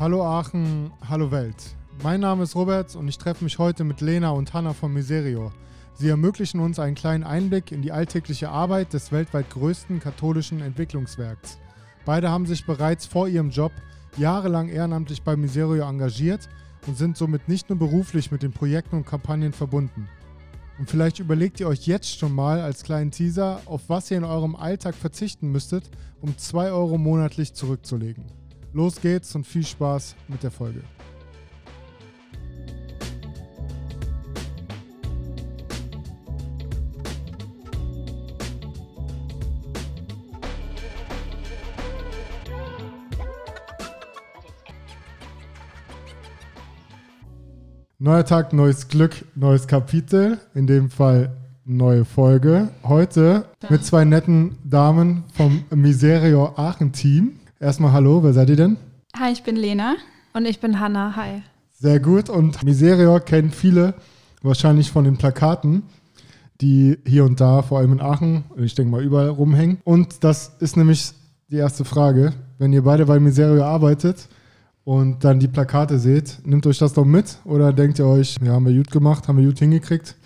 [0.00, 1.76] Hallo Aachen, hallo Welt.
[2.02, 5.52] Mein Name ist Robert und ich treffe mich heute mit Lena und Hanna von Miserio.
[5.92, 11.58] Sie ermöglichen uns einen kleinen Einblick in die alltägliche Arbeit des weltweit größten katholischen Entwicklungswerks.
[12.06, 13.72] Beide haben sich bereits vor ihrem Job
[14.16, 16.48] jahrelang ehrenamtlich bei Miserio engagiert
[16.86, 20.08] und sind somit nicht nur beruflich mit den Projekten und Kampagnen verbunden.
[20.78, 24.24] Und vielleicht überlegt ihr euch jetzt schon mal als kleinen Teaser, auf was ihr in
[24.24, 25.90] eurem Alltag verzichten müsstet,
[26.22, 28.39] um 2 Euro monatlich zurückzulegen.
[28.72, 30.82] Los geht's und viel Spaß mit der Folge.
[48.02, 50.38] Neuer Tag, neues Glück, neues Kapitel.
[50.54, 52.70] In dem Fall neue Folge.
[52.82, 57.40] Heute mit zwei netten Damen vom Miserio Aachen Team.
[57.62, 58.78] Erstmal hallo, wer seid ihr denn?
[59.14, 59.96] Hi, ich bin Lena.
[60.32, 61.14] Und ich bin Hanna.
[61.14, 61.42] Hi.
[61.78, 62.30] Sehr gut.
[62.30, 63.92] Und Miserio kennen viele
[64.40, 65.82] wahrscheinlich von den Plakaten,
[66.62, 69.76] die hier und da, vor allem in Aachen, ich denke mal überall rumhängen.
[69.84, 71.12] Und das ist nämlich
[71.50, 72.32] die erste Frage.
[72.56, 74.30] Wenn ihr beide bei Miserio arbeitet,
[74.84, 78.54] und dann die Plakate seht, nehmt euch das doch mit oder denkt ihr euch, ja,
[78.54, 80.16] haben wir gut gemacht, haben wir gut hingekriegt?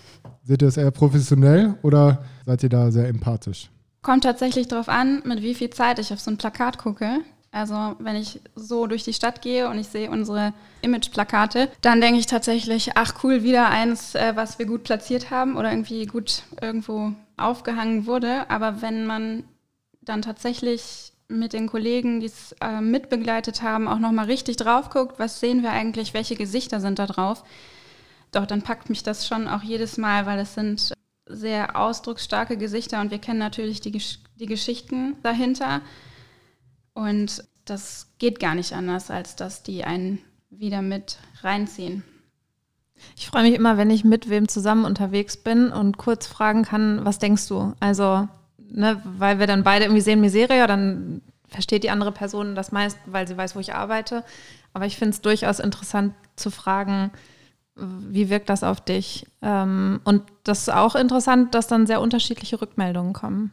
[0.43, 3.69] Seht ihr das eher professionell oder seid ihr da sehr empathisch?
[4.05, 7.21] Kommt tatsächlich darauf an, mit wie viel Zeit ich auf so ein Plakat gucke.
[7.51, 10.53] Also wenn ich so durch die Stadt gehe und ich sehe unsere
[10.83, 15.57] Image-Plakate, dann denke ich tatsächlich, ach cool, wieder eins, äh, was wir gut platziert haben
[15.57, 18.47] oder irgendwie gut irgendwo aufgehangen wurde.
[18.47, 19.43] Aber wenn man
[20.01, 25.17] dann tatsächlich mit den Kollegen, die es äh, mitbegleitet haben, auch nochmal richtig drauf guckt,
[25.17, 27.43] was sehen wir eigentlich, welche Gesichter sind da drauf.
[28.31, 30.94] Doch dann packt mich das schon auch jedes Mal, weil es sind
[31.25, 33.99] sehr ausdrucksstarke Gesichter und wir kennen natürlich die,
[34.39, 35.81] die Geschichten dahinter.
[36.93, 40.19] Und das geht gar nicht anders, als dass die einen
[40.49, 42.03] wieder mit reinziehen.
[43.17, 47.03] Ich freue mich immer, wenn ich mit wem zusammen unterwegs bin und kurz fragen kann,
[47.03, 47.73] was denkst du?
[47.79, 48.27] Also
[48.57, 52.97] ne, weil wir dann beide irgendwie sehen Miseria, dann versteht die andere Person das meist,
[53.05, 54.23] weil sie weiß, wo ich arbeite.
[54.73, 57.11] Aber ich finde es durchaus interessant zu fragen,
[57.75, 59.25] wie wirkt das auf dich?
[59.41, 63.51] Ähm, und das ist auch interessant, dass dann sehr unterschiedliche Rückmeldungen kommen.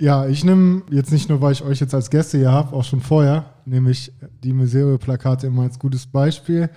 [0.00, 2.82] Ja, ich nehme jetzt nicht nur, weil ich euch jetzt als Gäste hier habe, auch
[2.82, 4.12] schon vorher, nämlich
[4.42, 6.70] die Miserio-Plakate immer als gutes Beispiel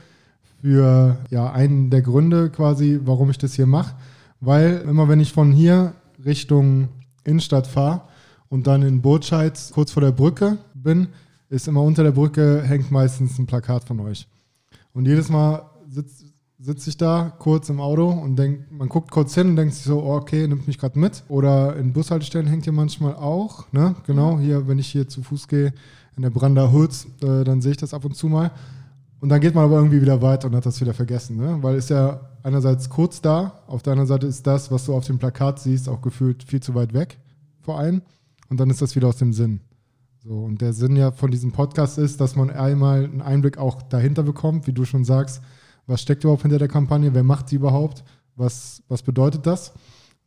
[0.61, 3.95] für ja, einen der Gründe quasi, warum ich das hier mache.
[4.41, 6.89] Weil immer wenn ich von hier Richtung
[7.23, 8.01] Innenstadt fahre
[8.49, 11.07] und dann in Burtscheid kurz vor der Brücke bin,
[11.49, 14.27] ist immer unter der Brücke hängt meistens ein Plakat von euch.
[14.93, 15.63] Und jedes Mal
[16.57, 19.73] sitze sitz ich da kurz im Auto und denk, man guckt kurz hin und denkt
[19.73, 21.23] sich so, oh, okay, nimmt mich gerade mit.
[21.27, 23.95] Oder in Bushaltestellen hängt hier manchmal auch, ne?
[24.05, 25.73] Genau, hier, wenn ich hier zu Fuß gehe,
[26.15, 28.51] in der Brander Hoods, äh, dann sehe ich das ab und zu mal.
[29.19, 31.57] Und dann geht man aber irgendwie wieder weiter und hat das wieder vergessen, ne?
[31.61, 35.05] Weil ist ja einerseits kurz da, auf der anderen Seite ist das, was du auf
[35.05, 37.17] dem Plakat siehst, auch gefühlt viel zu weit weg
[37.65, 38.01] vor allem.
[38.49, 39.59] Und dann ist das wieder aus dem Sinn.
[40.23, 43.81] So, und der Sinn ja von diesem Podcast ist, dass man einmal einen Einblick auch
[43.81, 45.41] dahinter bekommt, wie du schon sagst,
[45.87, 48.03] was steckt überhaupt hinter der Kampagne, wer macht sie überhaupt,
[48.35, 49.73] was, was bedeutet das?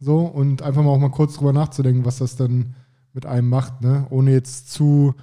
[0.00, 2.74] So, und einfach mal auch mal kurz drüber nachzudenken, was das dann
[3.12, 4.06] mit einem macht, ne?
[4.10, 5.14] Ohne jetzt zu,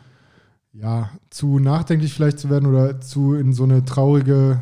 [0.74, 4.62] ja, zu nachdenklich vielleicht zu werden oder zu in so eine traurige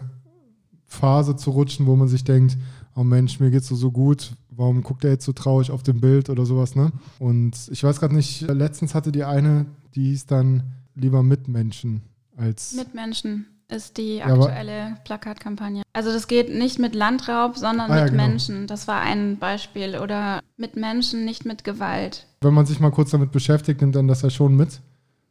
[0.85, 2.57] Phase zu rutschen, wo man sich denkt,
[2.95, 5.99] oh Mensch, mir geht's so, so gut, warum guckt er jetzt so traurig auf dem
[5.99, 6.91] Bild oder sowas, ne?
[7.17, 12.03] Und ich weiß gerade nicht, letztens hatte die eine, die hieß dann lieber Mitmenschen
[12.37, 12.73] als.
[12.75, 15.83] Mitmenschen ist die aktuelle ja, Plakatkampagne.
[15.93, 18.23] Also das geht nicht mit Landraub, sondern ah, mit ja, genau.
[18.23, 18.67] Menschen.
[18.67, 19.97] Das war ein Beispiel.
[19.97, 22.27] Oder mit Menschen, nicht mit Gewalt.
[22.41, 24.79] Wenn man sich mal kurz damit beschäftigt, nimmt dann das ja schon mit.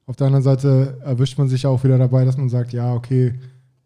[0.06, 3.34] Auf der anderen Seite erwischt man sich auch wieder dabei, dass man sagt, ja, okay,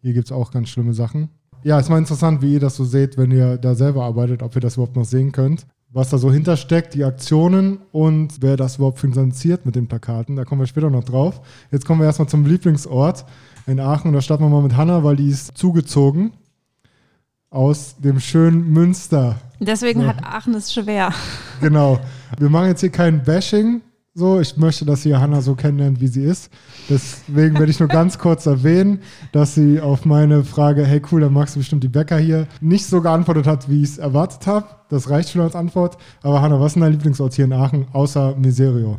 [0.01, 1.29] hier gibt es auch ganz schlimme Sachen.
[1.63, 4.55] Ja, ist mal interessant, wie ihr das so seht, wenn ihr da selber arbeitet, ob
[4.55, 5.65] ihr das überhaupt noch sehen könnt.
[5.89, 10.35] Was da so hintersteckt, die Aktionen und wer das überhaupt finanziert mit den Plakaten.
[10.35, 11.41] Da kommen wir später noch drauf.
[11.71, 13.25] Jetzt kommen wir erstmal zum Lieblingsort
[13.67, 16.33] in Aachen und da starten wir mal mit Hanna, weil die ist zugezogen
[17.49, 19.35] aus dem schönen Münster.
[19.59, 20.07] Deswegen so.
[20.07, 21.13] hat Aachen es schwer.
[21.61, 21.99] Genau.
[22.37, 23.81] Wir machen jetzt hier kein Bashing,
[24.19, 26.49] so, ich möchte, dass ihr Hannah so kennenlernt, wie sie ist.
[26.89, 31.33] Deswegen werde ich nur ganz kurz erwähnen, dass sie auf meine Frage, hey cool, dann
[31.33, 34.65] magst du bestimmt die Bäcker hier, nicht so geantwortet hat, wie ich es erwartet habe.
[34.89, 35.99] Das reicht schon als Antwort.
[36.23, 38.97] Aber Hannah, was ist dein Lieblingsort hier in Aachen, außer Miserio?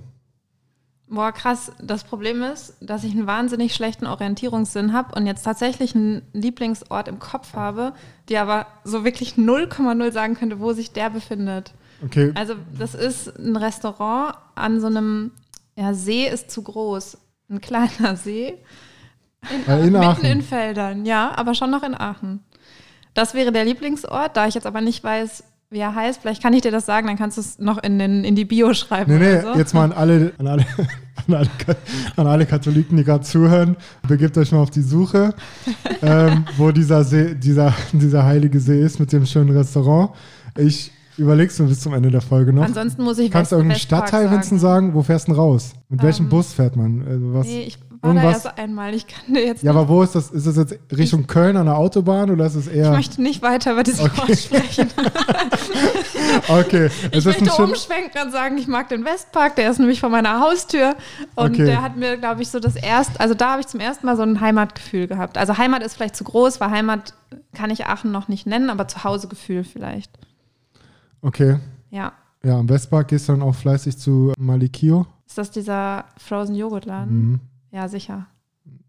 [1.10, 1.72] Boah, krass.
[1.81, 7.08] Das Problem ist, dass ich einen wahnsinnig schlechten Orientierungssinn habe und jetzt tatsächlich einen Lieblingsort
[7.08, 7.94] im Kopf habe,
[8.28, 11.72] die aber so wirklich 0,0 sagen könnte, wo sich der befindet.
[12.05, 12.32] Okay.
[12.34, 15.32] Also das ist ein Restaurant an so einem,
[15.76, 17.16] ja, See ist zu groß,
[17.50, 18.58] ein kleiner See.
[19.50, 20.25] In, in Mitten Aachen.
[20.25, 22.44] in Feldern, ja, aber schon noch in Aachen.
[23.14, 26.20] Das wäre der Lieblingsort, da ich jetzt aber nicht weiß, wie er heißt.
[26.23, 28.44] Vielleicht kann ich dir das sagen, dann kannst du es noch in, den, in die
[28.44, 29.19] Bio schreiben.
[29.19, 29.55] Nee, nee, so.
[29.55, 30.67] jetzt mal an alle, an alle,
[31.29, 31.50] an alle,
[32.17, 33.76] an alle Katholiken, die gerade zuhören,
[34.06, 35.35] begebt euch mal auf die Suche,
[36.03, 40.11] ähm, wo dieser See, dieser, dieser heilige See ist mit dem schönen Restaurant.
[40.56, 42.62] Ich überleg's mir bis zum Ende der Folge noch.
[42.62, 44.94] Ansonsten muss ich Kannst du irgendeinen Westpark Stadtteil Vincent sagen?
[44.94, 45.75] Wo fährst du denn raus?
[45.91, 47.03] Mit welchem Ähm, Bus fährt man?
[47.06, 47.47] Also was?
[47.47, 48.95] Nee, ich war irgendwas- da erst einmal.
[48.95, 50.31] Ich kann dir jetzt ja, aber wo ist das?
[50.31, 52.91] Ist das jetzt Richtung Köln an der Autobahn oder ist es ich eher.
[52.93, 54.21] möchte nicht weiter über diesen Okay.
[54.21, 54.89] Ort sprechen.
[56.49, 60.00] Okay, Ich es ein möchte umschwenken und sagen, ich mag den Westpark, der ist nämlich
[60.00, 60.95] vor meiner Haustür.
[61.35, 61.65] Und Okay.
[61.65, 64.17] der hat mir, glaube ich, so das erste, also da habe ich zum ersten Mal
[64.17, 65.39] so ein Heimatgefühl gehabt.
[65.39, 67.15] Also Heimat ist vielleicht zu groß, weil Heimat
[67.55, 70.11] kann ich Aachen noch nicht nennen, aber Zuhausegefühl vielleicht.
[71.23, 71.59] Okay.
[71.91, 72.12] Ja.
[72.45, 75.06] Ja, am Westpark gehst du dann auch fleißig zu Malikio.
[75.27, 77.15] Ist das dieser Frozen Joghurtladen?
[77.31, 77.41] Mhm.
[77.70, 78.26] Ja, sicher.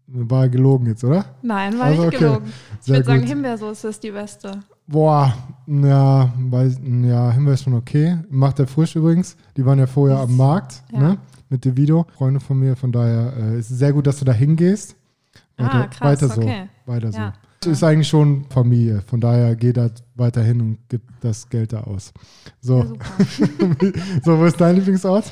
[0.06, 1.24] War gelogen jetzt, oder?
[1.42, 2.24] Nein, war Also nicht okay.
[2.24, 2.52] gelogen.
[2.82, 3.22] Ich würde sagen.
[3.22, 4.60] Himbeersoße ist die beste.
[4.88, 5.32] Boah,
[5.68, 8.18] ja, weiß, ja, Himbeer ist schon okay.
[8.28, 9.36] Macht der frisch übrigens.
[9.56, 10.98] Die waren ja vorher am Markt, Ja.
[10.98, 11.18] ne?
[11.48, 12.74] Mit Devido, Freunde von mir.
[12.76, 14.96] Von daher äh, ist es sehr gut, dass du da hingehst.
[15.56, 16.40] Ah, krass, weiter so.
[16.40, 16.68] okay.
[16.86, 17.34] Weiter Ja.
[17.62, 17.70] so.
[17.70, 19.02] Ist eigentlich schon Familie.
[19.06, 22.12] Von daher geht da weiter hin und gibt das Geld da aus.
[22.60, 22.86] So, Ja,
[23.28, 23.92] super.
[24.24, 25.30] so wo ist dein Lieblingsort?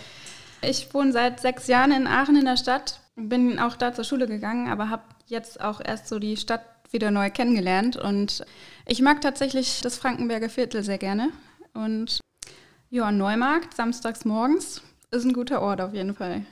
[0.62, 4.26] Ich wohne seit sechs Jahren in Aachen in der Stadt, bin auch da zur Schule
[4.26, 7.96] gegangen, aber habe jetzt auch erst so die Stadt wieder neu kennengelernt.
[7.96, 8.44] Und
[8.86, 11.30] ich mag tatsächlich das Frankenberger Viertel sehr gerne.
[11.74, 12.20] Und
[12.90, 16.42] ja, Neumarkt, samstags morgens, ist ein guter Ort auf jeden Fall.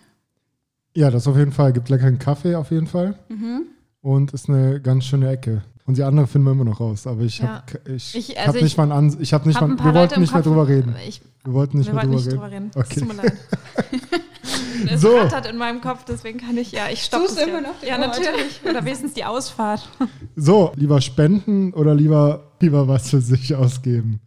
[0.94, 1.72] Ja, das auf jeden Fall.
[1.72, 3.18] Gibt leckeren Kaffee auf jeden Fall.
[3.28, 3.66] Mhm.
[4.00, 5.62] Und ist eine ganz schöne Ecke.
[5.84, 7.06] Und die andere finden wir immer noch raus.
[7.06, 7.62] Aber ich Ja.
[7.66, 9.84] habe ich, Ich- hab also nicht ich mal an, ich habe nicht Hab mal, ein
[9.84, 10.50] wir wollten nicht mehr Kopf.
[10.50, 10.94] drüber reden.
[11.06, 12.50] Ich, Wir wollten nicht wir mehr wollten drüber nicht reden.
[12.50, 12.70] drüber reden.
[12.74, 12.86] Okay.
[12.90, 14.22] Es tut mir leid.
[14.90, 15.16] Es So.
[15.16, 17.60] rattert in meinem Kopf, deswegen kann ich, ja, ich stoppe es immer ja.
[17.60, 18.18] noch den Ja, Ort.
[18.18, 18.60] natürlich.
[18.64, 19.88] Oder wenigstens die Ausfahrt.
[20.36, 24.20] So, lieber spenden oder lieber, lieber was für sich ausgeben?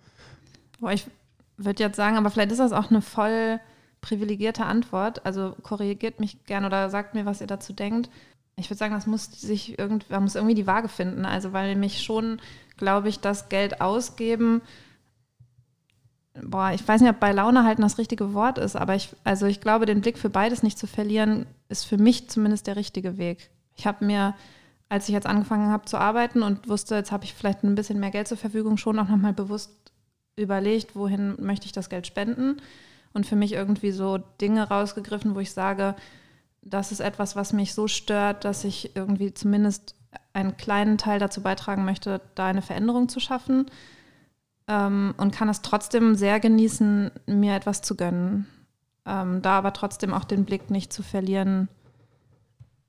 [0.80, 1.06] Boah, ich
[1.58, 3.60] würde jetzt sagen, aber vielleicht ist das auch eine voll
[4.02, 5.26] privilegierte Antwort.
[5.26, 8.10] Also korrigiert mich gern oder sagt mir, was ihr dazu denkt.
[8.56, 11.26] Ich würde sagen, das muss sich irgendwie, man muss irgendwie die Waage finden.
[11.26, 12.42] Also weil mich schon,
[12.78, 14.62] glaube ich, das Geld ausgeben,
[16.44, 19.46] boah, ich weiß nicht, ob bei Laune halten das richtige Wort ist, aber ich, also
[19.46, 23.18] ich glaube, den Blick für beides nicht zu verlieren, ist für mich zumindest der richtige
[23.18, 23.50] Weg.
[23.76, 24.36] Ich habe mir,
[24.90, 28.00] als ich jetzt angefangen habe zu arbeiten und wusste, jetzt habe ich vielleicht ein bisschen
[28.00, 29.72] mehr Geld zur Verfügung, schon auch nochmal bewusst
[30.36, 32.58] überlegt, wohin möchte ich das Geld spenden
[33.14, 35.96] und für mich irgendwie so Dinge rausgegriffen, wo ich sage,
[36.62, 39.96] das ist etwas, was mich so stört, dass ich irgendwie zumindest
[40.34, 43.66] einen kleinen Teil dazu beitragen möchte, da eine Veränderung zu schaffen
[44.70, 48.46] ähm, und kann es trotzdem sehr genießen, mir etwas zu gönnen.
[49.06, 51.68] Ähm, da aber trotzdem auch den Blick nicht zu verlieren,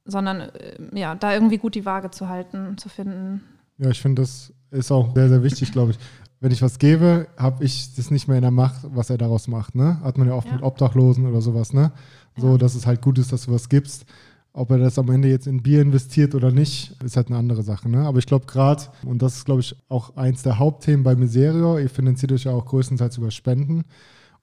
[0.05, 3.43] sondern äh, ja, da irgendwie gut die Waage zu halten, zu finden.
[3.79, 5.99] Ja, ich finde, das ist auch sehr, sehr wichtig, glaube ich.
[6.41, 9.47] Wenn ich was gebe, habe ich das nicht mehr in der Macht, was er daraus
[9.47, 9.75] macht.
[9.75, 10.01] Ne?
[10.03, 10.55] Hat man ja oft Ja.
[10.55, 11.73] mit Obdachlosen oder sowas.
[11.73, 11.93] Ne?
[12.37, 12.59] So, Ja.
[12.59, 14.05] dass es halt gut ist, dass du was gibst.
[14.53, 17.63] Ob er das am Ende jetzt in Bier investiert oder nicht, ist halt eine andere
[17.63, 17.89] Sache.
[17.89, 18.05] Ne?
[18.05, 21.79] Aber ich glaube gerade, und das ist, glaube ich, auch eins der Hauptthemen bei Miserio,
[21.79, 23.85] ihr finanziert euch ja auch größtenteils über Spenden.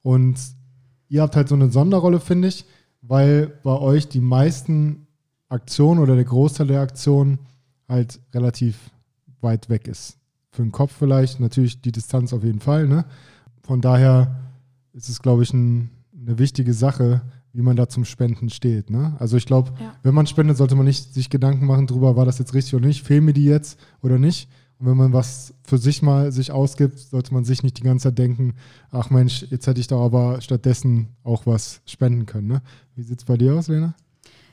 [0.01, 0.39] Und
[1.09, 2.65] ihr habt halt so eine Sonderrolle, finde ich,
[3.01, 5.07] weil bei euch die meisten
[5.49, 7.39] Aktionen oder der Großteil der Aktionen
[7.87, 8.91] halt relativ
[9.41, 10.17] weit weg ist.
[10.51, 12.87] Für den Kopf vielleicht, natürlich die Distanz auf jeden Fall.
[12.87, 13.05] Ne?
[13.61, 14.39] Von daher
[14.93, 17.21] ist es, glaube ich, ein, eine wichtige Sache,
[17.57, 18.91] wie man da zum Spenden steht.
[18.91, 19.15] Ne?
[19.17, 19.95] Also ich glaube, Ja.
[20.03, 22.85] wenn man spendet, sollte man nicht sich Gedanken machen darüber, war das jetzt richtig oder
[22.85, 24.47] nicht, fehlen mir die jetzt oder nicht.
[24.77, 28.09] Und wenn man was für sich mal sich ausgibt, sollte man sich nicht die ganze
[28.09, 28.53] Zeit denken,
[28.91, 32.45] ach Mensch, jetzt hätte ich doch aber stattdessen auch was spenden können.
[32.47, 32.61] Ne?
[32.93, 33.95] Wie sieht es bei dir aus, Lena?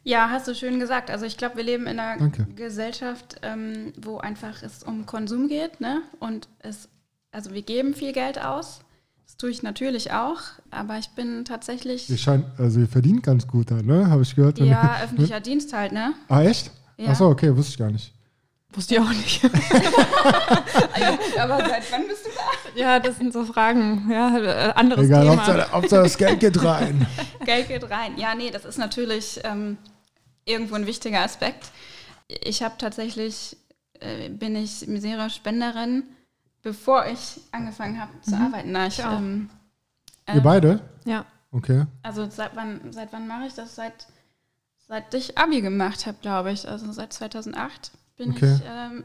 [0.02, 1.10] Ja, hast du schön gesagt.
[1.10, 2.46] Also ich glaube, wir leben in einer Danke.
[2.56, 6.00] Gesellschaft, ähm, wo einfach es um Konsum geht, ne?
[6.20, 6.88] Und es,
[7.32, 8.80] also wir geben viel Geld aus.
[9.26, 10.40] Das tue ich natürlich auch,
[10.70, 14.08] aber ich bin tatsächlich Ihr scheint, also ihr verdient ganz gut da, ne?
[14.08, 14.58] Habe ich gehört.
[14.58, 16.14] ja öffentlicher Dienst halt, ne?
[16.28, 16.70] Ah, echt?
[16.96, 17.10] Ja.
[17.10, 18.12] Achso, okay, wusste ich gar nicht.
[18.72, 19.44] Wusste ich auch nicht.
[21.38, 22.80] aber seit wann bist du da?
[22.80, 24.10] ja, das sind so Fragen.
[24.10, 25.36] Ja, anderes Egal, Thema.
[25.36, 27.06] Hauptsache, Hauptsache das Geld geht rein.
[27.44, 28.18] Geld geht rein.
[28.18, 29.78] Ja, nee, das ist natürlich ähm,
[30.44, 31.70] irgendwo ein wichtiger Aspekt.
[32.28, 33.56] Ich habe tatsächlich,
[34.00, 36.04] äh, bin ich Misera-Spenderin,
[36.64, 38.72] bevor ich angefangen habe zu arbeiten.
[38.72, 39.48] Na, ich, Ich ähm,
[40.26, 40.80] Ihr ähm, beide?
[41.04, 41.24] Ja.
[41.52, 41.86] Okay.
[42.02, 43.76] Also seit wann, seit wann mache ich das?
[43.76, 44.08] Seit,
[44.88, 46.68] seit ich Abi gemacht habe, glaube ich.
[46.68, 48.54] Also seit 2008 bin Okay.
[48.56, 49.04] ich ähm,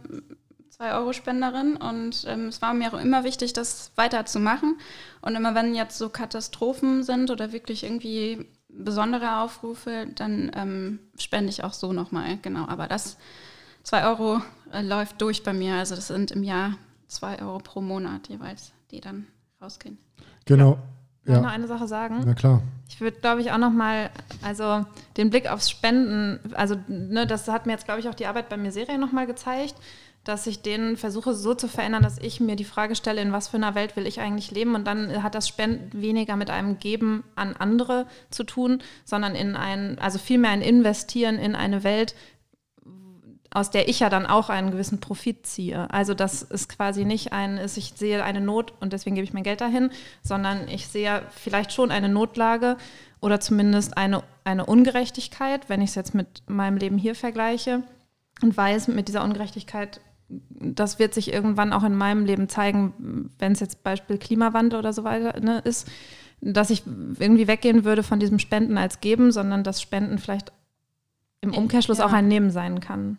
[0.80, 4.80] 2-Euro-Spenderin und ähm, es war mir auch immer wichtig, das weiterzumachen.
[5.22, 11.50] Und immer wenn jetzt so Katastrophen sind oder wirklich irgendwie besondere Aufrufe, dann ähm, spende
[11.50, 12.38] ich auch so nochmal.
[12.42, 13.18] Genau, aber das
[13.84, 15.76] 2 Euro äh, läuft durch bei mir.
[15.76, 16.78] Also das sind im Jahr
[17.10, 19.28] 2 Euro pro Monat jeweils, die dann
[19.62, 19.98] rausgehen.
[20.46, 20.74] Genau.
[20.74, 20.82] Kann
[21.26, 22.22] ich Ja, noch eine Sache sagen?
[22.26, 22.62] na klar.
[22.88, 24.10] Ich würde, glaube ich, auch noch mal,
[24.42, 24.86] also
[25.18, 28.50] den Blick aufs Spenden, also ne, das hat mir jetzt, glaube ich, auch die Arbeit
[28.50, 29.76] bei mir Serie noch mal gezeigt,
[30.24, 33.48] dass ich den versuche so zu verändern, dass ich mir die Frage stelle, in was
[33.48, 36.80] für einer Welt will ich eigentlich leben und dann hat das Spenden weniger mit einem
[36.80, 42.16] Geben an andere zu tun, sondern in ein, also vielmehr ein Investieren in eine Welt,
[43.52, 45.92] aus der ich ja dann auch einen gewissen Profit ziehe.
[45.92, 49.34] Also das ist quasi nicht ein, ist, ich sehe eine Not und deswegen gebe ich
[49.34, 49.90] mein Geld dahin,
[50.24, 52.78] sondern ich sehe vielleicht schon eine Notlage
[53.22, 57.84] oder zumindest eine, eine Ungerechtigkeit, wenn ich es jetzt mit meinem Leben hier vergleiche
[58.42, 63.54] und weiß, mit dieser Ungerechtigkeit, das wird sich irgendwann auch in meinem Leben zeigen, wenn
[63.54, 65.88] es jetzt Beispiel Klimawandel oder so weiter ne, ist,
[66.40, 66.84] dass ich
[67.20, 70.54] irgendwie weggehen würde von diesem Spenden als Geben, sondern dass Spenden vielleicht
[71.42, 72.06] im Umkehrschluss Ja.
[72.06, 73.18] auch ein Nehmen sein kann.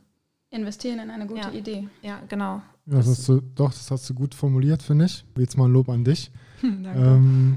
[0.50, 1.50] Investieren in eine gute Ja.
[1.52, 1.88] Idee.
[2.02, 2.60] Ja, genau.
[2.86, 5.24] Ja, das hast du, doch, das hast du gut formuliert, finde ich.
[5.38, 6.30] Jetzt mal ein Lob an dich.
[6.62, 7.56] Ähm,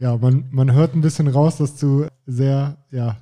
[0.00, 3.18] ja, man, man hört ein bisschen raus, dass du sehr ja,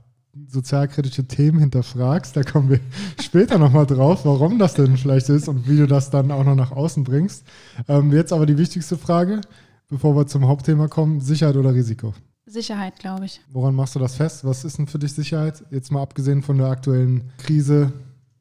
[0.47, 2.35] sozialkritische Themen hinterfragst.
[2.35, 2.81] Da kommen wir
[3.21, 6.55] später nochmal drauf, warum das denn vielleicht ist und wie du das dann auch noch
[6.55, 7.45] nach außen bringst.
[7.89, 9.43] Ähm, jetzt aber die wichtigste Frage,
[9.89, 12.15] bevor wir zum Hauptthema kommen: Sicherheit oder Risiko?
[12.47, 13.43] Sicherheit, glaube ich.
[13.51, 14.45] Woran machst du das fest?
[14.47, 15.63] Was ist denn für dich Sicherheit?
[15.71, 17.93] Jetzt mal abgesehen von der aktuellen Krise.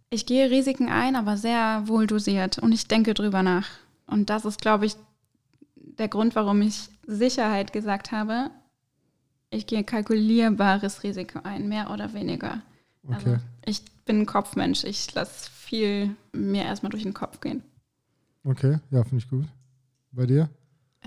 [0.10, 3.68] Ich gehe Risiken ein, aber sehr wohl dosiert und ich denke drüber nach.
[4.06, 4.96] Und das ist, glaube ich,
[5.76, 8.50] der Grund, warum ich Sicherheit gesagt habe.
[9.50, 12.62] Ich gehe kalkulierbares Risiko ein, mehr oder weniger.
[13.04, 13.16] Okay.
[13.16, 14.84] Also ich bin ein Kopfmensch.
[14.84, 17.64] Ich lasse viel mir erstmal durch den Kopf gehen.
[18.44, 19.46] Okay, ja, finde ich gut.
[20.12, 20.50] Bei dir?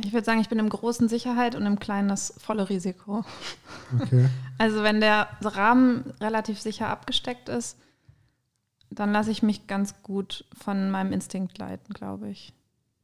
[0.05, 3.25] Ich würde sagen, ich bin im großen Sicherheit und im kleinen das volle Risiko.
[4.01, 4.29] Okay.
[4.59, 7.79] Also wenn der Rahmen relativ sicher abgesteckt ist,
[8.91, 12.53] dann lasse ich mich ganz gut von meinem Instinkt leiten, glaube ich.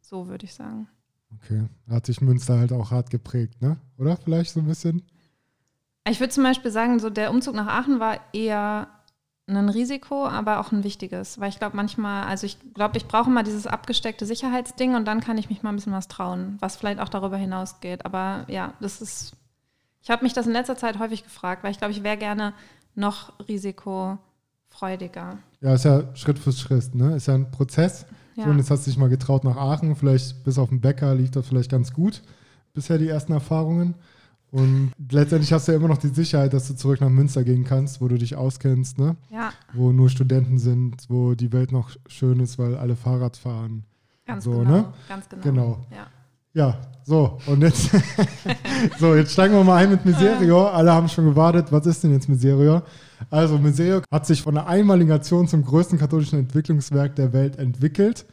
[0.00, 0.88] So würde ich sagen.
[1.34, 1.64] Okay.
[1.88, 3.76] Hat sich Münster halt auch hart geprägt, ne?
[3.98, 5.02] Oder vielleicht so ein bisschen?
[6.08, 8.88] Ich würde zum Beispiel sagen, so der Umzug nach Aachen war eher
[9.48, 13.30] ein Risiko, aber auch ein wichtiges, weil ich glaube manchmal, also ich glaube, ich brauche
[13.30, 16.76] mal dieses abgesteckte Sicherheitsding und dann kann ich mich mal ein bisschen was trauen, was
[16.76, 18.04] vielleicht auch darüber hinausgeht.
[18.04, 19.36] Aber ja, das ist,
[20.02, 22.54] ich habe mich das in letzter Zeit häufig gefragt, weil ich glaube, ich wäre gerne
[22.96, 23.32] noch
[24.76, 25.38] risikofreudiger.
[25.60, 27.16] Ja, ist ja Schritt für Schritt, ne?
[27.16, 28.06] Ist ja ein Prozess.
[28.36, 28.44] Ja.
[28.44, 29.96] So, und jetzt hast du dich mal getraut nach Aachen.
[29.96, 32.22] Vielleicht bis auf den Bäcker lief das vielleicht ganz gut.
[32.74, 33.94] Bisher die ersten Erfahrungen.
[34.52, 37.64] Und letztendlich hast du ja immer noch die Sicherheit, dass du zurück nach Münster gehen
[37.64, 39.16] kannst, wo du dich auskennst, ne?
[39.30, 43.84] ja, Wo nur Studenten sind, wo die Welt noch schön ist, weil alle Fahrrad fahren.
[44.24, 44.70] ganz So, genau.
[44.70, 44.92] ne?
[45.08, 45.42] Ganz genau.
[45.42, 45.86] Genau.
[45.90, 46.06] Ja.
[46.56, 47.90] Ja, so, und jetzt,
[48.98, 50.68] so, jetzt steigen wir mal ein mit Miserio.
[50.68, 51.66] Alle haben schon gewartet.
[51.70, 52.80] Was ist denn jetzt Miserio?
[53.28, 58.24] Also, Miserio hat sich von der einmaligen Aktion zum größten katholischen Entwicklungswerk der Welt entwickelt.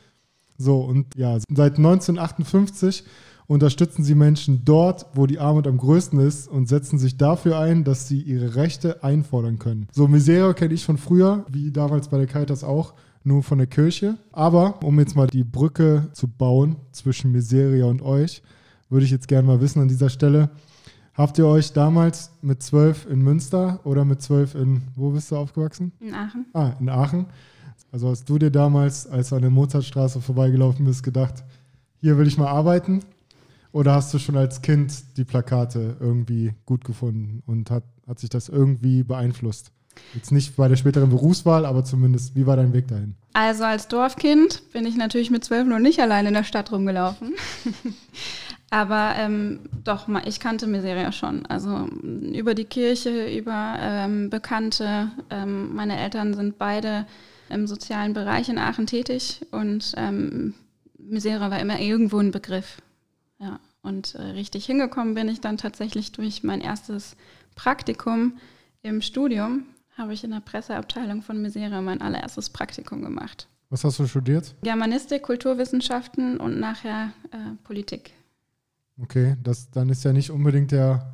[0.58, 3.03] So, und ja, seit 1958
[3.48, 7.84] unterstützen sie Menschen dort, wo die Armut am größten ist und setzen sich dafür ein,
[7.84, 9.89] dass sie ihre Rechte einfordern können.
[9.92, 13.68] So, Miserio kenne ich von früher, wie damals bei der Caritas auch, nur von der
[13.68, 14.18] Kirche.
[14.32, 18.42] Aber um jetzt mal die Brücke zu bauen zwischen Miseria und euch,
[18.89, 20.50] würde ich jetzt gerne mal wissen an dieser Stelle,
[21.13, 25.38] habt ihr euch damals mit zwölf in Münster oder mit zwölf in, wo bist du
[25.38, 25.92] aufgewachsen?
[26.00, 26.46] In Aachen.
[26.53, 27.25] Ah, in Aachen.
[27.92, 31.44] Also hast du dir damals, als du an der Mozartstraße vorbeigelaufen bist, gedacht,
[32.01, 33.01] hier will ich mal arbeiten?
[33.72, 38.30] Oder hast du schon als Kind die Plakate irgendwie gut gefunden und hat, hat sich
[38.30, 39.72] das irgendwie beeinflusst?
[40.13, 43.15] Jetzt nicht bei der späteren Berufswahl, aber zumindest, wie war dein Weg dahin?
[43.33, 47.33] Also als Dorfkind bin ich natürlich mit zwölf noch nicht allein in der Stadt rumgelaufen.
[48.73, 51.45] Aber ähm, doch, ich kannte Miseria schon.
[51.45, 55.12] Also m, über die Kirche, über ähm, Bekannte.
[55.29, 57.05] Ähm, meine Eltern sind beide
[57.50, 60.55] im sozialen Bereich in Aachen tätig und ähm,
[60.97, 62.77] Miseria war immer irgendwo ein Begriff.
[63.38, 67.15] Ja, und äh, richtig hingekommen bin ich dann tatsächlich durch mein erstes
[67.53, 68.38] Praktikum
[68.81, 69.67] im Studium.
[69.97, 73.47] Habe ich in der Presseabteilung von Miseria mein allererstes Praktikum gemacht.
[73.69, 74.55] Was hast du studiert?
[74.63, 78.12] Germanistik, Kulturwissenschaften und nachher äh, Politik.
[79.01, 81.13] Okay, das, dann ist ja nicht unbedingt der,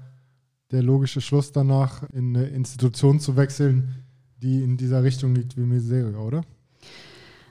[0.72, 4.04] der logische Schluss danach, in eine Institution zu wechseln,
[4.38, 6.44] die in dieser Richtung liegt wie Miseria, oder?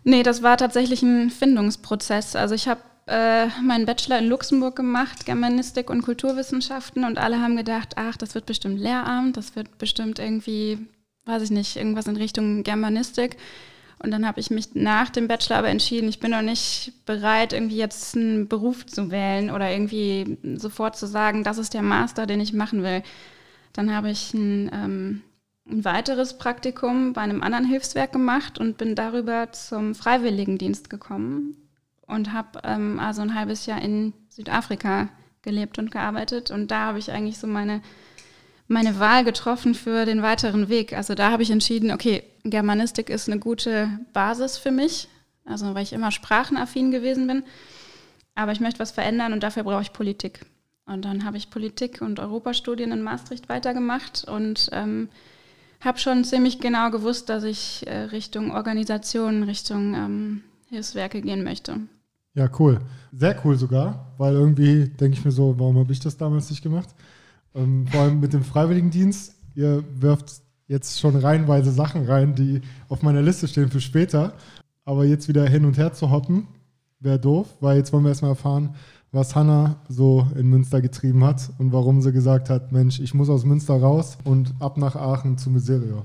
[0.05, 2.37] Nee, das war tatsächlich ein Findungsprozess.
[2.37, 7.57] Also ich habe äh, meinen Bachelor in Luxemburg gemacht, Germanistik und Kulturwissenschaften und alle haben
[7.57, 10.79] gedacht, ach, das wird bestimmt Lehramt, das wird bestimmt irgendwie,
[11.29, 13.37] weiß ich nicht, irgendwas in Richtung Germanistik.
[14.01, 17.53] Und dann habe ich mich nach dem Bachelor aber entschieden, ich bin noch nicht bereit,
[17.53, 22.27] irgendwie jetzt einen Beruf zu wählen oder irgendwie sofort zu sagen, das ist der Master,
[22.27, 23.03] den ich machen will.
[23.73, 25.23] Dann habe ich ein, ähm,
[25.69, 31.57] ein weiteres Praktikum bei einem anderen Hilfswerk gemacht und bin darüber zum Freiwilligendienst gekommen
[32.07, 35.09] und habe ähm, also ein halbes Jahr in Südafrika
[35.43, 36.53] gelebt und gearbeitet.
[36.53, 37.83] Und da habe ich eigentlich so meine,
[38.69, 40.93] meine Wahl getroffen für den weiteren Weg.
[40.93, 45.09] Also da habe ich entschieden, okay, Germanistik ist eine gute Basis für mich,
[45.45, 47.43] also weil ich immer sprachenaffin gewesen bin.
[48.35, 50.45] Aber ich möchte was verändern und dafür brauche ich Politik.
[50.87, 55.09] Und dann habe ich Politik und Europastudien in Maastricht weitergemacht und ähm,
[55.81, 61.81] habe schon ziemlich genau gewusst, dass ich äh, Richtung Organisation, Richtung ähm, Hilfswerke gehen möchte.
[62.35, 62.81] Ja, cool.
[63.13, 66.63] Sehr cool sogar, weil irgendwie denke ich mir so, warum habe ich das damals nicht
[66.63, 66.89] gemacht?
[67.55, 69.35] Ähm, vor allem mit dem Freiwilligendienst.
[69.55, 74.35] Ihr wirft jetzt schon reihenweise Sachen rein, die auf meiner Liste stehen für später.
[74.85, 76.47] Aber jetzt wieder hin und her zu hoppen,
[77.01, 78.75] wäre doof, weil jetzt wollen wir erstmal erfahren,
[79.13, 83.31] was Hanna so in Münster getrieben hat und warum sie gesagt hat, Mensch, ich muss
[83.31, 86.05] aus Münster raus und ab nach Aachen zu Miserio.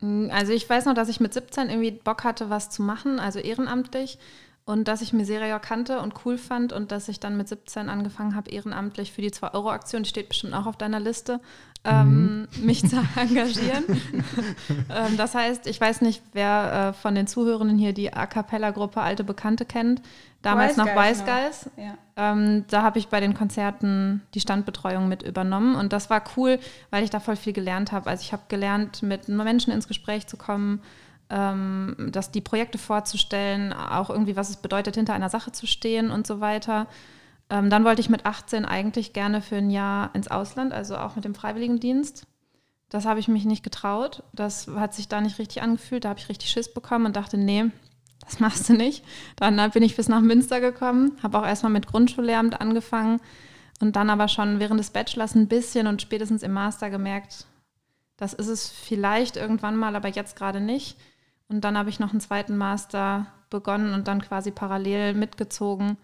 [0.00, 3.20] Mm, also ich weiß noch, dass ich mit 17 irgendwie Bock hatte, was zu machen,
[3.20, 4.18] also ehrenamtlich.
[4.64, 8.36] Und dass ich Miseria kannte und cool fand und dass ich dann mit 17 angefangen
[8.36, 11.40] habe, ehrenamtlich für die 2-Euro-Aktion, die steht bestimmt auch auf deiner Liste,
[11.84, 12.64] ähm, mhm.
[12.64, 13.84] mich zu engagieren.
[14.88, 19.00] ähm, das heißt, ich weiß nicht, wer äh, von den Zuhörenden hier die A Cappella-Gruppe
[19.00, 20.00] Alte Bekannte kennt.
[20.42, 21.70] Damals noch Weißgeist.
[21.76, 21.94] Ja.
[22.16, 26.58] Ähm, da habe ich bei den Konzerten die Standbetreuung mit übernommen und das war cool,
[26.90, 28.10] weil ich da voll viel gelernt habe.
[28.10, 30.82] Also ich habe gelernt, mit Menschen ins Gespräch zu kommen,
[31.32, 36.10] ähm, dass die Projekte vorzustellen, auch irgendwie, was es bedeutet, hinter einer Sache zu stehen
[36.10, 36.86] und so weiter.
[37.48, 41.16] Ähm, dann wollte ich mit 18 eigentlich gerne für ein Jahr ins Ausland, also auch
[41.16, 42.26] mit dem Freiwilligendienst.
[42.90, 44.22] Das habe ich mich nicht getraut.
[44.34, 46.04] Das hat sich da nicht richtig angefühlt.
[46.04, 47.64] Da habe ich richtig Schiss bekommen und dachte, nee,
[48.20, 49.02] das machst du nicht.
[49.36, 53.20] Dann bin ich bis nach Münster gekommen, habe auch erstmal mit Grundschullehramt angefangen
[53.80, 57.46] und dann aber schon während des Bachelors ein bisschen und spätestens im Master gemerkt,
[58.18, 60.96] das ist es vielleicht irgendwann mal, aber jetzt gerade nicht.
[61.52, 65.98] Und dann habe ich noch einen zweiten Master begonnen und dann quasi parallel mitgezogen.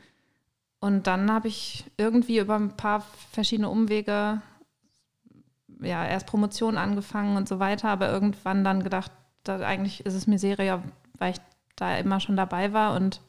[0.78, 3.00] Und dann habe ich irgendwie über ein paar
[3.32, 4.42] verschiedene Umwege,
[5.80, 9.10] ja, erst Promotion angefangen und so weiter, aber irgendwann dann gedacht,
[9.42, 10.38] da eigentlich ist es mir
[11.18, 11.40] weil ich
[11.76, 13.22] da immer schon dabei war und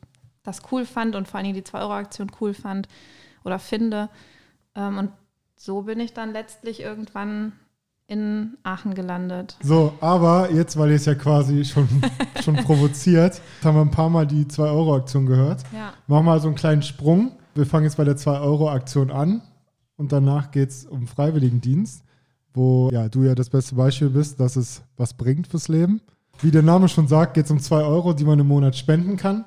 [0.44, 2.88] das cool fand und vor allen Dingen die 2-Euro-Aktion cool fand
[3.46, 4.10] oder finde.
[4.76, 5.12] Ähm, und
[5.56, 7.54] so bin ich dann letztlich irgendwann
[8.10, 9.56] in Aachen gelandet.
[9.62, 11.88] So, aber jetzt, weil ihr es ja quasi schon,
[12.44, 15.62] schon provoziert, haben wir ein paar Mal die 2-Euro-Aktion gehört.
[15.72, 15.94] Ja.
[16.08, 17.34] Machen wir mal so einen kleinen Sprung.
[17.54, 19.44] Wir fangen jetzt bei der 2-Euro-Aktion an
[19.96, 22.04] und danach geht es um Freiwilligendienst,
[22.54, 26.02] wo ja, du ja das beste Beispiel bist, dass es was bringt fürs Leben.
[26.42, 29.18] Wie der Name schon sagt, geht es um 2 Euro, die man im Monat spenden
[29.18, 29.46] kann.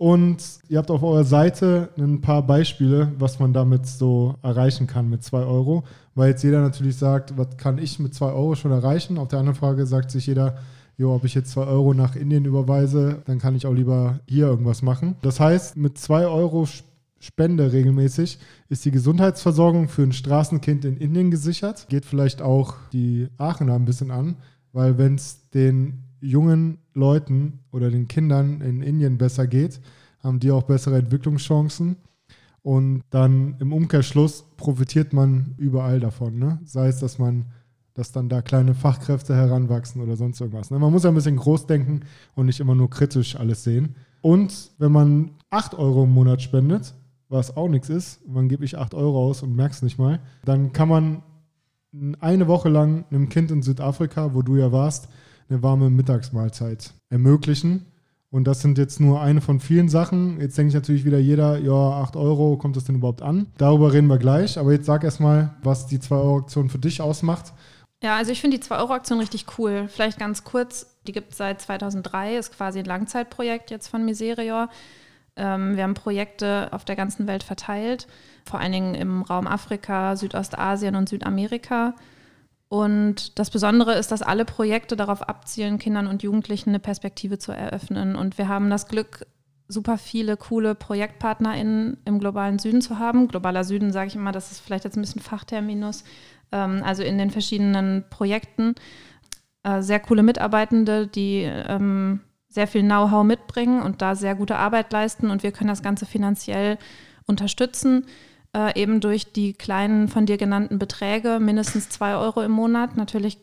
[0.00, 5.10] Und ihr habt auf eurer Seite ein paar Beispiele, was man damit so erreichen kann
[5.10, 5.84] mit 2 Euro.
[6.14, 9.18] Weil jetzt jeder natürlich sagt, was kann ich mit 2 Euro schon erreichen?
[9.18, 10.56] Auf der anderen Frage sagt sich jeder,
[10.96, 14.46] jo, ob ich jetzt 2 Euro nach Indien überweise, dann kann ich auch lieber hier
[14.46, 15.16] irgendwas machen.
[15.20, 16.66] Das heißt, mit 2 Euro
[17.18, 18.38] Spende regelmäßig
[18.70, 21.88] ist die Gesundheitsversorgung für ein Straßenkind in Indien gesichert.
[21.90, 24.36] Geht vielleicht auch die Aachener ein bisschen an,
[24.72, 29.80] weil wenn es den jungen Leuten oder den Kindern in Indien besser geht,
[30.22, 31.96] haben die auch bessere Entwicklungschancen.
[32.62, 36.38] Und dann im Umkehrschluss profitiert man überall davon.
[36.38, 36.60] Ne?
[36.64, 37.46] Sei es, dass man,
[37.94, 40.70] dass dann da kleine Fachkräfte heranwachsen oder sonst irgendwas.
[40.70, 40.78] Ne?
[40.78, 42.00] Man muss ja ein bisschen groß denken
[42.34, 43.94] und nicht immer nur kritisch alles sehen.
[44.20, 46.94] Und wenn man 8 Euro im Monat spendet,
[47.30, 50.20] was auch nichts ist, man gebe ich 8 Euro aus und merkt es nicht mal,
[50.44, 51.22] dann kann man
[52.20, 55.08] eine Woche lang einem Kind in Südafrika, wo du ja warst,
[55.50, 57.86] eine warme Mittagsmahlzeit ermöglichen.
[58.30, 60.40] Und das sind jetzt nur eine von vielen Sachen.
[60.40, 63.48] Jetzt denkt sich natürlich wieder jeder, ja, 8 Euro, kommt das denn überhaupt an?
[63.58, 64.56] Darüber reden wir gleich.
[64.56, 67.52] Aber jetzt sag erstmal, was die 2-Euro-Aktion für dich ausmacht.
[68.02, 69.88] Ja, also ich finde die 2-Euro-Aktion richtig cool.
[69.88, 74.68] Vielleicht ganz kurz, die gibt es seit 2003, ist quasi ein Langzeitprojekt jetzt von Miserior.
[75.36, 78.06] Ähm, wir haben Projekte auf der ganzen Welt verteilt,
[78.44, 81.94] vor allen Dingen im Raum Afrika, Südostasien und Südamerika.
[82.70, 87.50] Und das Besondere ist, dass alle Projekte darauf abzielen, Kindern und Jugendlichen eine Perspektive zu
[87.50, 88.14] eröffnen.
[88.14, 89.26] Und wir haben das Glück,
[89.66, 93.26] super viele coole ProjektpartnerInnen im globalen Süden zu haben.
[93.26, 96.04] Globaler Süden sage ich immer, das ist vielleicht jetzt ein bisschen Fachterminus,
[96.52, 98.76] ähm, also in den verschiedenen Projekten.
[99.64, 104.92] Äh, sehr coole Mitarbeitende, die ähm, sehr viel Know-how mitbringen und da sehr gute Arbeit
[104.92, 105.32] leisten.
[105.32, 106.78] Und wir können das Ganze finanziell
[107.26, 108.06] unterstützen
[108.56, 112.96] äh, eben durch die kleinen von dir genannten Beträge, mindestens zwei Euro im Monat.
[112.96, 113.38] Natürlich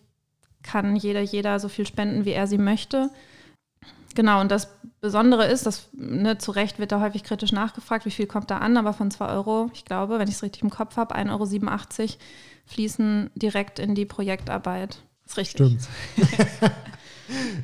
[0.63, 3.09] kann jeder, jeder so viel spenden, wie er sie möchte.
[4.15, 8.11] Genau, und das Besondere ist, dass ne, zu Recht wird da häufig kritisch nachgefragt, wie
[8.11, 10.71] viel kommt da an, aber von 2 Euro, ich glaube, wenn ich es richtig im
[10.71, 12.09] Kopf habe, 1,87 Euro
[12.65, 15.03] fließen direkt in die Projektarbeit.
[15.25, 15.67] ist richtig.
[15.67, 15.87] Stimmt.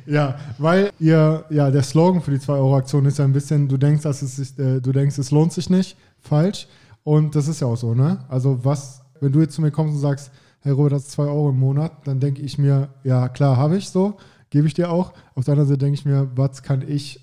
[0.06, 4.04] ja, weil ihr, ja, der Slogan für die 2-Euro-Aktion ist ja ein bisschen, du denkst,
[4.04, 5.96] dass es sich, äh, du denkst, es lohnt sich nicht.
[6.20, 6.68] Falsch.
[7.04, 8.24] Und das ist ja auch so, ne?
[8.28, 11.24] Also was, wenn du jetzt zu mir kommst und sagst, hey Robert, das ist 2
[11.24, 14.16] Euro im Monat, dann denke ich mir, ja klar, habe ich so,
[14.50, 15.12] gebe ich dir auch.
[15.34, 17.20] Auf der anderen Seite denke ich mir, was kann ich,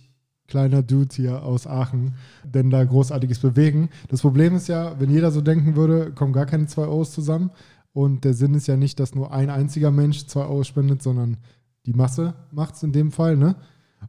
[0.47, 3.89] kleiner Dude hier aus Aachen, denn da großartiges bewegen?
[4.09, 7.49] Das Problem ist ja, wenn jeder so denken würde, kommen gar keine 2 Euros zusammen.
[7.93, 11.37] Und der Sinn ist ja nicht, dass nur ein einziger Mensch 2 Euro spendet, sondern
[11.85, 13.55] die Masse macht es in dem Fall, ne?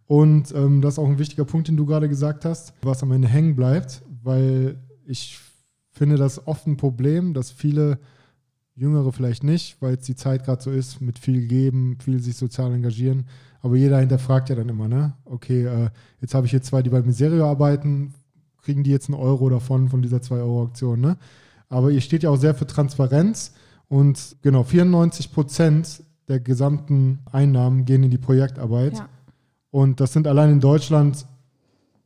[0.07, 3.13] Und ähm, das ist auch ein wichtiger Punkt, den du gerade gesagt hast, was am
[3.13, 5.39] Ende hängen bleibt, weil ich
[5.93, 7.99] finde das oft ein Problem, dass viele
[8.75, 12.37] Jüngere vielleicht nicht, weil es die Zeit gerade so ist, mit viel geben, viel sich
[12.37, 13.27] sozial engagieren.
[13.61, 15.13] Aber jeder hinterfragt ja dann immer, ne?
[15.25, 18.15] Okay, äh, jetzt habe ich hier zwei, die bei Miserio arbeiten,
[18.63, 21.17] kriegen die jetzt einen Euro davon, von dieser 2-Euro-Aktion, ne?
[21.69, 23.53] Aber ihr steht ja auch sehr für Transparenz
[23.89, 28.95] und genau, 94 Prozent der gesamten Einnahmen gehen in die Projektarbeit.
[28.95, 29.09] Ja.
[29.71, 31.27] Und das sind allein in Deutschland,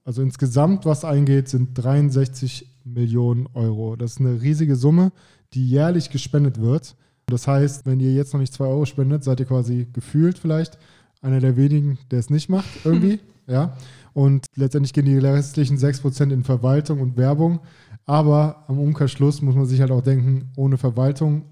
[0.04, 3.96] also insgesamt, was eingeht, sind 63 Millionen Euro.
[3.96, 5.12] Das ist eine riesige Summe,
[5.52, 6.96] die jährlich gespendet wird.
[7.26, 10.78] Das heißt, wenn ihr jetzt noch nicht 2 Euro spendet, seid ihr quasi gefühlt vielleicht
[11.20, 13.20] einer der wenigen, der es nicht macht, irgendwie.
[13.46, 13.76] ja.
[14.12, 17.60] Und letztendlich gehen die restlichen 6% in Verwaltung und Werbung.
[18.06, 21.42] Aber am Umkehrschluss muss man sich halt auch denken, ohne Verwaltung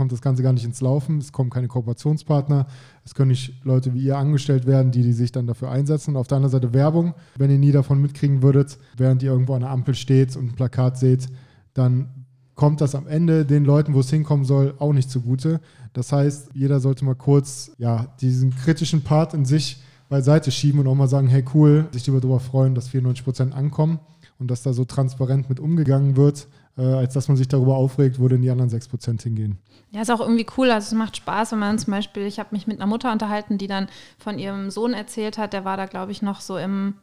[0.00, 1.18] kommt das Ganze gar nicht ins Laufen.
[1.18, 2.66] Es kommen keine Kooperationspartner.
[3.04, 6.16] Es können nicht Leute wie ihr angestellt werden, die, die sich dann dafür einsetzen.
[6.16, 7.12] Auf der anderen Seite Werbung.
[7.36, 10.54] Wenn ihr nie davon mitkriegen würdet, während ihr irgendwo an der Ampel steht und ein
[10.54, 11.26] Plakat seht,
[11.74, 12.08] dann
[12.54, 15.60] kommt das am Ende den Leuten, wo es hinkommen soll, auch nicht zugute.
[15.92, 20.86] Das heißt, jeder sollte mal kurz ja, diesen kritischen Part in sich beiseite schieben und
[20.86, 23.98] auch mal sagen, hey cool, sich darüber freuen, dass 94 Prozent ankommen
[24.38, 26.48] und dass da so transparent mit umgegangen wird
[26.80, 29.58] äh, als dass man sich darüber aufregt, wo denn die anderen 6% hingehen.
[29.90, 30.70] Ja, ist auch irgendwie cool.
[30.70, 33.58] Also es macht Spaß, wenn man zum Beispiel, ich habe mich mit einer Mutter unterhalten,
[33.58, 33.88] die dann
[34.18, 36.94] von ihrem Sohn erzählt hat, der war da, glaube ich, noch so im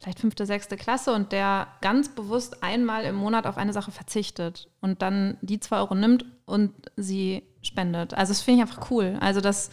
[0.00, 4.68] vielleicht fünfte, sechste Klasse und der ganz bewusst einmal im Monat auf eine Sache verzichtet
[4.80, 8.12] und dann die zwei Euro nimmt und sie spendet.
[8.14, 9.16] Also das finde ich einfach cool.
[9.20, 9.70] Also das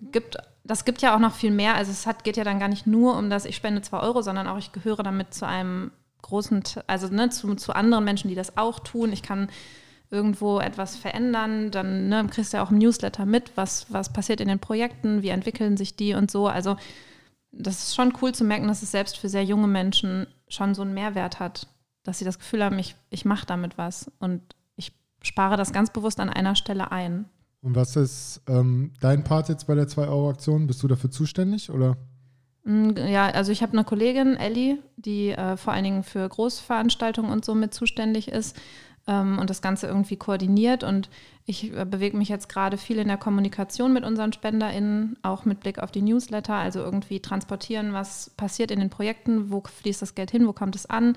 [0.00, 1.76] gibt, das gibt ja auch noch viel mehr.
[1.76, 4.22] Also es hat, geht ja dann gar nicht nur um das, ich spende zwei Euro,
[4.22, 8.34] sondern auch ich gehöre damit zu einem großen, also ne, zu, zu anderen Menschen, die
[8.34, 9.12] das auch tun.
[9.12, 9.48] Ich kann
[10.10, 14.40] irgendwo etwas verändern, dann ne, kriegst du ja auch im Newsletter mit, was, was passiert
[14.40, 16.48] in den Projekten, wie entwickeln sich die und so.
[16.48, 16.76] Also
[17.52, 20.82] das ist schon cool zu merken, dass es selbst für sehr junge Menschen schon so
[20.82, 21.68] einen Mehrwert hat,
[22.02, 24.42] dass sie das Gefühl haben, ich, ich mache damit was und
[24.76, 27.26] ich spare das ganz bewusst an einer Stelle ein.
[27.62, 30.66] Und was ist ähm, dein Part jetzt bei der 2-Euro-Aktion?
[30.66, 31.96] Bist du dafür zuständig oder?
[32.64, 37.30] Mm, ja, also ich habe eine Kollegin, Ellie, die äh, vor allen Dingen für Großveranstaltungen
[37.30, 38.56] und so mit zuständig ist
[39.06, 40.84] ähm, und das Ganze irgendwie koordiniert.
[40.84, 41.08] Und
[41.46, 45.60] ich äh, bewege mich jetzt gerade viel in der Kommunikation mit unseren SpenderInnen, auch mit
[45.60, 50.14] Blick auf die Newsletter, also irgendwie transportieren, was passiert in den Projekten, wo fließt das
[50.14, 51.16] Geld hin, wo kommt es an.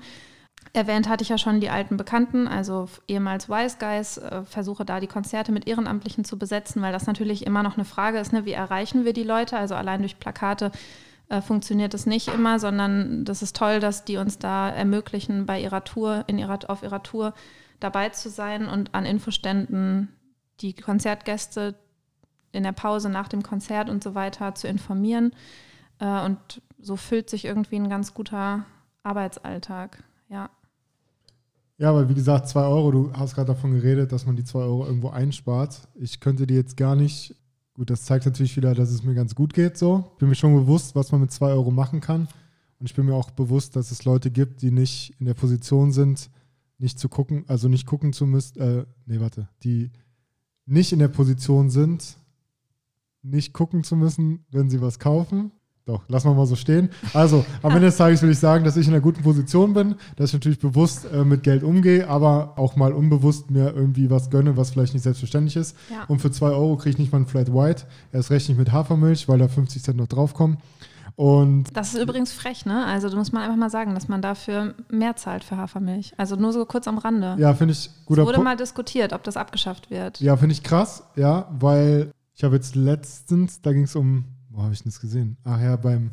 [0.72, 4.98] Erwähnt hatte ich ja schon die alten Bekannten, also ehemals Wise Guys, äh, versuche da
[4.98, 8.46] die Konzerte mit Ehrenamtlichen zu besetzen, weil das natürlich immer noch eine Frage ist, ne?
[8.46, 9.58] wie erreichen wir die Leute?
[9.58, 10.72] Also allein durch Plakate
[11.28, 15.60] äh, funktioniert das nicht immer, sondern das ist toll, dass die uns da ermöglichen, bei
[15.60, 17.34] ihrer Tour, in ihrer, auf ihrer Tour
[17.80, 20.08] dabei zu sein und an Infoständen
[20.60, 21.74] die Konzertgäste
[22.52, 25.32] in der Pause nach dem Konzert und so weiter zu informieren.
[25.98, 28.64] Äh, und so füllt sich irgendwie ein ganz guter
[29.02, 30.50] Arbeitsalltag, ja.
[31.76, 34.60] Ja, aber wie gesagt, zwei Euro, du hast gerade davon geredet, dass man die zwei
[34.60, 35.88] Euro irgendwo einspart.
[35.94, 37.34] Ich könnte die jetzt gar nicht
[37.74, 40.08] Gut, das zeigt natürlich wieder, dass es mir ganz gut geht so.
[40.12, 42.28] Ich bin mir schon bewusst, was man mit zwei Euro machen kann.
[42.78, 45.90] Und ich bin mir auch bewusst, dass es Leute gibt, die nicht in der Position
[45.90, 46.30] sind,
[46.78, 49.90] nicht zu gucken, also nicht gucken zu müssen, äh, nee, warte, die
[50.66, 52.16] nicht in der Position sind,
[53.22, 55.50] nicht gucken zu müssen, wenn sie was kaufen,
[55.86, 56.88] doch, lassen wir mal so stehen.
[57.12, 59.96] Also, am Ende des Tages will ich sagen, dass ich in einer guten Position bin,
[60.16, 64.30] dass ich natürlich bewusst äh, mit Geld umgehe, aber auch mal unbewusst mir irgendwie was
[64.30, 65.76] gönne, was vielleicht nicht selbstverständlich ist.
[65.90, 66.04] Ja.
[66.08, 67.84] Und für zwei Euro kriege ich nicht mal ein Flat White.
[68.12, 70.56] Erst recht nicht mit Hafermilch, weil da 50 Cent noch draufkommen.
[71.16, 72.86] Und das ist übrigens frech, ne?
[72.86, 76.14] Also, da muss man einfach mal sagen, dass man dafür mehr zahlt für Hafermilch.
[76.16, 77.36] Also nur so kurz am Rande.
[77.38, 78.18] Ja, finde ich gut.
[78.18, 80.18] Es wurde mal diskutiert, ob das abgeschafft wird.
[80.20, 84.62] Ja, finde ich krass, ja, weil ich habe jetzt letztens, da ging es um wo
[84.62, 85.36] habe ich denn das gesehen?
[85.44, 86.12] Ach ja, beim,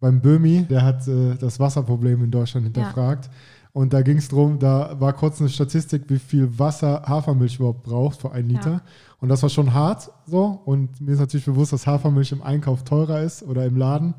[0.00, 3.26] beim Böhmi, der hat äh, das Wasserproblem in Deutschland hinterfragt.
[3.26, 3.30] Ja.
[3.72, 7.82] Und da ging es darum, da war kurz eine Statistik, wie viel Wasser Hafermilch überhaupt
[7.82, 8.70] braucht für einen Liter.
[8.70, 8.82] Ja.
[9.18, 10.60] Und das war schon hart so.
[10.64, 14.14] Und mir ist natürlich bewusst, dass Hafermilch im Einkauf teurer ist oder im Laden.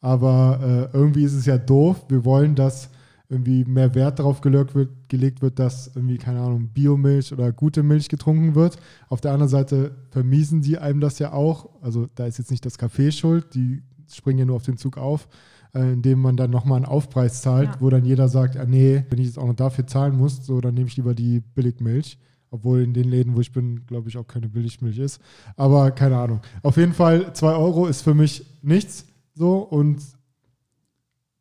[0.00, 2.04] Aber äh, irgendwie ist es ja doof.
[2.08, 2.90] Wir wollen, dass
[3.28, 7.82] irgendwie mehr Wert darauf gelegt wird, gelegt wird, dass irgendwie, keine Ahnung, Biomilch oder gute
[7.82, 8.78] Milch getrunken wird.
[9.08, 11.68] Auf der anderen Seite vermiesen die einem das ja auch.
[11.82, 14.96] Also da ist jetzt nicht das Café schuld, die springen ja nur auf den Zug
[14.96, 15.28] auf,
[15.74, 17.80] äh, indem man dann nochmal einen Aufpreis zahlt, ja.
[17.80, 20.60] wo dann jeder sagt, ah, nee, wenn ich jetzt auch noch dafür zahlen muss, so
[20.60, 22.18] dann nehme ich lieber die Billigmilch.
[22.50, 25.20] Obwohl in den Läden, wo ich bin, glaube ich, auch keine Billigmilch ist.
[25.56, 26.40] Aber keine Ahnung.
[26.62, 30.00] Auf jeden Fall, 2 Euro ist für mich nichts so und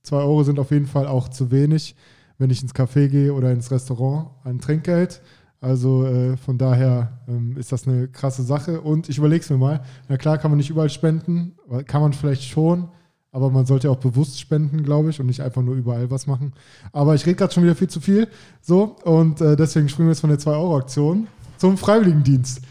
[0.05, 1.95] 2 Euro sind auf jeden Fall auch zu wenig,
[2.37, 5.21] wenn ich ins Café gehe oder ins Restaurant, ein Trinkgeld.
[5.61, 8.81] Also äh, von daher ähm, ist das eine krasse Sache.
[8.81, 9.81] Und ich überlege es mir mal.
[10.07, 11.55] Na klar kann man nicht überall spenden,
[11.87, 12.89] kann man vielleicht schon,
[13.31, 16.53] aber man sollte auch bewusst spenden, glaube ich, und nicht einfach nur überall was machen.
[16.91, 18.27] Aber ich rede gerade schon wieder viel zu viel.
[18.61, 22.61] So, und äh, deswegen springen wir jetzt von der 2-Euro-Aktion zum Freiwilligendienst.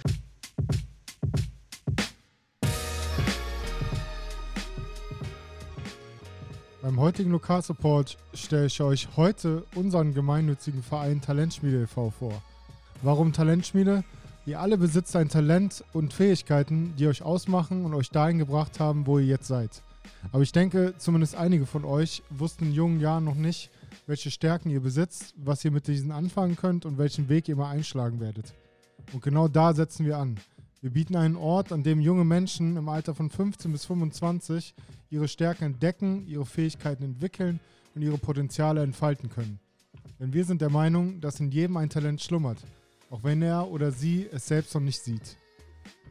[6.84, 12.10] Beim heutigen Lokalsupport stelle ich euch heute unseren gemeinnützigen Verein Talentschmiede e.V.
[12.10, 12.42] vor.
[13.00, 14.04] Warum Talentschmiede?
[14.44, 19.06] Ihr alle besitzt ein Talent und Fähigkeiten, die euch ausmachen und euch dahin gebracht haben,
[19.06, 19.80] wo ihr jetzt seid.
[20.30, 23.70] Aber ich denke, zumindest einige von euch wussten in jungen Jahren noch nicht,
[24.06, 27.70] welche Stärken ihr besitzt, was ihr mit diesen anfangen könnt und welchen Weg ihr mal
[27.70, 28.52] einschlagen werdet.
[29.14, 30.36] Und genau da setzen wir an.
[30.84, 34.74] Wir bieten einen Ort, an dem junge Menschen im Alter von 15 bis 25
[35.08, 37.58] ihre Stärken entdecken, ihre Fähigkeiten entwickeln
[37.94, 39.58] und ihre Potenziale entfalten können.
[40.20, 42.58] Denn wir sind der Meinung, dass in jedem ein Talent schlummert,
[43.08, 45.38] auch wenn er oder sie es selbst noch nicht sieht.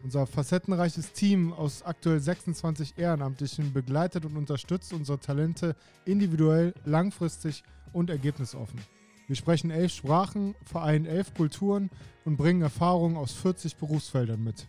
[0.04, 8.10] Unser facettenreiches Team aus aktuell 26 Ehrenamtlichen begleitet und unterstützt unsere Talente individuell, langfristig und
[8.10, 8.80] ergebnisoffen.
[9.28, 11.90] Wir sprechen elf Sprachen, vereinen elf Kulturen
[12.26, 14.68] und bringen Erfahrungen aus 40 Berufsfeldern mit.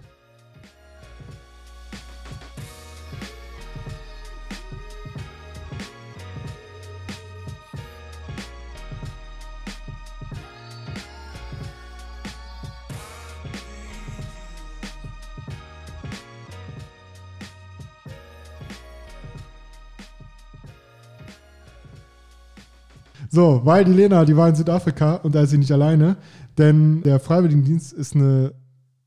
[23.34, 26.17] So, weil die Lena, die war in Südafrika und da ist sie nicht alleine,
[26.58, 28.52] denn der Freiwilligendienst ist, eine,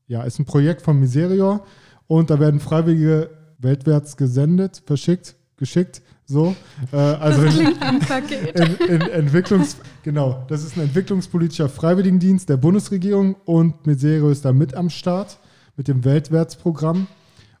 [0.07, 1.63] ja, ist ein Projekt von Miserior
[2.07, 6.55] und da werden Freiwillige weltwärts gesendet, verschickt, geschickt, so.
[6.91, 8.59] Äh, also das klingt in, Paket.
[8.59, 14.53] In, in Entwicklungs, genau, das ist ein entwicklungspolitischer Freiwilligendienst der Bundesregierung und Miserio ist da
[14.53, 15.37] mit am Start
[15.77, 17.05] mit dem Weltwärtsprogramm.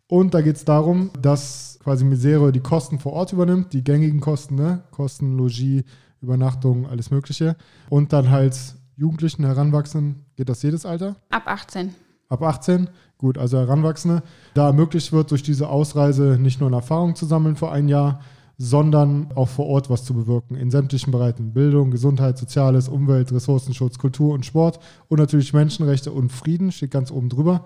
[0.07, 4.19] Und da geht es darum, dass quasi Miserio die Kosten vor Ort übernimmt, die gängigen
[4.19, 4.83] Kosten, ne?
[4.91, 5.83] Kosten, Logis,
[6.21, 7.55] Übernachtung, alles Mögliche.
[7.89, 8.57] Und dann halt
[8.97, 11.15] Jugendlichen, Heranwachsenden, geht das jedes Alter?
[11.29, 11.93] Ab 18.
[12.29, 14.23] Ab 18, gut, also Heranwachsende.
[14.53, 18.21] Da ermöglicht wird, durch diese Ausreise nicht nur eine Erfahrung zu sammeln für ein Jahr,
[18.57, 21.53] sondern auch vor Ort was zu bewirken in sämtlichen Bereichen.
[21.53, 27.11] Bildung, Gesundheit, Soziales, Umwelt, Ressourcenschutz, Kultur und Sport und natürlich Menschenrechte und Frieden steht ganz
[27.11, 27.65] oben drüber.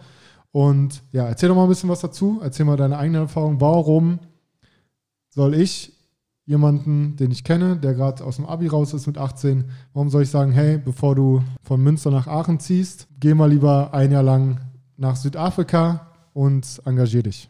[0.52, 2.40] Und ja, erzähl doch mal ein bisschen was dazu.
[2.42, 3.62] Erzähl mal deine eigene Erfahrung.
[3.62, 4.20] Warum
[5.30, 5.94] soll ich
[6.50, 10.24] jemanden, den ich kenne, der gerade aus dem Abi raus ist mit 18, warum soll
[10.24, 14.24] ich sagen, hey, bevor du von Münster nach Aachen ziehst, geh mal lieber ein Jahr
[14.24, 14.60] lang
[14.98, 17.48] nach Südafrika und engagier dich?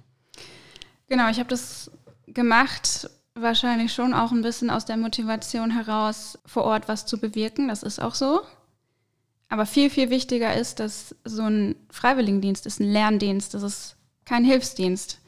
[1.08, 1.90] Genau, ich habe das
[2.28, 7.70] gemacht, wahrscheinlich schon auch ein bisschen aus der Motivation heraus, vor Ort was zu bewirken.
[7.70, 8.42] Das ist auch so.
[9.48, 14.44] Aber viel, viel wichtiger ist, dass so ein Freiwilligendienst ist ein Lerndienst, das ist kein
[14.44, 15.20] Hilfsdienst.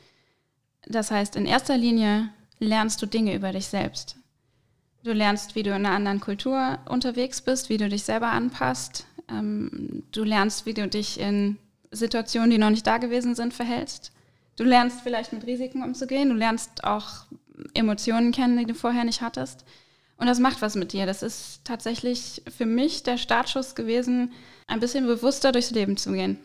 [0.88, 4.15] Das heißt, in erster Linie lernst du Dinge über dich selbst.
[5.04, 9.08] Du lernst, wie du in einer anderen Kultur unterwegs bist, wie du dich selber anpasst.
[9.28, 11.58] Ähm, du lernst, wie du dich in
[11.91, 14.13] Situationen, die noch nicht da gewesen sind, verhältst.
[14.58, 16.30] Du lernst vielleicht mit Risiken umzugehen.
[16.30, 17.26] Du lernst auch
[17.74, 19.65] Emotionen kennen, die du vorher nicht hattest.
[20.17, 21.08] Und das macht was mit dir.
[21.08, 24.34] Das ist tatsächlich für mich der Startschuss gewesen,
[24.67, 26.38] ein bisschen bewusster durchs Leben zu gehen.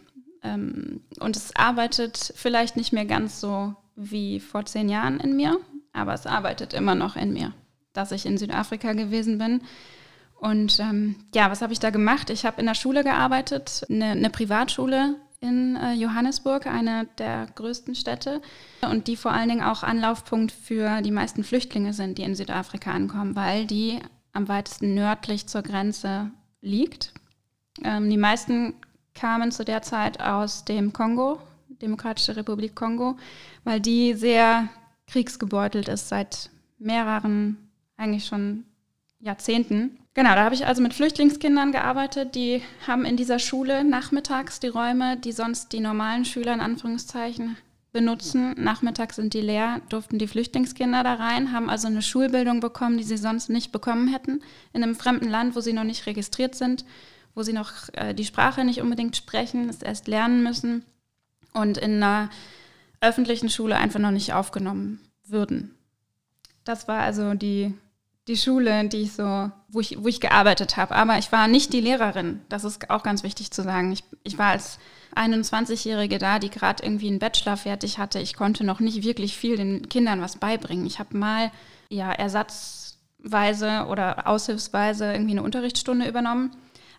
[0.43, 5.61] Ähm, und es arbeitet vielleicht nicht mehr ganz so wie vor zehn Jahren in mir,
[5.97, 7.53] aber es arbeitet immer noch in mir,
[7.93, 9.63] dass ich in Südafrika gewesen bin.
[10.39, 12.31] Und ähm, ja, was habe ich da gemacht?
[12.31, 17.95] Ich habe in der Schule gearbeitet, eine, eine Privatschule in äh, Johannesburg, eine der größten
[17.95, 18.41] Städte
[18.83, 22.91] und die vor allen Dingen auch Anlaufpunkt für die meisten Flüchtlinge sind, die in Südafrika
[22.91, 23.99] ankommen, weil die
[24.33, 26.31] am weitesten nördlich zur Grenze
[26.61, 27.13] liegt.
[27.83, 28.75] Ähm, die meisten
[29.15, 31.39] kamen zu der Zeit aus dem Kongo,
[31.81, 33.17] Demokratische Republik Kongo,
[33.65, 34.69] weil die sehr
[35.07, 37.57] kriegsgebeutelt ist seit mehreren,
[37.97, 38.65] eigentlich schon
[39.21, 39.99] Jahrzehnten.
[40.15, 42.35] Genau, da habe ich also mit Flüchtlingskindern gearbeitet.
[42.35, 47.57] Die haben in dieser Schule nachmittags die Räume, die sonst die normalen Schüler in Anführungszeichen
[47.93, 48.55] benutzen.
[48.59, 53.05] Nachmittags sind die leer, durften die Flüchtlingskinder da rein, haben also eine Schulbildung bekommen, die
[53.05, 54.43] sie sonst nicht bekommen hätten,
[54.73, 56.85] in einem fremden Land, wo sie noch nicht registriert sind,
[57.35, 60.85] wo sie noch äh, die Sprache nicht unbedingt sprechen, es erst lernen müssen
[61.55, 62.29] und in einer
[63.07, 65.75] öffentlichen Schule einfach noch nicht aufgenommen würden.
[66.65, 67.75] Das war also die
[68.29, 70.97] die Schule, die ich so, wo ich, wo ich gearbeitet habe.
[70.97, 72.41] Aber ich war nicht die Lehrerin.
[72.49, 73.93] Das ist auch ganz wichtig zu sagen.
[73.93, 74.79] Ich, ich war als
[75.15, 78.19] 21-Jährige da, die gerade irgendwie einen Bachelor fertig hatte.
[78.19, 80.87] Ich konnte noch nicht wirklich viel den Kindern was beibringen.
[80.87, 81.53] Ich habe mal
[81.89, 86.51] ja ersatzweise oder aushilfsweise irgendwie eine Unterrichtsstunde übernommen.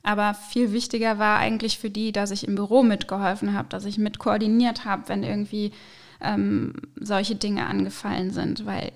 [0.04, 3.98] Aber viel wichtiger war eigentlich für die, dass ich im Büro mitgeholfen habe, dass ich
[3.98, 5.74] mit koordiniert habe, wenn irgendwie
[6.22, 8.92] ähm, solche Dinge angefallen sind, weil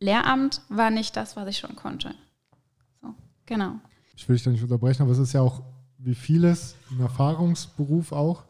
[0.00, 2.14] Lehramt war nicht das, was ich schon konnte.
[3.00, 3.14] So,
[3.46, 3.76] genau.
[4.14, 5.62] Ich will dich da nicht unterbrechen, aber es ist ja auch
[5.98, 8.44] wie vieles ein Erfahrungsberuf auch.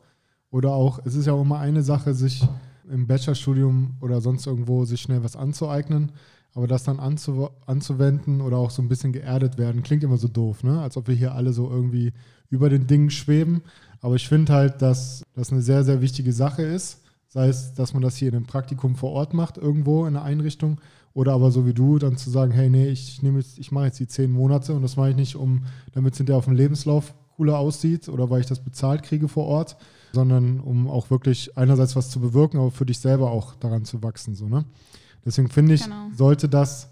[0.50, 2.46] Oder auch, es ist ja auch immer eine Sache, sich
[2.90, 6.12] im Bachelorstudium oder sonst irgendwo sich schnell was anzueignen.
[6.54, 10.28] Aber das dann anzu anzuwenden oder auch so ein bisschen geerdet werden, klingt immer so
[10.28, 10.80] doof, ne?
[10.80, 12.14] Als ob wir hier alle so irgendwie
[12.48, 13.62] über den Dingen schweben.
[14.00, 17.02] Aber ich finde halt, dass das eine sehr, sehr wichtige Sache ist.
[17.28, 20.24] Sei es, dass man das hier in einem Praktikum vor Ort macht, irgendwo in einer
[20.24, 20.80] Einrichtung,
[21.16, 23.86] oder aber so wie du, dann zu sagen, hey, nee, ich nehme jetzt, ich mache
[23.86, 25.62] jetzt die zehn Monate und das mache ich nicht, um,
[25.94, 29.46] damit es hinterher auf dem Lebenslauf cooler aussieht oder weil ich das bezahlt kriege vor
[29.46, 29.78] Ort,
[30.12, 34.02] sondern um auch wirklich einerseits was zu bewirken, aber für dich selber auch daran zu
[34.02, 34.34] wachsen.
[34.34, 34.66] So, ne?
[35.24, 36.08] Deswegen finde ich, genau.
[36.14, 36.90] sollte das,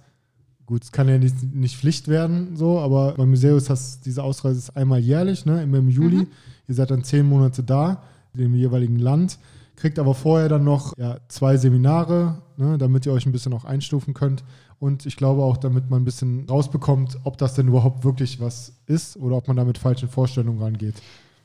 [0.64, 4.22] gut, es kann ja nicht, nicht Pflicht werden, so, aber beim Museum ist das, diese
[4.22, 6.16] Ausreise ist einmal jährlich, ne, immer im Juli.
[6.16, 6.28] Mhm.
[6.66, 9.38] Ihr seid dann zehn Monate da, in dem jeweiligen Land
[9.76, 13.64] kriegt aber vorher dann noch ja, zwei Seminare, ne, damit ihr euch ein bisschen auch
[13.64, 14.44] einstufen könnt.
[14.78, 18.74] Und ich glaube auch, damit man ein bisschen rausbekommt, ob das denn überhaupt wirklich was
[18.86, 20.96] ist oder ob man da mit falschen Vorstellungen rangeht.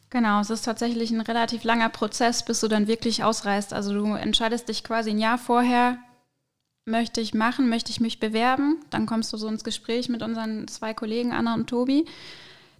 [0.09, 3.73] Genau, es ist tatsächlich ein relativ langer Prozess, bis du dann wirklich ausreist.
[3.73, 5.97] Also du entscheidest dich quasi ein Jahr vorher,
[6.85, 8.77] möchte ich machen, möchte ich mich bewerben.
[8.89, 12.05] Dann kommst du so ins Gespräch mit unseren zwei Kollegen, Anna und Tobi.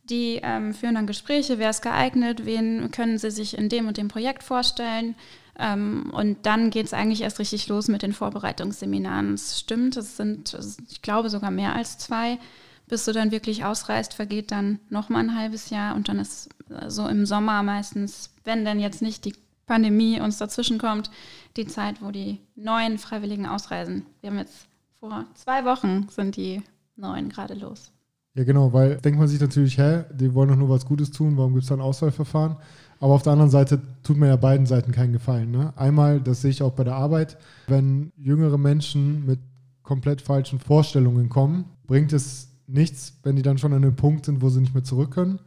[0.09, 3.97] Die ähm, führen dann Gespräche, wer ist geeignet, wen können sie sich in dem und
[3.97, 5.13] dem Projekt vorstellen.
[5.59, 9.33] Ähm, und dann geht es eigentlich erst richtig los mit den Vorbereitungsseminaren.
[9.33, 10.57] Es stimmt, es sind,
[10.89, 12.39] ich glaube, sogar mehr als zwei.
[12.87, 16.89] Bis du dann wirklich ausreist, vergeht dann nochmal ein halbes Jahr und dann ist äh,
[16.89, 19.35] so im Sommer meistens, wenn denn jetzt nicht die
[19.67, 21.11] Pandemie uns dazwischen kommt,
[21.55, 24.07] die Zeit, wo die neuen Freiwilligen ausreisen.
[24.21, 24.67] Wir haben jetzt
[24.99, 26.63] vor zwei Wochen sind die
[26.95, 27.91] neuen gerade los.
[28.33, 31.37] Ja, genau, weil denkt man sich natürlich, hä, die wollen doch nur was Gutes tun,
[31.37, 32.57] warum gibt es da ein Auswahlverfahren?
[32.99, 35.51] Aber auf der anderen Seite tut mir ja beiden Seiten keinen Gefallen.
[35.51, 35.73] Ne?
[35.77, 39.39] Einmal, das sehe ich auch bei der Arbeit, wenn jüngere Menschen mit
[39.83, 44.41] komplett falschen Vorstellungen kommen, bringt es nichts, wenn die dann schon an einem Punkt sind,
[44.41, 45.39] wo sie nicht mehr zurück können.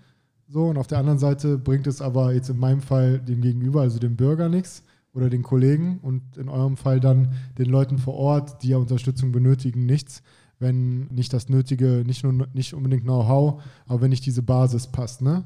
[0.48, 3.82] So, und auf der anderen Seite bringt es aber jetzt in meinem Fall dem Gegenüber,
[3.82, 4.82] also dem Bürger, nichts
[5.14, 9.30] oder den Kollegen und in eurem Fall dann den Leuten vor Ort, die ja Unterstützung
[9.30, 10.22] benötigen, nichts,
[10.58, 15.22] wenn nicht das nötige, nicht nur nicht unbedingt Know-how, aber wenn nicht diese Basis passt,
[15.22, 15.44] ne?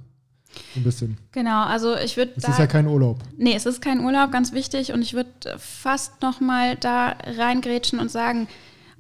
[0.74, 1.18] Ein bisschen.
[1.32, 2.32] Genau, also ich würde.
[2.36, 3.18] Es da, ist ja kein Urlaub.
[3.36, 4.92] Nee, es ist kein Urlaub, ganz wichtig.
[4.92, 8.48] Und ich würde fast nochmal da reingrätschen und sagen,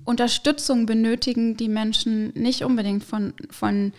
[0.04, 3.92] Unterstützung benötigen die Menschen nicht unbedingt von, von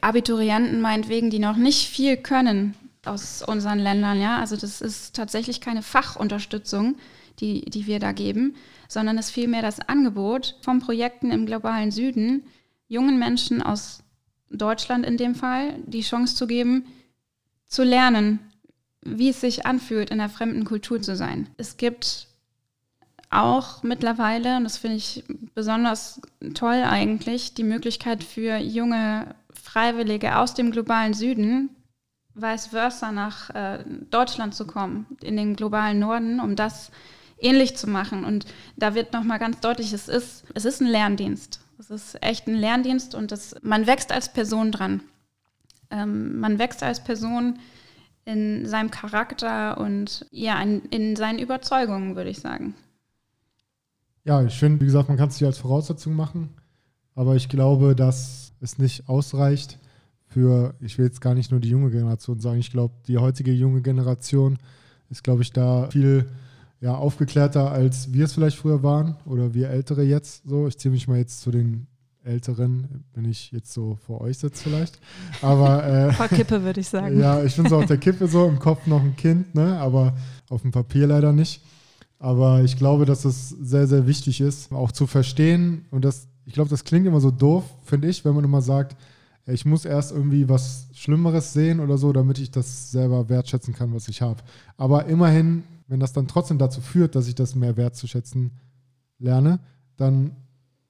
[0.00, 2.74] Abiturienten meinetwegen, die noch nicht viel können
[3.04, 4.20] aus unseren Ländern.
[4.20, 6.96] Ja, also das ist tatsächlich keine Fachunterstützung,
[7.38, 8.56] die, die wir da geben,
[8.88, 12.42] sondern es ist vielmehr das Angebot von Projekten im globalen Süden,
[12.88, 14.02] jungen Menschen aus
[14.50, 16.86] Deutschland in dem Fall, die Chance zu geben,
[17.66, 18.40] zu lernen,
[19.02, 21.48] wie es sich anfühlt, in einer fremden Kultur zu sein.
[21.56, 22.26] Es gibt
[23.30, 25.24] auch mittlerweile, und das finde ich
[25.54, 26.20] besonders
[26.54, 31.70] toll eigentlich, die Möglichkeit für junge Freiwillige aus dem globalen Süden,
[32.34, 36.90] vice versa nach äh, Deutschland zu kommen, in den globalen Norden, um das
[37.38, 38.24] ähnlich zu machen.
[38.24, 38.46] Und
[38.76, 41.60] da wird nochmal ganz deutlich, es ist, es ist ein Lerndienst.
[41.80, 45.00] Es ist echt ein Lerndienst und das, man wächst als Person dran.
[45.90, 47.58] Ähm, man wächst als Person
[48.26, 52.74] in seinem Charakter und ja, in, in seinen Überzeugungen, würde ich sagen.
[54.24, 56.50] Ja, ich finde, wie gesagt, man kann es sich als Voraussetzung machen,
[57.14, 59.78] aber ich glaube, dass es nicht ausreicht
[60.26, 63.52] für, ich will jetzt gar nicht nur die junge Generation sagen, ich glaube, die heutige
[63.52, 64.58] junge Generation
[65.08, 66.28] ist, glaube ich, da viel
[66.80, 70.66] ja, aufgeklärter, als wir es vielleicht früher waren oder wir Ältere jetzt so.
[70.66, 71.86] Ich ziehe mich mal jetzt zu den
[72.24, 74.98] Älteren, wenn ich jetzt so vor euch sitze vielleicht.
[75.42, 77.18] Aber äh, vor Kippe würde ich sagen.
[77.18, 79.78] Ja, ich bin so auf der Kippe so, im Kopf noch ein Kind, ne?
[79.78, 80.14] aber
[80.48, 81.62] auf dem Papier leider nicht.
[82.18, 85.86] Aber ich glaube, dass es sehr, sehr wichtig ist, auch zu verstehen.
[85.90, 88.96] Und das, ich glaube, das klingt immer so doof, finde ich, wenn man immer sagt,
[89.46, 93.94] ich muss erst irgendwie was Schlimmeres sehen oder so, damit ich das selber wertschätzen kann,
[93.94, 94.40] was ich habe.
[94.76, 98.52] Aber immerhin, wenn das dann trotzdem dazu führt, dass ich das mehr wertzuschätzen
[99.18, 99.58] lerne,
[99.96, 100.36] dann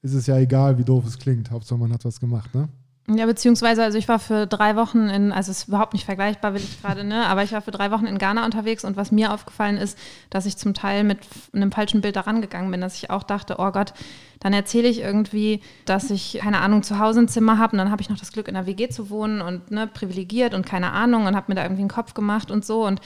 [0.02, 1.50] ist es ja egal, wie doof es klingt.
[1.50, 2.68] Hauptsache, man hat was gemacht, ne?
[3.08, 6.54] Ja, beziehungsweise, also ich war für drei Wochen in, also es ist überhaupt nicht vergleichbar,
[6.54, 7.26] will ich gerade, ne?
[7.26, 9.98] Aber ich war für drei Wochen in Ghana unterwegs und was mir aufgefallen ist,
[10.28, 11.18] dass ich zum Teil mit
[11.52, 13.94] einem falschen Bild daran gegangen bin, dass ich auch dachte, oh Gott,
[14.38, 17.90] dann erzähle ich irgendwie, dass ich, keine Ahnung, zu Hause ein Zimmer habe und dann
[17.90, 20.92] habe ich noch das Glück, in der WG zu wohnen und ne, privilegiert und keine
[20.92, 22.86] Ahnung und habe mir da irgendwie einen Kopf gemacht und so.
[22.86, 23.00] Und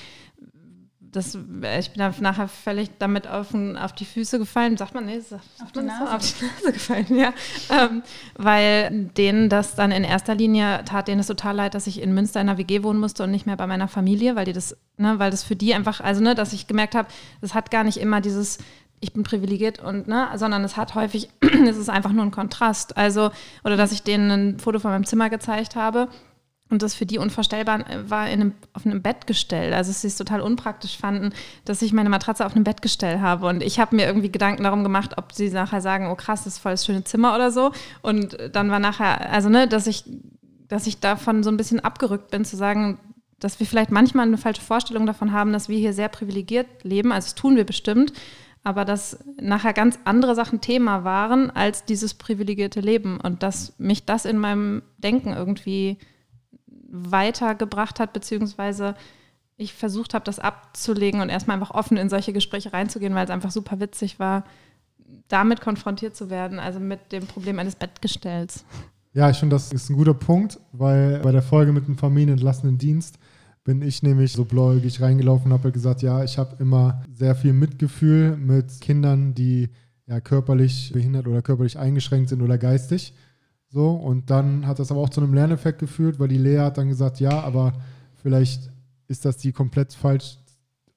[1.15, 4.77] das, ich bin dann nachher völlig damit auf, auf die Füße gefallen.
[4.77, 6.15] Sagt man, nee, sagt auf, die Nase.
[6.15, 7.33] Auf die Nase gefallen, ja.
[7.71, 8.03] Ähm,
[8.37, 12.15] weil denen das dann in erster Linie tat denen es total leid, dass ich in
[12.15, 14.77] Münster in einer WG wohnen musste und nicht mehr bei meiner Familie, weil die das,
[14.97, 17.09] ne, weil das für die einfach, also ne, dass ich gemerkt habe,
[17.41, 18.59] das hat gar nicht immer dieses
[19.01, 22.97] ich bin privilegiert und ne, sondern es hat häufig, es ist einfach nur ein Kontrast.
[22.97, 23.31] Also,
[23.63, 26.09] oder dass ich denen ein Foto von meinem Zimmer gezeigt habe
[26.71, 29.75] und das für die unvorstellbar war in einem, auf einem Bettgestell.
[29.75, 31.33] Also sie es total unpraktisch fanden,
[31.65, 33.47] dass ich meine Matratze auf einem Bettgestell habe.
[33.47, 36.55] Und ich habe mir irgendwie Gedanken darum gemacht, ob sie nachher sagen, oh krass, das
[36.55, 37.71] ist voll das schöne Zimmer oder so.
[38.01, 40.05] Und dann war nachher, also ne, dass ich,
[40.69, 42.99] dass ich davon so ein bisschen abgerückt bin, zu sagen,
[43.39, 47.13] dass wir vielleicht manchmal eine falsche Vorstellung davon haben, dass wir hier sehr privilegiert leben.
[47.13, 48.13] Also das tun wir bestimmt.
[48.67, 53.21] Aber dass nachher ganz andere Sachen Thema waren als dieses privilegierte Leben.
[53.21, 55.99] Und dass mich das in meinem Denken irgendwie
[56.95, 58.95] weitergebracht hat, beziehungsweise
[59.57, 63.31] ich versucht habe, das abzulegen und erstmal einfach offen in solche Gespräche reinzugehen, weil es
[63.31, 64.45] einfach super witzig war,
[65.29, 68.65] damit konfrontiert zu werden, also mit dem Problem eines Bettgestells.
[69.13, 72.79] Ja, ich finde, das ist ein guter Punkt, weil bei der Folge mit dem familienentlassenen
[72.79, 73.19] Dienst
[73.63, 77.53] bin ich nämlich so bläugig reingelaufen und habe gesagt, ja, ich habe immer sehr viel
[77.53, 79.71] Mitgefühl mit Kindern, die
[80.07, 83.15] ja körperlich behindert oder körperlich eingeschränkt sind oder geistig.
[83.75, 86.79] So, und dann hat das aber auch zu einem Lerneffekt geführt, weil die Lea hat
[86.79, 87.73] dann gesagt, ja, aber
[88.15, 88.71] vielleicht
[89.09, 90.39] ist das die komplett falsch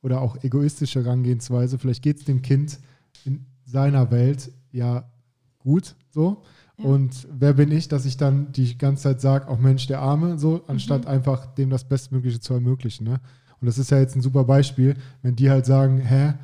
[0.03, 1.79] oder auch egoistische Herangehensweise.
[1.79, 2.77] Vielleicht geht es dem Kind
[3.25, 5.09] in seiner Welt ja
[5.57, 6.43] gut so.
[6.77, 6.85] Ja.
[6.85, 10.37] Und wer bin ich, dass ich dann die ganze Zeit sage, auch Mensch, der Arme,
[10.37, 11.09] so, anstatt mhm.
[11.09, 13.05] einfach dem das Bestmögliche zu ermöglichen.
[13.05, 13.19] Ne?
[13.59, 16.35] Und das ist ja jetzt ein super Beispiel, wenn die halt sagen, hä,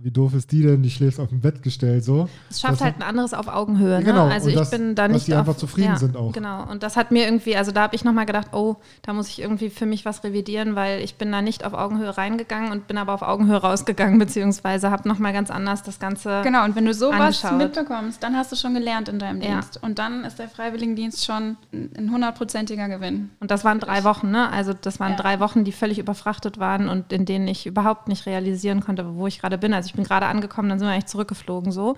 [0.00, 0.82] wie doof ist die denn?
[0.82, 2.28] Die schläft auf dem Bettgestell so.
[2.50, 3.98] Es schafft halt ein anderes auf Augenhöhe.
[3.98, 4.04] Ne?
[4.04, 4.28] Genau.
[4.28, 5.16] Also ich das, bin da nicht.
[5.16, 6.32] Dass die auf, einfach zufrieden ja, sind auch.
[6.32, 6.70] Genau.
[6.70, 9.40] Und das hat mir irgendwie, also da habe ich nochmal gedacht, oh, da muss ich
[9.40, 12.96] irgendwie für mich was revidieren, weil ich bin da nicht auf Augenhöhe reingegangen und bin
[12.96, 16.42] aber auf Augenhöhe rausgegangen, beziehungsweise habe nochmal ganz anders das Ganze.
[16.44, 16.64] Genau.
[16.64, 17.58] Und wenn du sowas angeschaut.
[17.58, 19.54] mitbekommst, dann hast du schon gelernt in deinem ja.
[19.54, 19.82] Dienst.
[19.82, 23.30] Und dann ist der Freiwilligendienst schon ein hundertprozentiger Gewinn.
[23.40, 24.48] Und das waren drei Wochen, ne?
[24.52, 25.16] Also das waren ja.
[25.16, 29.26] drei Wochen, die völlig überfrachtet waren und in denen ich überhaupt nicht realisieren konnte, wo
[29.26, 29.74] ich gerade bin.
[29.74, 31.96] Also ich bin gerade angekommen dann sind wir eigentlich zurückgeflogen so.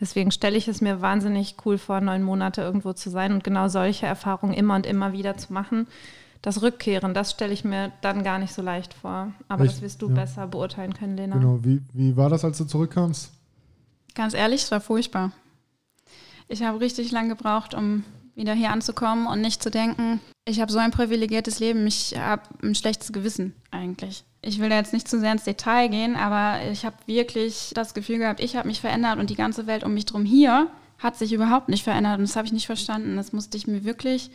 [0.00, 3.68] Deswegen stelle ich es mir wahnsinnig cool vor, neun Monate irgendwo zu sein und genau
[3.68, 5.86] solche Erfahrungen immer und immer wieder zu machen.
[6.42, 9.32] Das Rückkehren, das stelle ich mir dann gar nicht so leicht vor.
[9.48, 10.14] Aber ich, das wirst du ja.
[10.14, 11.36] besser beurteilen können, Lena.
[11.36, 11.60] Genau.
[11.62, 13.30] Wie, wie war das, als du zurückkamst?
[14.14, 15.32] Ganz ehrlich, es war furchtbar.
[16.48, 18.04] Ich habe richtig lang gebraucht, um
[18.34, 22.42] wieder hier anzukommen und nicht zu denken, ich habe so ein privilegiertes Leben, ich habe
[22.62, 26.70] ein schlechtes Gewissen eigentlich ich will da jetzt nicht zu sehr ins Detail gehen, aber
[26.70, 29.94] ich habe wirklich das Gefühl gehabt, ich habe mich verändert und die ganze Welt um
[29.94, 30.68] mich drum hier
[30.98, 33.16] hat sich überhaupt nicht verändert und das habe ich nicht verstanden.
[33.16, 34.30] Das musste ich mir wirklich,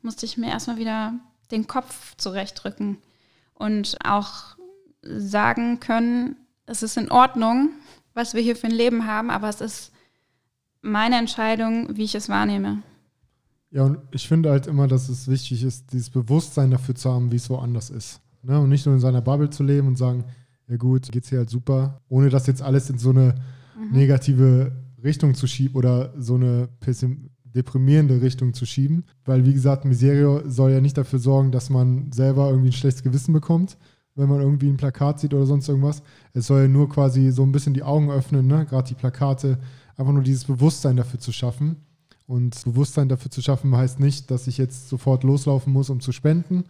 [0.00, 1.14] musste ich mir erstmal wieder
[1.50, 2.98] den Kopf zurechtrücken
[3.54, 4.56] und auch
[5.02, 7.70] sagen können, es ist in Ordnung,
[8.14, 9.92] was wir hier für ein Leben haben, aber es ist
[10.80, 12.82] meine Entscheidung, wie ich es wahrnehme.
[13.72, 17.32] Ja, und ich finde halt immer, dass es wichtig ist, dieses Bewusstsein dafür zu haben,
[17.32, 18.20] wie es woanders ist.
[18.42, 18.60] Ne?
[18.60, 20.24] Und nicht nur in seiner Bubble zu leben und sagen,
[20.68, 23.34] ja gut, geht's hier halt super, ohne das jetzt alles in so eine
[23.78, 23.96] mhm.
[23.96, 26.68] negative Richtung zu schieben oder so eine
[27.44, 29.04] deprimierende Richtung zu schieben.
[29.24, 33.02] Weil, wie gesagt, Miserio soll ja nicht dafür sorgen, dass man selber irgendwie ein schlechtes
[33.02, 33.78] Gewissen bekommt,
[34.14, 36.02] wenn man irgendwie ein Plakat sieht oder sonst irgendwas.
[36.34, 38.66] Es soll ja nur quasi so ein bisschen die Augen öffnen, ne?
[38.66, 39.58] gerade die Plakate,
[39.96, 41.76] einfach nur dieses Bewusstsein dafür zu schaffen.
[42.32, 46.12] Und Bewusstsein dafür zu schaffen heißt nicht, dass ich jetzt sofort loslaufen muss, um zu
[46.12, 46.64] spenden.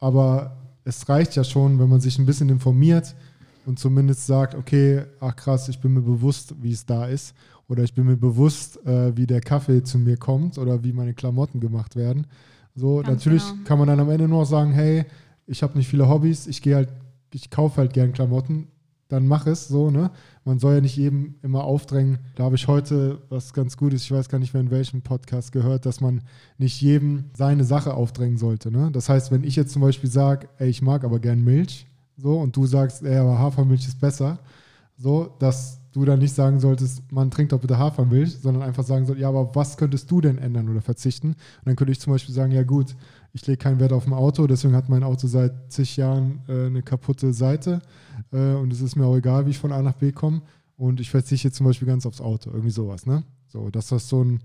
[0.00, 3.14] Aber es reicht ja schon, wenn man sich ein bisschen informiert
[3.64, 7.32] und zumindest sagt, okay, ach krass, ich bin mir bewusst, wie es da ist.
[7.68, 11.14] Oder ich bin mir bewusst, äh, wie der Kaffee zu mir kommt oder wie meine
[11.14, 12.26] Klamotten gemacht werden.
[12.74, 13.62] So, Ganz natürlich genau.
[13.66, 15.04] kann man dann am Ende nur sagen, hey,
[15.46, 16.88] ich habe nicht viele Hobbys, ich gehe halt,
[17.32, 18.66] ich kaufe halt gern Klamotten,
[19.08, 20.10] dann mach es so, ne?
[20.44, 22.18] Man soll ja nicht jedem immer aufdrängen.
[22.34, 25.52] Da habe ich heute was ganz Gutes, ich weiß gar nicht mehr in welchem Podcast
[25.52, 26.22] gehört, dass man
[26.58, 28.90] nicht jedem seine Sache aufdrängen sollte, ne?
[28.92, 31.86] Das heißt, wenn ich jetzt zum Beispiel sage, ey, ich mag aber gern Milch,
[32.16, 34.38] so, und du sagst, ey, aber Hafermilch ist besser,
[34.96, 39.06] so, dass du dann nicht sagen solltest, man trinkt doch bitte Hafermilch, sondern einfach sagen
[39.06, 41.28] sollst, ja, aber was könntest du denn ändern oder verzichten?
[41.28, 42.94] Und dann könnte ich zum Beispiel sagen, ja gut,
[43.32, 46.66] ich lege keinen Wert auf ein Auto, deswegen hat mein Auto seit zig Jahren äh,
[46.66, 47.80] eine kaputte Seite
[48.32, 50.42] äh, und es ist mir auch egal, wie ich von A nach B komme
[50.76, 53.24] und ich verzichte zum Beispiel ganz aufs Auto, irgendwie sowas, ne?
[53.48, 54.40] So, dass das so ein,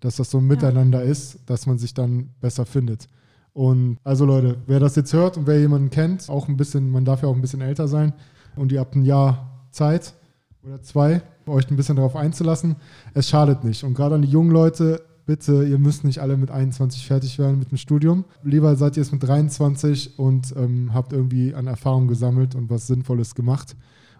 [0.00, 3.08] dass das so ein Miteinander ist, dass man sich dann besser findet.
[3.52, 7.04] Und also Leute, wer das jetzt hört und wer jemanden kennt, auch ein bisschen, man
[7.04, 8.12] darf ja auch ein bisschen älter sein
[8.56, 10.14] und ihr habt ein Jahr Zeit
[10.62, 12.76] oder zwei, euch ein bisschen darauf einzulassen,
[13.14, 13.84] es schadet nicht.
[13.84, 15.02] Und gerade an die jungen Leute,
[15.32, 18.24] bitte, ihr müsst nicht alle mit 21 fertig werden mit dem Studium.
[18.42, 22.86] Lieber seid ihr es mit 23 und ähm, habt irgendwie an Erfahrung gesammelt und was
[22.86, 23.74] Sinnvolles gemacht.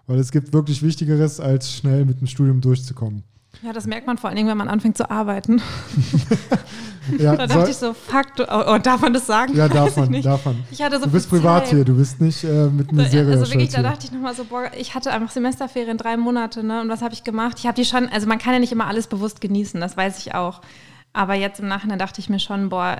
[0.07, 3.23] Weil es gibt wirklich Wichtigeres, als schnell mit dem Studium durchzukommen.
[3.61, 5.61] Ja, das merkt man vor allen Dingen, wenn man anfängt zu arbeiten.
[7.19, 9.53] Ja, Da dachte ich so, fuck, du, oh, oh, darf man das sagen?
[9.57, 10.63] ja darf man, darf man.
[10.71, 11.75] Ich hatte so Du bist privat Zeit.
[11.75, 13.33] hier, du bist nicht äh, mit einer Da- Serie.
[13.37, 16.79] Also wirklich, da dachte ich nochmal so, boah, ich hatte einfach Semesterferien, drei Monate, ne?
[16.79, 17.57] Und was habe ich gemacht?
[17.59, 20.17] Ich habe die schon, also man kann ja nicht immer alles bewusst genießen, das weiß
[20.19, 20.61] ich auch.
[21.13, 22.99] Aber jetzt im Nachhinein dachte ich mir schon, boah,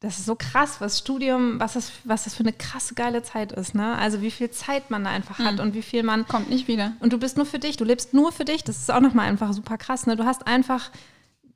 [0.00, 3.52] das ist so krass, was Studium, was das, was das für eine krasse geile Zeit
[3.52, 3.96] ist, ne?
[3.98, 6.92] Also wie viel Zeit man da einfach hat und wie viel man Kommt nicht wieder.
[6.98, 8.64] und du bist nur für dich, du lebst nur für dich.
[8.64, 10.06] Das ist auch nochmal einfach super krass.
[10.06, 10.16] Ne?
[10.16, 10.90] Du hast einfach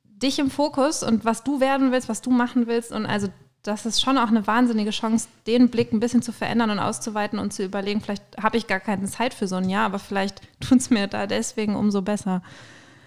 [0.05, 2.93] dich im Fokus und was du werden willst, was du machen willst.
[2.93, 3.27] Und also
[3.63, 7.39] das ist schon auch eine wahnsinnige Chance, den Blick ein bisschen zu verändern und auszuweiten
[7.39, 10.41] und zu überlegen, vielleicht habe ich gar keine Zeit für so ein Jahr, aber vielleicht
[10.61, 12.41] tut es mir da deswegen umso besser.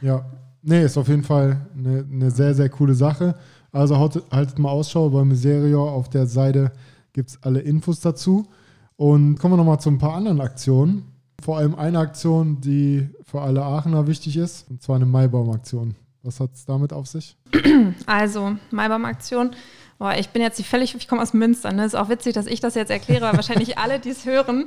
[0.02, 0.24] Ja,
[0.62, 3.34] nee, ist auf jeden Fall eine, eine sehr, sehr coole Sache.
[3.72, 5.88] Also haltet, mal Ausschau bei Miserio.
[5.88, 6.72] Auf der Seite
[7.12, 8.46] gibt es alle Infos dazu.
[8.96, 11.04] Und kommen wir nochmal zu ein paar anderen Aktionen.
[11.42, 15.94] Vor allem eine Aktion, die für alle Aachener wichtig ist, und zwar eine Maibaumaktion.
[16.22, 17.34] Was hat es damit auf sich?
[18.06, 19.52] Also, Maibaum-Aktion.
[20.00, 21.74] Boah, ich bin jetzt völlig, ich komme aus Münster.
[21.74, 21.84] Ne?
[21.84, 24.64] Ist auch witzig, dass ich das jetzt erkläre, weil wahrscheinlich alle, die es hören,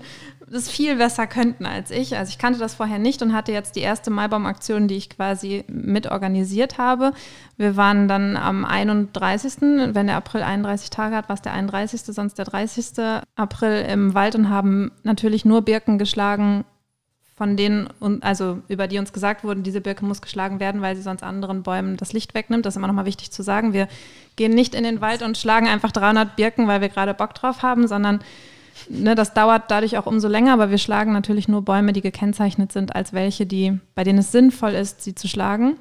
[0.48, 2.16] das viel besser könnten als ich.
[2.16, 5.64] Also ich kannte das vorher nicht und hatte jetzt die erste Maibaum-Aktion, die ich quasi
[5.68, 7.14] mit organisiert habe.
[7.58, 9.56] Wir waren dann am 31.,
[9.96, 13.24] wenn der April 31 Tage hat, war es der 31., sonst der 30.
[13.36, 16.64] April im Wald und haben natürlich nur Birken geschlagen,
[17.36, 20.96] von denen, und, also über die uns gesagt wurde, diese Birke muss geschlagen werden, weil
[20.96, 22.66] sie sonst anderen Bäumen das Licht wegnimmt.
[22.66, 23.74] Das ist immer nochmal wichtig zu sagen.
[23.74, 23.88] Wir
[24.36, 27.64] gehen nicht in den Wald und schlagen einfach 300 Birken, weil wir gerade Bock drauf
[27.64, 28.20] haben, sondern
[28.88, 30.54] ne, das dauert dadurch auch umso länger.
[30.54, 34.32] Aber wir schlagen natürlich nur Bäume, die gekennzeichnet sind als welche, die, bei denen es
[34.32, 35.78] sinnvoll ist, sie zu schlagen.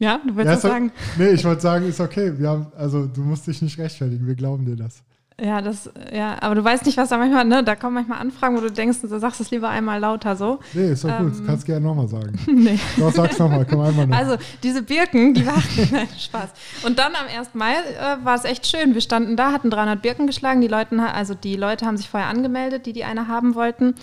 [0.00, 0.92] Ja, du willst Ja, sagen?
[1.18, 2.32] Nee, ich wollte sagen, ist okay.
[2.38, 5.02] Wir haben, also du musst dich nicht rechtfertigen, wir glauben dir das.
[5.42, 8.56] Ja, das, ja, aber du weißt nicht, was da manchmal, ne, da kommen manchmal Anfragen,
[8.56, 10.58] wo du denkst, du sagst es lieber einmal lauter so.
[10.74, 11.32] Nee, ist doch gut.
[11.38, 11.46] Ähm.
[11.46, 12.38] Kannst gerne nochmal sagen.
[12.46, 12.78] nee.
[12.98, 14.16] Doch, sag's nochmal, komm einmal noch.
[14.16, 15.62] Also diese Birken, die waren
[15.92, 16.50] nein, Spaß.
[16.84, 17.54] Und dann am 1.
[17.54, 18.92] Mai äh, war es echt schön.
[18.92, 20.60] Wir standen da, hatten 300 Birken geschlagen.
[20.60, 23.94] Die Leute, also die Leute haben sich vorher angemeldet, die die eine haben wollten.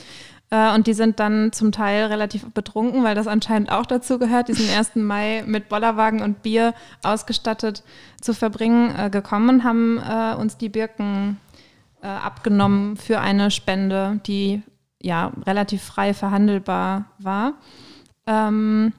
[0.50, 4.48] Äh, und die sind dann zum Teil relativ betrunken, weil das anscheinend auch dazu gehört,
[4.48, 4.96] diesen 1.
[4.96, 6.74] Mai mit Bollerwagen und Bier
[7.04, 7.84] ausgestattet
[8.22, 11.40] zu verbringen, äh, gekommen und haben äh, uns die Birken
[12.00, 14.62] abgenommen für eine Spende, die
[15.02, 17.56] ja relativ frei verhandelbar war.
[18.28, 18.94] Ähm,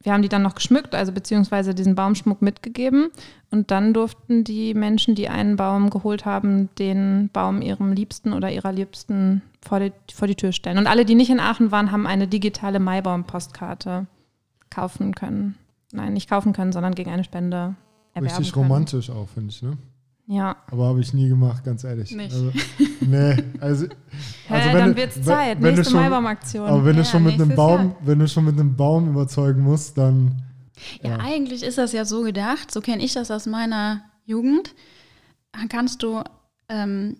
[0.00, 3.10] wir haben die dann noch geschmückt, also beziehungsweise diesen Baumschmuck mitgegeben.
[3.54, 8.50] Und dann durften die Menschen, die einen Baum geholt haben, den Baum ihrem Liebsten oder
[8.50, 10.76] ihrer Liebsten vor die, vor die Tür stellen.
[10.76, 14.06] Und alle, die nicht in Aachen waren, haben eine digitale Maibaum-Postkarte
[14.70, 15.54] kaufen können.
[15.92, 17.76] Nein, nicht kaufen können, sondern gegen eine Spende
[18.12, 18.66] erwerben Richtig können.
[18.66, 19.76] romantisch auch, finde ich, ne?
[20.26, 20.56] Ja.
[20.72, 22.10] Aber habe ich nie gemacht, ganz ehrlich.
[22.10, 22.32] Nicht.
[22.34, 22.50] Also,
[23.02, 23.86] nee, also,
[24.48, 25.62] also Hä, wenn dann du- wird's wenn- Zeit.
[25.62, 26.66] wenn du Nächste Maibaum-Aktion.
[26.66, 27.96] Aber wenn du Ja, schon mit einem Baum, Jahr.
[28.00, 30.42] wenn du schon mit einem Baum überzeugen musst, dann
[31.02, 31.16] Ja, Ja.
[31.18, 34.74] eigentlich ist das ja so gedacht, so kenne ich das aus meiner Jugend.
[35.52, 36.22] Dann kannst du
[36.68, 37.16] ähm,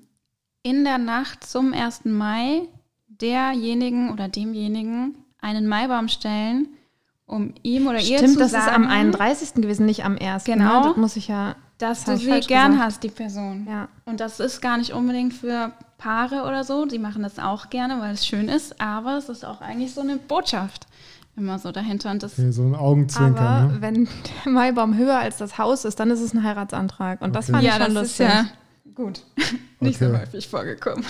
[0.63, 2.05] in der Nacht zum 1.
[2.07, 2.63] Mai
[3.07, 6.69] derjenigen oder demjenigen einen Maibaum stellen,
[7.27, 9.55] um ihm oder ihr Stimmt, zu das sagen, ist am 31.
[9.55, 10.45] gewesen, nicht am 1.
[10.45, 10.81] Genau.
[10.81, 10.89] Ne?
[10.89, 11.55] Das muss ich ja.
[11.79, 12.79] dass Das du sie gern gesagt.
[12.87, 13.67] hast, die Person.
[13.69, 13.89] Ja.
[14.05, 16.85] Und das ist gar nicht unbedingt für Paare oder so.
[16.87, 18.81] Die machen das auch gerne, weil es schön ist.
[18.81, 20.87] Aber es ist auch eigentlich so eine Botschaft
[21.37, 22.11] immer so dahinter.
[22.11, 23.37] Und das Okay, so ein Augenzwinkern.
[23.65, 23.81] Aber ne?
[23.81, 24.09] wenn
[24.45, 27.21] der Maibaum höher als das Haus ist, dann ist es ein Heiratsantrag.
[27.23, 27.53] Und das Okay.
[27.53, 28.27] fand ja, ich schon das ist lustig.
[28.29, 28.47] ja
[28.95, 29.23] gut.
[29.81, 30.19] nicht so Okay.
[30.21, 31.05] häufig vorgekommen.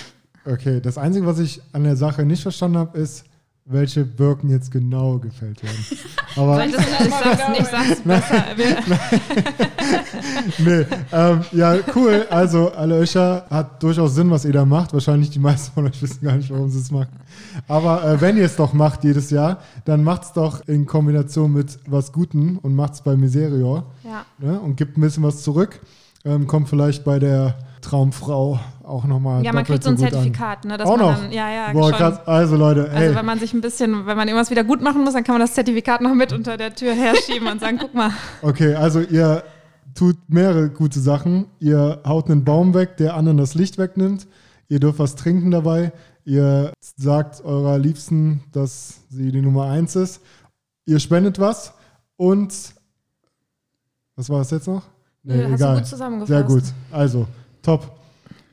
[0.47, 3.25] Okay, das Einzige, was ich an der Sache nicht verstanden habe, ist,
[3.67, 5.85] welche Birken jetzt genau gefällt werden.
[6.37, 8.45] Aber ich, sag's, ich sag's besser.
[10.59, 12.27] Nee, ähm, ja, cool.
[12.31, 14.93] Also, Alöscher hat durchaus Sinn, was ihr da macht.
[14.93, 17.17] Wahrscheinlich die meisten von euch wissen gar nicht, warum sie es machen.
[17.69, 21.53] Aber äh, wenn ihr es doch macht jedes Jahr, dann macht es doch in Kombination
[21.53, 24.25] mit was Gutem und macht es bei Miserior ja.
[24.39, 24.61] ne?
[24.61, 25.81] und gibt ein bisschen was zurück.
[26.25, 29.99] Ähm, kommt vielleicht bei der Traumfrau auch nochmal ja, man kriegt so ein.
[29.99, 30.83] Zertifikat, ne?
[30.83, 31.21] Auch man noch?
[31.21, 32.27] Dann, ja, ja, Boah, krass.
[32.27, 32.97] Also, Leute, ey.
[32.97, 35.35] Also wenn man sich ein bisschen, wenn man irgendwas wieder gut machen muss, dann kann
[35.35, 38.11] man das Zertifikat noch mit unter der Tür herschieben und sagen, guck mal.
[38.41, 39.45] Okay, also ihr
[39.95, 41.47] tut mehrere gute Sachen.
[41.61, 44.27] Ihr haut einen Baum weg, der anderen das Licht wegnimmt.
[44.69, 45.93] Ihr dürft was trinken dabei.
[46.25, 50.23] Ihr sagt eurer Liebsten, dass sie die Nummer eins ist.
[50.87, 51.75] Ihr spendet was
[52.17, 52.55] und
[54.17, 54.83] was war es jetzt noch?
[55.25, 56.29] Nö, hast du gut zusammengefasst.
[56.29, 56.65] Sehr gut.
[56.93, 57.27] Also,
[57.63, 57.91] top.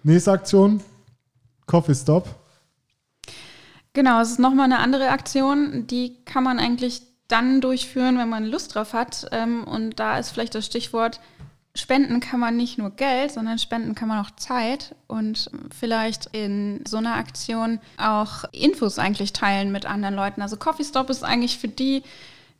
[0.04, 0.82] Nächste Aktion.
[1.66, 2.28] Coffee Stop.
[3.94, 5.86] Genau, es ist nochmal eine andere Aktion.
[5.88, 9.28] Die kann man eigentlich dann durchführen, wenn man Lust drauf hat.
[9.32, 11.20] Ähm, und da ist vielleicht das Stichwort,
[11.76, 16.84] spenden kann man nicht nur Geld, sondern spenden kann man auch Zeit und vielleicht in
[16.86, 20.42] so einer Aktion auch Infos eigentlich teilen mit anderen Leuten.
[20.42, 22.04] Also Coffee Stop ist eigentlich für die,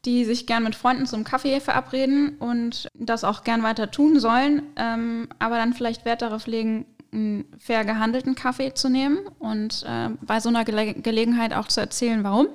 [0.06, 4.64] die sich gern mit Freunden zum Kaffee verabreden und das auch gern weiter tun sollen,
[4.76, 10.10] ähm, aber dann vielleicht Wert darauf legen, einen fair gehandelten Kaffee zu nehmen und äh,
[10.22, 12.48] bei so einer Gele Gelegenheit auch zu erzählen, warum.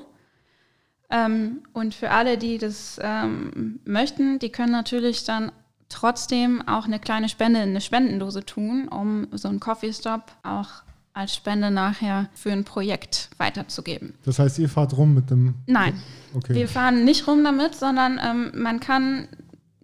[1.11, 5.53] Ähm, und für alle, die das ähm, möchten, die können natürlich dann
[5.88, 10.82] trotzdem auch eine kleine Spende in eine Spendendose tun, um so einen Coffee Stop auch
[11.17, 14.14] als Spende nachher für ein Projekt weiterzugeben.
[14.25, 15.55] Das heißt, ihr fahrt rum mit dem.
[15.67, 15.95] Nein,
[16.35, 16.55] Okay.
[16.55, 19.27] wir fahren nicht rum damit, sondern ähm, man kann,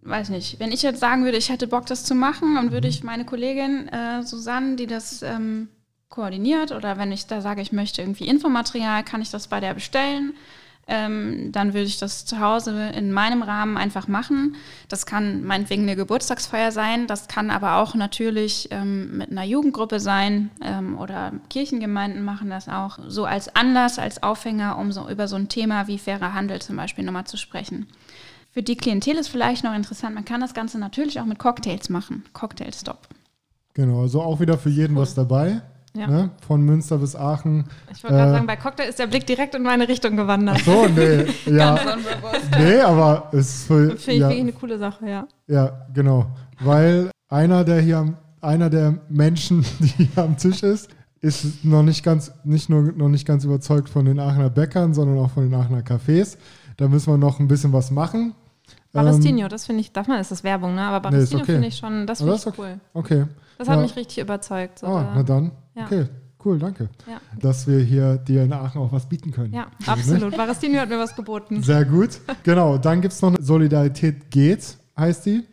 [0.03, 2.89] weiß nicht, wenn ich jetzt sagen würde, ich hätte Bock, das zu machen, dann würde
[2.89, 5.69] ich meine Kollegin äh, Susanne, die das ähm,
[6.11, 9.73] koordiniert, oder wenn ich da sage, ich möchte irgendwie Infomaterial, kann ich das bei der
[9.73, 10.35] bestellen.
[10.89, 14.57] Ähm, dann würde ich das zu Hause in meinem Rahmen einfach machen.
[14.89, 20.01] Das kann meinetwegen eine Geburtstagsfeier sein, das kann aber auch natürlich ähm, mit einer Jugendgruppe
[20.01, 25.29] sein ähm, oder Kirchengemeinden machen das auch so als Anlass, als Aufhänger, um so über
[25.29, 27.87] so ein Thema wie fairer Handel zum Beispiel nochmal zu sprechen.
[28.51, 31.89] Für die Klientel ist vielleicht noch interessant, man kann das Ganze natürlich auch mit Cocktails
[31.89, 32.25] machen.
[32.33, 33.09] Cocktailstop.
[33.75, 35.63] Genau, also auch wieder für jeden was dabei.
[35.95, 36.07] Ja.
[36.07, 36.31] Ne?
[36.47, 37.65] Von Münster bis Aachen.
[37.93, 40.61] Ich wollte gerade Äh, sagen, bei Cocktail ist der Blick direkt in meine Richtung gewandert.
[40.61, 41.79] So, nee, ja.
[42.59, 45.27] Nee, aber es ist für, Finde ich ja, wirklich eine coole Sache, ja.
[45.49, 46.27] ja, genau.
[46.61, 50.89] Weil einer, der hier am, einer der Menschen, die hier am Tisch ist,
[51.21, 55.19] ist noch nicht ganz, nicht nur noch nicht ganz überzeugt von den Aachener Bäckern, sondern
[55.19, 56.37] auch von den Aachener Cafés.
[56.79, 58.35] Da müssen wir noch ein bisschen was machen.
[58.93, 60.83] Baristino, das finde ich, darf man, ist das Werbung, ne?
[60.83, 61.45] Aber Ähm, Nee, okay.
[61.45, 62.81] finde ich schon, das finde ich ist cool.
[62.93, 63.25] Okay.
[63.59, 63.83] Das hat Ja.
[63.83, 64.81] mich richtig überzeugt.
[64.81, 65.53] So, Ah, na dann.
[65.75, 65.87] Ja.
[65.87, 66.07] Okay,
[66.45, 66.89] cool, danke.
[67.09, 67.21] ja.
[67.41, 69.53] Dass wir hier dir in Aachen auch was bieten können.
[69.53, 69.89] ja, ne?
[69.89, 70.37] absolut.
[70.37, 71.63] Baristino hat mir was geboten.
[71.63, 72.21] Sehr gut.
[72.43, 75.45] Genau, dann gibt es noch eine Solidarität geht, heißt die.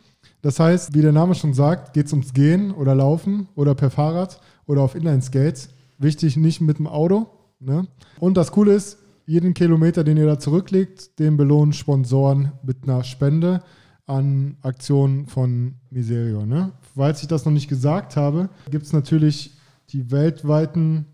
[0.42, 3.90] Das heißt, wie der Name schon sagt, geht es ums Gehen oder Laufen oder per
[3.90, 5.68] Fahrrad oder auf Inline-Skates.
[5.98, 7.26] Wichtig, nicht mit dem Auto.
[7.58, 7.86] Ne?
[8.18, 13.04] Und das Coole ist, jeden Kilometer, den ihr da zurücklegt, den belohnen Sponsoren mit einer
[13.04, 13.62] Spende
[14.06, 16.46] an Aktionen von Miserio.
[16.46, 16.72] Ne?
[16.96, 19.52] Falls ich das noch nicht gesagt habe, gibt es natürlich
[19.92, 21.06] die weltweiten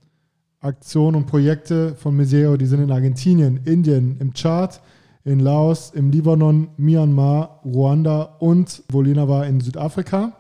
[0.60, 4.80] Aktionen und Projekte von Miserio, die sind in Argentinien, Indien, im Chad,
[5.24, 10.32] in Laos, im Libanon, Myanmar, Ruanda und Bolina war in Südafrika.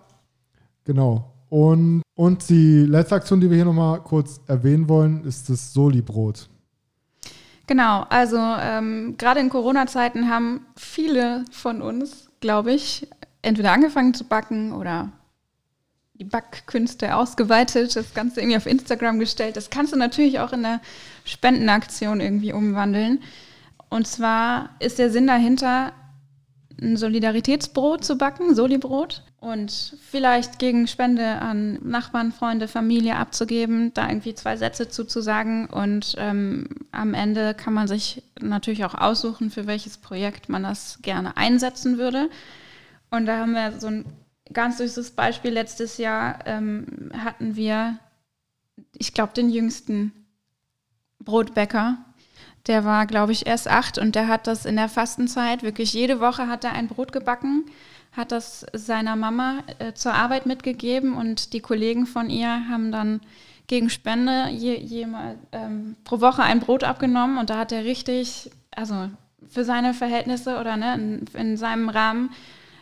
[0.84, 1.32] Genau.
[1.48, 6.48] Und, und die letzte Aktion, die wir hier nochmal kurz erwähnen wollen, ist das Soli-Brot.
[7.66, 13.08] Genau, also ähm, gerade in Corona-Zeiten haben viele von uns, glaube ich,
[13.42, 15.10] entweder angefangen zu backen oder
[16.18, 19.56] die Backkünste ausgeweitet, das Ganze irgendwie auf Instagram gestellt.
[19.56, 20.80] Das kannst du natürlich auch in eine
[21.24, 23.22] Spendenaktion irgendwie umwandeln.
[23.88, 25.92] Und zwar ist der Sinn dahinter,
[26.80, 34.08] ein Solidaritätsbrot zu backen, Soli-Brot, und vielleicht gegen Spende an Nachbarn, Freunde, Familie abzugeben, da
[34.08, 35.66] irgendwie zwei Sätze zuzusagen.
[35.66, 40.98] Und ähm, am Ende kann man sich natürlich auch aussuchen, für welches Projekt man das
[41.02, 42.28] gerne einsetzen würde.
[43.10, 44.04] Und da haben wir so ein
[44.52, 45.52] ganz süßes Beispiel.
[45.52, 47.98] Letztes Jahr ähm, hatten wir,
[48.92, 50.12] ich glaube, den jüngsten
[51.20, 51.98] Brotbäcker.
[52.66, 56.20] Der war, glaube ich, erst acht und der hat das in der Fastenzeit wirklich jede
[56.20, 57.64] Woche hat er ein Brot gebacken,
[58.12, 63.20] hat das seiner Mama äh, zur Arbeit mitgegeben und die Kollegen von ihr haben dann
[63.68, 67.84] gegen Spende je, je mal, ähm, pro Woche ein Brot abgenommen und da hat er
[67.84, 69.10] richtig, also
[69.48, 72.30] für seine Verhältnisse oder ne, in, in seinem Rahmen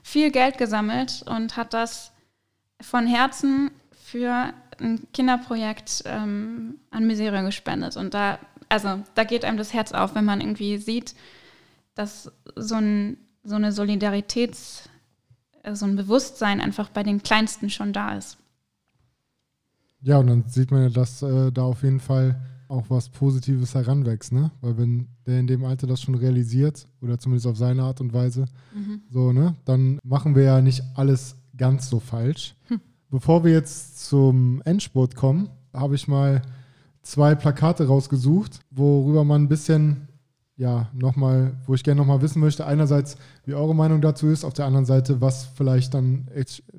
[0.05, 2.13] viel Geld gesammelt und hat das
[2.79, 7.97] von Herzen für ein Kinderprojekt ähm, an Miseria gespendet.
[7.97, 8.39] Und da,
[8.69, 11.15] also da geht einem das Herz auf, wenn man irgendwie sieht,
[11.95, 14.91] dass so, ein, so eine Solidaritäts,
[15.63, 18.37] äh, so ein Bewusstsein einfach bei den Kleinsten schon da ist.
[20.03, 22.39] Ja, und dann sieht man ja, dass äh, da auf jeden Fall
[22.75, 24.51] auch was Positives heranwächst, ne?
[24.61, 28.12] Weil wenn der in dem Alter das schon realisiert, oder zumindest auf seine Art und
[28.12, 29.03] Weise, mhm.
[29.11, 32.55] so, ne, dann machen wir ja nicht alles ganz so falsch.
[32.68, 32.81] Hm.
[33.11, 36.43] Bevor wir jetzt zum Endspurt kommen, habe ich mal
[37.03, 40.09] zwei Plakate rausgesucht, worüber man ein bisschen,
[40.57, 44.55] ja, nochmal, wo ich gerne nochmal wissen möchte, einerseits, wie eure Meinung dazu ist, auf
[44.55, 46.27] der anderen Seite, was vielleicht dann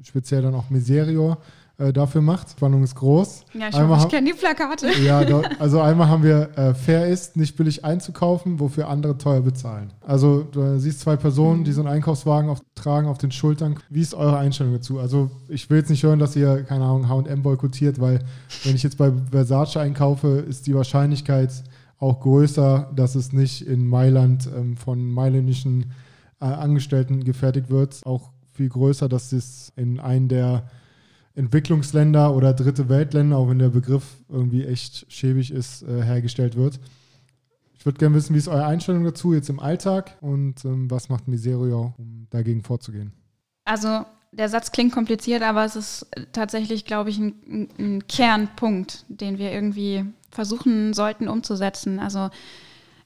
[0.01, 1.37] speziell dann auch Miserior
[1.77, 2.51] äh, dafür macht.
[2.51, 3.43] Spannung ist groß.
[3.53, 4.87] Ja, ich, einmal ich kenne die Plakate.
[5.03, 5.19] Ja,
[5.59, 9.91] also einmal haben wir äh, fair ist, nicht billig einzukaufen, wofür andere teuer bezahlen.
[10.01, 13.77] Also du siehst zwei Personen, die so einen Einkaufswagen auf, tragen auf den Schultern.
[13.89, 14.99] Wie ist eure Einstellung dazu?
[14.99, 18.19] Also ich will jetzt nicht hören, dass ihr, keine Ahnung, H&M boykottiert, weil
[18.63, 21.51] wenn ich jetzt bei Versace einkaufe, ist die Wahrscheinlichkeit
[21.99, 25.91] auch größer, dass es nicht in Mailand ähm, von mailändischen
[26.39, 28.01] äh, Angestellten gefertigt wird.
[28.05, 30.69] Auch viel größer, dass es in einen der
[31.35, 36.79] Entwicklungsländer oder dritte Weltländer, auch wenn der Begriff irgendwie echt schäbig ist, äh, hergestellt wird.
[37.77, 41.09] Ich würde gerne wissen, wie ist eure Einstellung dazu jetzt im Alltag und ähm, was
[41.09, 43.11] macht Miserio, um dagegen vorzugehen?
[43.65, 49.37] Also der Satz klingt kompliziert, aber es ist tatsächlich, glaube ich, ein, ein Kernpunkt, den
[49.37, 51.99] wir irgendwie versuchen sollten umzusetzen.
[51.99, 52.29] Also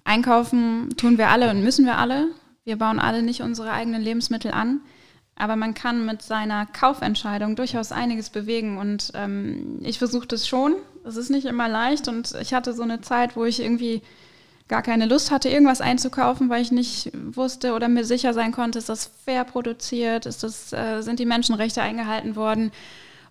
[0.03, 2.27] einkaufen tun wir alle und müssen wir alle.
[2.63, 4.81] Wir bauen alle nicht unsere eigenen Lebensmittel an.
[5.39, 8.77] Aber man kann mit seiner Kaufentscheidung durchaus einiges bewegen.
[8.77, 10.75] Und ähm, ich versuche das schon.
[11.03, 12.07] Es ist nicht immer leicht.
[12.07, 14.03] Und ich hatte so eine Zeit, wo ich irgendwie
[14.69, 18.77] gar keine Lust hatte, irgendwas einzukaufen, weil ich nicht wusste oder mir sicher sein konnte,
[18.77, 22.71] ist das fair produziert, ist das, äh, sind die Menschenrechte eingehalten worden.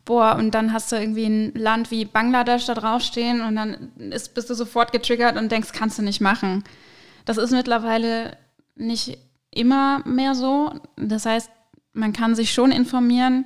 [0.04, 4.34] Boah, und dann hast du irgendwie ein Land wie Bangladesch da draufstehen und dann ist,
[4.34, 6.64] bist du sofort getriggert und denkst, kannst du nicht machen.
[7.24, 8.36] Das ist mittlerweile
[8.74, 9.18] nicht
[9.50, 10.72] immer mehr so.
[10.96, 11.50] Das heißt,
[11.92, 13.44] man kann sich schon informieren,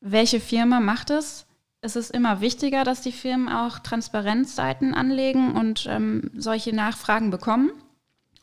[0.00, 1.46] welche Firma macht es.
[1.82, 7.70] Es ist immer wichtiger, dass die Firmen auch Transparenzseiten anlegen und ähm, solche Nachfragen bekommen.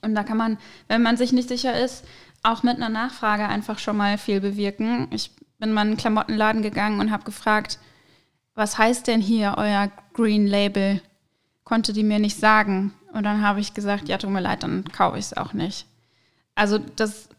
[0.01, 2.05] Und da kann man, wenn man sich nicht sicher ist,
[2.43, 5.07] auch mit einer Nachfrage einfach schon mal viel bewirken.
[5.11, 7.79] Ich bin mal in einen Klamottenladen gegangen und habe gefragt,
[8.53, 11.01] was heißt denn hier euer Green Label?
[11.63, 12.93] Konnte die mir nicht sagen.
[13.13, 15.85] Und dann habe ich gesagt, ja, tut mir leid, dann kaufe ich es auch nicht.
[16.55, 17.29] Also das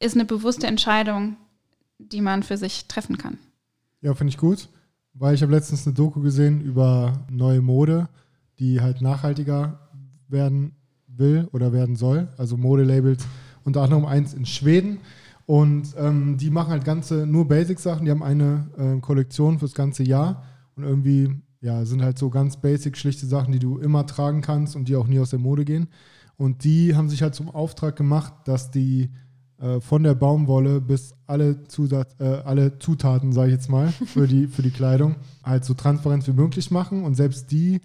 [0.00, 1.36] ist eine bewusste Entscheidung,
[1.98, 3.38] die man für sich treffen kann.
[4.00, 4.68] Ja, finde ich gut,
[5.14, 8.08] weil ich habe letztens eine Doku gesehen über neue Mode,
[8.58, 9.80] die halt nachhaltiger
[10.28, 10.76] werden
[11.06, 12.28] will oder werden soll.
[12.36, 13.26] Also Modelabels
[13.64, 14.98] unter anderem eins in Schweden.
[15.46, 18.04] Und ähm, die machen halt ganze nur Basic-Sachen.
[18.04, 20.44] Die haben eine äh, Kollektion fürs ganze Jahr
[20.76, 21.30] und irgendwie
[21.60, 24.96] ja sind halt so ganz basic schlichte Sachen, die du immer tragen kannst und die
[24.96, 25.88] auch nie aus der Mode gehen.
[26.36, 29.10] Und die haben sich halt zum Auftrag gemacht, dass die
[29.60, 34.26] äh, von der Baumwolle bis alle, Zusatz, äh, alle Zutaten, sage ich jetzt mal, für
[34.26, 37.04] die, für die Kleidung halt so transparent wie möglich machen.
[37.04, 37.80] Und selbst die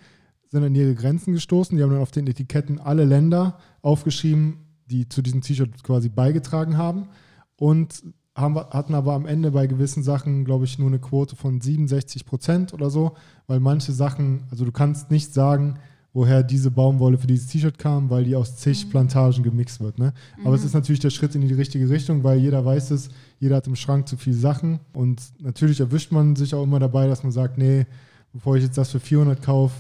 [0.50, 1.76] sind an ihre Grenzen gestoßen.
[1.76, 6.78] Die haben dann auf den Etiketten alle Länder aufgeschrieben, die zu diesem T-Shirt quasi beigetragen
[6.78, 7.08] haben.
[7.56, 8.04] Und
[8.36, 12.26] haben, hatten aber am Ende bei gewissen Sachen, glaube ich, nur eine Quote von 67
[12.26, 13.14] Prozent oder so,
[13.48, 15.80] weil manche Sachen, also du kannst nicht sagen,
[16.14, 18.92] woher diese Baumwolle für dieses T-Shirt kam, weil die aus zig mhm.
[18.92, 19.98] Plantagen gemixt wird.
[19.98, 20.14] Ne?
[20.42, 20.56] Aber mhm.
[20.56, 23.10] es ist natürlich der Schritt in die richtige Richtung, weil jeder weiß es,
[23.40, 27.08] jeder hat im Schrank zu viele Sachen und natürlich erwischt man sich auch immer dabei,
[27.08, 27.86] dass man sagt, nee,
[28.32, 29.74] bevor ich jetzt das für 400 kaufe,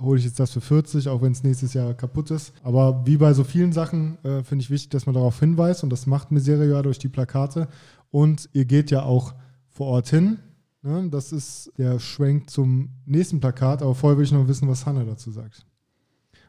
[0.00, 2.52] hole ich jetzt das für 40, auch wenn es nächstes Jahr kaputt ist.
[2.62, 5.90] Aber wie bei so vielen Sachen äh, finde ich wichtig, dass man darauf hinweist und
[5.90, 7.68] das macht Miserio ja durch die Plakate.
[8.10, 9.34] Und ihr geht ja auch
[9.68, 10.38] vor Ort hin.
[10.82, 11.08] Ne?
[11.10, 15.04] Das ist der Schwenk zum nächsten Plakat, aber vorher will ich noch wissen, was Hanna
[15.04, 15.66] dazu sagt.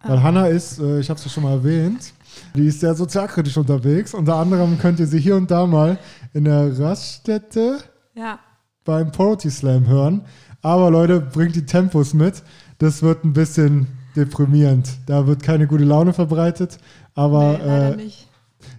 [0.03, 0.23] Weil ah.
[0.23, 2.13] Hanna ist, äh, ich habe es ja schon mal erwähnt,
[2.55, 4.13] die ist sehr sozialkritisch unterwegs.
[4.13, 5.97] Unter anderem könnt ihr sie hier und da mal
[6.33, 7.79] in der Raststätte
[8.15, 8.39] ja.
[8.83, 10.21] beim Poetry Slam hören.
[10.61, 12.43] Aber Leute, bringt die Tempos mit.
[12.77, 14.89] Das wird ein bisschen deprimierend.
[15.05, 16.77] Da wird keine gute Laune verbreitet.
[17.13, 18.27] Aber nee, äh, nicht.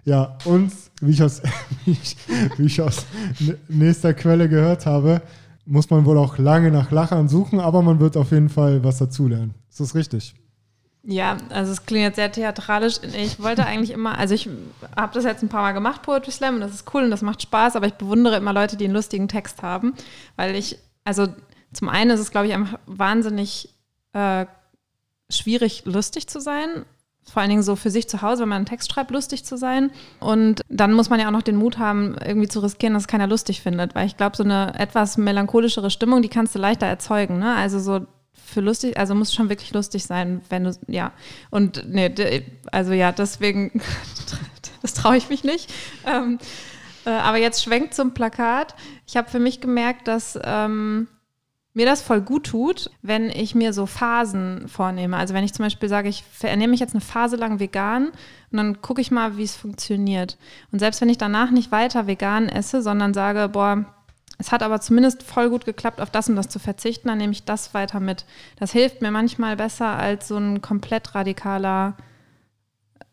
[0.04, 1.42] ja, und wie ich, aus,
[1.84, 2.16] wie, ich,
[2.56, 3.06] wie ich aus
[3.68, 5.22] nächster Quelle gehört habe,
[5.64, 8.98] muss man wohl auch lange nach Lachern suchen, aber man wird auf jeden Fall was
[8.98, 9.54] dazulernen.
[9.70, 10.34] Ist das richtig?
[11.04, 13.00] Ja, also es klingt jetzt sehr theatralisch.
[13.16, 14.48] Ich wollte eigentlich immer, also ich
[14.94, 17.22] habe das jetzt ein paar Mal gemacht, Poetry Slam, und das ist cool und das
[17.22, 19.94] macht Spaß, aber ich bewundere immer Leute, die einen lustigen Text haben,
[20.36, 21.26] weil ich, also
[21.72, 23.70] zum einen ist es, glaube ich, einfach wahnsinnig
[24.12, 24.46] äh,
[25.28, 26.84] schwierig, lustig zu sein.
[27.24, 29.56] Vor allen Dingen so für sich zu Hause, wenn man einen Text schreibt, lustig zu
[29.56, 29.90] sein.
[30.18, 33.28] Und dann muss man ja auch noch den Mut haben, irgendwie zu riskieren, dass keiner
[33.28, 33.94] lustig findet.
[33.94, 37.38] Weil ich glaube, so eine etwas melancholischere Stimmung, die kannst du leichter erzeugen.
[37.38, 37.54] Ne?
[37.54, 41.12] Also so für lustig, also muss schon wirklich lustig sein, wenn du, ja.
[41.50, 43.80] Und nee, also ja, deswegen,
[44.82, 45.72] das traue ich mich nicht.
[46.06, 46.38] Ähm,
[47.04, 48.74] äh, aber jetzt schwenkt zum Plakat.
[49.06, 51.08] Ich habe für mich gemerkt, dass ähm,
[51.74, 55.16] mir das voll gut tut, wenn ich mir so Phasen vornehme.
[55.16, 58.08] Also wenn ich zum Beispiel sage, ich ernähre mich jetzt eine Phase lang vegan
[58.50, 60.36] und dann gucke ich mal, wie es funktioniert.
[60.70, 63.86] Und selbst wenn ich danach nicht weiter vegan esse, sondern sage, boah,
[64.42, 67.32] es hat aber zumindest voll gut geklappt, auf das und das zu verzichten, dann nehme
[67.32, 68.24] ich das weiter mit.
[68.56, 71.96] Das hilft mir manchmal besser als so ein komplett radikaler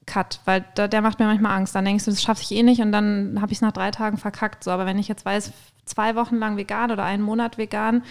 [0.08, 1.76] Cut, weil da, der macht mir manchmal Angst.
[1.76, 3.92] Dann denkst du, das schaffe ich eh nicht und dann habe ich es nach drei
[3.92, 4.64] Tagen verkackt.
[4.64, 5.52] So, aber wenn ich jetzt weiß,
[5.86, 8.02] zwei Wochen lang vegan oder einen Monat vegan,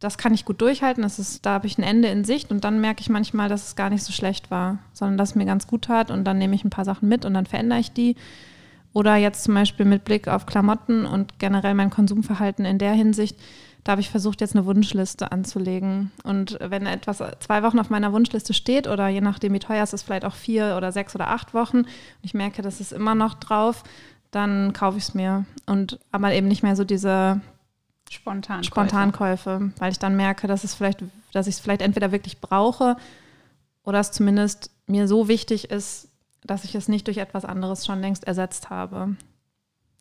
[0.00, 1.02] das kann ich gut durchhalten.
[1.02, 3.66] Das ist, da habe ich ein Ende in Sicht und dann merke ich manchmal, dass
[3.66, 6.38] es gar nicht so schlecht war, sondern dass es mir ganz gut tat und dann
[6.38, 8.16] nehme ich ein paar Sachen mit und dann verändere ich die.
[8.92, 13.38] Oder jetzt zum Beispiel mit Blick auf Klamotten und generell mein Konsumverhalten in der Hinsicht,
[13.84, 16.12] da habe ich versucht, jetzt eine Wunschliste anzulegen.
[16.22, 19.92] Und wenn etwas zwei Wochen auf meiner Wunschliste steht oder je nachdem, wie teuer es
[19.92, 21.88] ist, vielleicht auch vier oder sechs oder acht Wochen, und
[22.22, 23.82] ich merke, das ist immer noch drauf,
[24.30, 25.46] dann kaufe ich es mir.
[25.66, 27.40] Und aber eben nicht mehr so diese
[28.08, 28.66] Spontankäufe.
[28.66, 32.96] Spontankäufe, weil ich dann merke, dass es vielleicht, dass ich es vielleicht entweder wirklich brauche
[33.84, 36.08] oder es zumindest mir so wichtig ist,
[36.44, 39.16] dass ich es nicht durch etwas anderes schon längst ersetzt habe.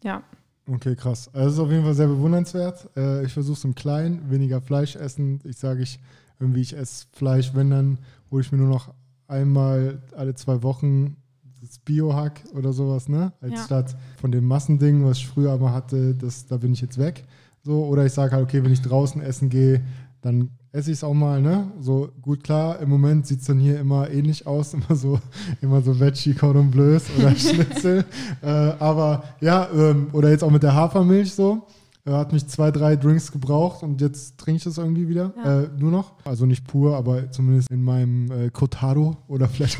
[0.03, 0.23] Ja.
[0.67, 1.29] Okay, krass.
[1.33, 2.89] Also es ist auf jeden Fall sehr bewundernswert.
[2.95, 5.39] Äh, ich versuche es im Kleinen, weniger Fleisch essen.
[5.43, 5.99] Ich sage ich
[6.39, 7.97] irgendwie, ich esse Fleisch, wenn dann
[8.29, 8.93] hole ich mir nur noch
[9.27, 11.17] einmal alle zwei Wochen
[11.61, 13.33] das Biohack oder sowas, ne?
[13.39, 13.65] Als ja.
[13.65, 17.23] statt von dem Massending, was ich früher immer hatte, das, da bin ich jetzt weg.
[17.63, 19.81] So, oder ich sage halt, okay, wenn ich draußen essen gehe,
[20.21, 21.71] dann esse ich es auch mal, ne?
[21.79, 25.19] So gut klar, im Moment sieht es dann hier immer ähnlich aus, immer so,
[25.61, 28.05] immer so Veggie Cordon Bleus oder Schnitzel.
[28.41, 31.67] äh, aber ja, ähm, oder jetzt auch mit der Hafermilch so.
[32.03, 35.33] Er hat mich zwei, drei Drinks gebraucht und jetzt trinke ich das irgendwie wieder.
[35.37, 35.61] Ja.
[35.61, 36.13] Äh, nur noch.
[36.25, 39.77] Also nicht pur, aber zumindest in meinem äh, Cotado oder vielleicht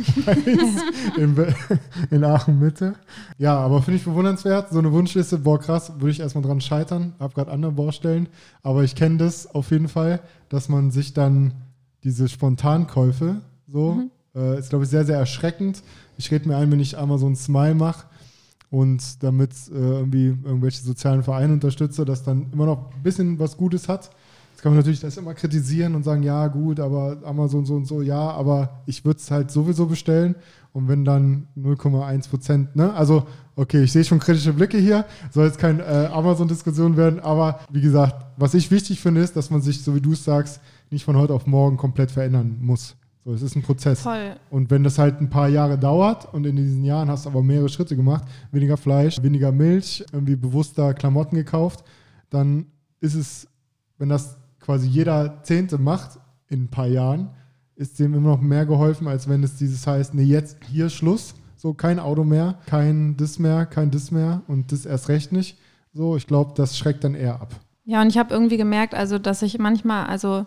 [1.17, 1.35] in,
[2.11, 2.93] in Aachen Mitte.
[3.39, 4.71] Ja, aber finde ich bewundernswert.
[4.71, 7.13] So eine Wunschliste, boah, krass, würde ich erstmal dran scheitern.
[7.19, 8.29] Hab gerade andere Baustellen.
[8.61, 10.19] Aber ich kenne das auf jeden Fall,
[10.49, 11.53] dass man sich dann
[12.03, 14.11] diese Spontankäufe so, mhm.
[14.35, 15.81] äh, ist glaube ich sehr, sehr erschreckend.
[16.17, 18.05] Ich rede mir ein, wenn ich einmal so einen Smile mache
[18.71, 23.57] und damit äh, irgendwie irgendwelche sozialen Vereine unterstütze, dass dann immer noch ein bisschen was
[23.57, 24.09] Gutes hat.
[24.51, 27.85] Jetzt kann man natürlich das immer kritisieren und sagen, ja gut, aber Amazon so und
[27.85, 30.35] so, ja, aber ich würde es halt sowieso bestellen
[30.71, 32.93] und wenn dann 0,1 Prozent, ne?
[32.93, 37.59] Also, okay, ich sehe schon kritische Blicke hier, soll jetzt keine äh, Amazon-Diskussion werden, aber
[37.71, 40.61] wie gesagt, was ich wichtig finde, ist, dass man sich, so wie du es sagst,
[40.91, 42.95] nicht von heute auf morgen komplett verändern muss.
[43.23, 44.01] So, es ist ein Prozess.
[44.01, 44.35] Voll.
[44.49, 47.43] Und wenn das halt ein paar Jahre dauert und in diesen Jahren hast du aber
[47.43, 51.83] mehrere Schritte gemacht, weniger Fleisch, weniger Milch, irgendwie bewusster Klamotten gekauft,
[52.31, 52.65] dann
[52.99, 53.47] ist es,
[53.99, 57.29] wenn das quasi jeder Zehnte macht in ein paar Jahren,
[57.75, 61.35] ist dem immer noch mehr geholfen, als wenn es dieses heißt, nee, jetzt hier Schluss,
[61.55, 65.57] so kein Auto mehr, kein Dis mehr, kein Dis mehr und das erst recht nicht.
[65.93, 67.55] So, ich glaube, das schreckt dann eher ab.
[67.83, 70.45] Ja, und ich habe irgendwie gemerkt, also, dass ich manchmal, also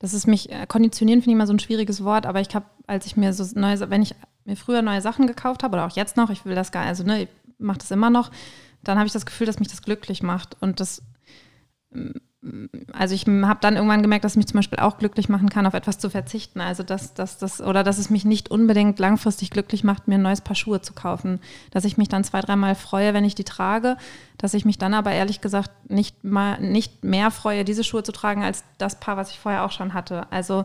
[0.00, 2.66] das ist mich, äh, konditionieren finde ich immer so ein schwieriges Wort, aber ich habe,
[2.86, 5.94] als ich mir so neue, wenn ich mir früher neue Sachen gekauft habe oder auch
[5.94, 7.28] jetzt noch, ich will das gar, also ne, ich
[7.58, 8.30] mache das immer noch,
[8.82, 11.02] dann habe ich das Gefühl, dass mich das glücklich macht und das
[12.92, 15.74] also ich habe dann irgendwann gemerkt, dass mich zum Beispiel auch glücklich machen kann, auf
[15.74, 16.60] etwas zu verzichten.
[16.60, 20.22] Also dass, dass das, oder dass es mich nicht unbedingt langfristig glücklich macht, mir ein
[20.22, 21.40] neues Paar Schuhe zu kaufen.
[21.70, 23.98] Dass ich mich dann zwei, dreimal freue, wenn ich die trage,
[24.38, 28.12] dass ich mich dann aber ehrlich gesagt nicht mal nicht mehr freue, diese Schuhe zu
[28.12, 30.26] tragen, als das Paar, was ich vorher auch schon hatte.
[30.32, 30.64] Also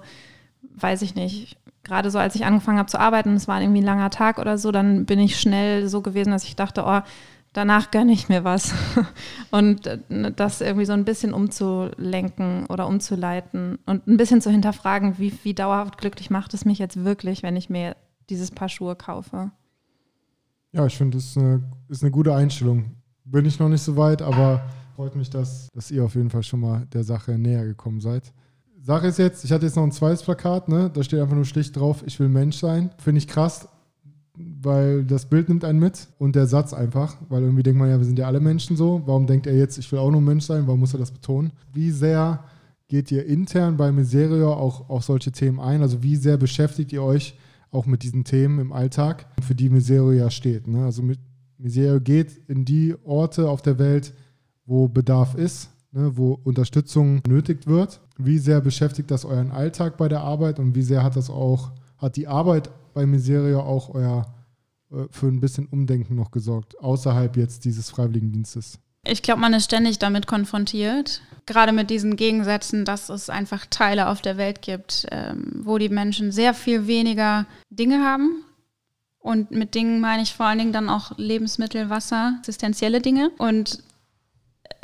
[0.76, 1.58] weiß ich nicht.
[1.84, 4.58] Gerade so, als ich angefangen habe zu arbeiten, es war irgendwie ein langer Tag oder
[4.58, 7.02] so, dann bin ich schnell so gewesen, dass ich dachte, oh,
[7.56, 8.74] danach gönne ich mir was.
[9.52, 10.00] Und äh,
[10.36, 15.54] das irgendwie so ein bisschen umzulenken oder umzuleiten und ein bisschen zu hinterfragen, wie, wie
[15.54, 17.96] dauerhaft glücklich macht es mich jetzt wirklich, wenn ich mir
[18.30, 19.52] dieses Paar Schuhe kaufe.
[20.74, 22.96] Ja, ich finde, das ist eine, ist eine gute Einstellung.
[23.24, 24.62] Bin ich noch nicht so weit, aber
[24.96, 28.34] freut mich, dass, dass ihr auf jeden Fall schon mal der Sache näher gekommen seid.
[28.82, 30.92] Sache ist jetzt, ich hatte jetzt noch ein zweites Plakat, ne?
[30.94, 32.92] da steht einfach nur schlicht drauf, ich will Mensch sein.
[32.98, 33.68] Finde ich krass,
[34.66, 37.98] weil das Bild nimmt einen mit und der Satz einfach, weil irgendwie denkt man ja,
[37.98, 39.02] wir sind ja alle Menschen so.
[39.06, 40.68] Warum denkt er jetzt, ich will auch nur Mensch sein?
[40.68, 41.52] Warum muss er das betonen?
[41.72, 42.44] Wie sehr
[42.88, 45.82] geht ihr intern bei Miserio auch auf solche Themen ein?
[45.82, 47.38] Also wie sehr beschäftigt ihr euch
[47.72, 50.68] auch mit diesen Themen im Alltag, für die Miserio ja steht?
[50.68, 50.84] Ne?
[50.86, 51.20] Also mit
[51.58, 54.14] Miserio geht in die Orte auf der Welt,
[54.66, 58.02] wo Bedarf ist, ne, wo Unterstützung benötigt wird.
[58.18, 61.72] Wie sehr beschäftigt das euren Alltag bei der Arbeit und wie sehr hat das auch,
[61.98, 64.35] hat die Arbeit bei Miserio auch euer
[65.12, 68.80] für ein bisschen Umdenken noch gesorgt, außerhalb jetzt dieses Freiwilligendienstes?
[69.08, 74.10] Ich glaube, man ist ständig damit konfrontiert, gerade mit diesen Gegensätzen, dass es einfach Teile
[74.10, 78.44] auf der Welt gibt, ähm, wo die Menschen sehr viel weniger Dinge haben.
[79.20, 83.32] Und mit Dingen meine ich vor allen Dingen dann auch Lebensmittel, Wasser, existenzielle Dinge.
[83.38, 83.84] Und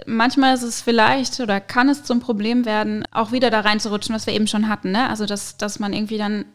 [0.06, 4.26] manchmal ist es vielleicht oder kann es zum Problem werden, auch wieder da reinzurutschen, was
[4.26, 4.91] wir eben schon hatten.
[4.91, 5.10] Ne?
[5.10, 6.45] Also, dass, dass man irgendwie dann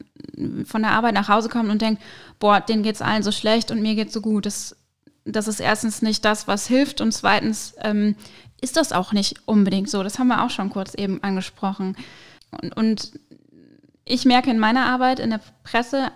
[0.64, 2.02] von der Arbeit nach Hause kommt und denkt,
[2.38, 4.46] boah, denen geht es allen so schlecht und mir geht es so gut.
[4.46, 4.76] Das,
[5.24, 8.16] das ist erstens nicht das, was hilft und zweitens ähm,
[8.60, 10.02] ist das auch nicht unbedingt so.
[10.02, 11.96] Das haben wir auch schon kurz eben angesprochen.
[12.50, 13.12] Und, und
[14.04, 16.10] ich merke in meiner Arbeit in der Presse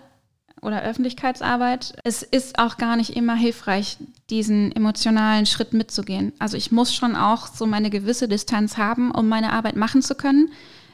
[0.61, 3.97] oder Öffentlichkeitsarbeit, es ist auch gar nicht immer hilfreich,
[4.29, 6.33] diesen emotionalen Schritt mitzugehen.
[6.39, 10.15] Also ich muss schon auch so meine gewisse Distanz haben, um meine Arbeit machen zu
[10.15, 10.51] können,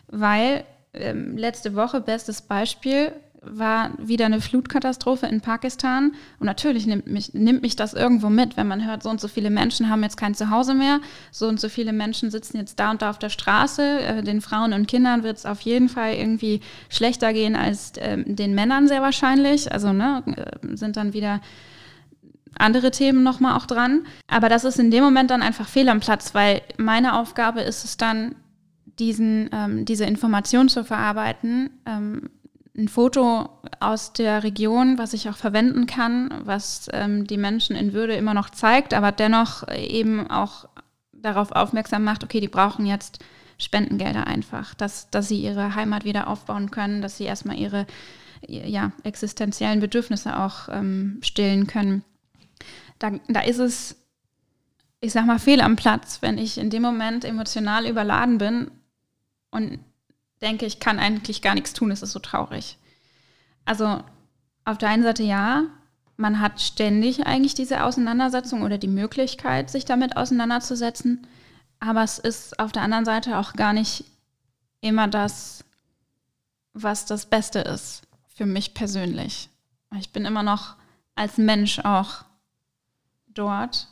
[0.07, 0.63] weil
[0.93, 3.11] ähm, letzte Woche, bestes Beispiel,
[3.41, 6.13] war wieder eine Flutkatastrophe in Pakistan.
[6.39, 9.27] Und natürlich nimmt mich, nimmt mich das irgendwo mit, wenn man hört, so und so
[9.27, 10.99] viele Menschen haben jetzt kein Zuhause mehr,
[11.31, 13.99] so und so viele Menschen sitzen jetzt da und da auf der Straße.
[13.99, 18.23] Äh, den Frauen und Kindern wird es auf jeden Fall irgendwie schlechter gehen als äh,
[18.23, 19.71] den Männern sehr wahrscheinlich.
[19.71, 21.41] Also ne, äh, sind dann wieder
[22.59, 24.05] andere Themen nochmal auch dran.
[24.27, 27.83] Aber das ist in dem Moment dann einfach fehl am Platz, weil meine Aufgabe ist
[27.83, 28.35] es dann,
[28.99, 32.29] diesen, ähm, diese Information zu verarbeiten, ähm,
[32.77, 33.49] ein Foto
[33.79, 38.35] aus der Region, was ich auch verwenden kann, was ähm, die Menschen in Würde immer
[38.35, 40.69] noch zeigt, aber dennoch eben auch
[41.11, 43.19] darauf aufmerksam macht, okay, die brauchen jetzt
[43.57, 47.87] Spendengelder einfach, dass, dass sie ihre Heimat wieder aufbauen können, dass sie erstmal ihre
[48.47, 52.03] ja, existenziellen Bedürfnisse auch ähm, stillen können.
[52.99, 53.95] Da, da ist es,
[55.01, 58.69] ich sag mal, fehl am Platz, wenn ich in dem Moment emotional überladen bin
[59.49, 59.79] und
[60.41, 62.77] denke, ich kann eigentlich gar nichts tun, es ist so traurig.
[63.65, 64.03] Also
[64.65, 65.63] auf der einen Seite ja,
[66.17, 71.27] man hat ständig eigentlich diese Auseinandersetzung oder die Möglichkeit, sich damit auseinanderzusetzen,
[71.79, 74.03] aber es ist auf der anderen Seite auch gar nicht
[74.81, 75.63] immer das,
[76.73, 79.49] was das Beste ist für mich persönlich.
[79.99, 80.75] Ich bin immer noch
[81.15, 82.23] als Mensch auch
[83.27, 83.87] dort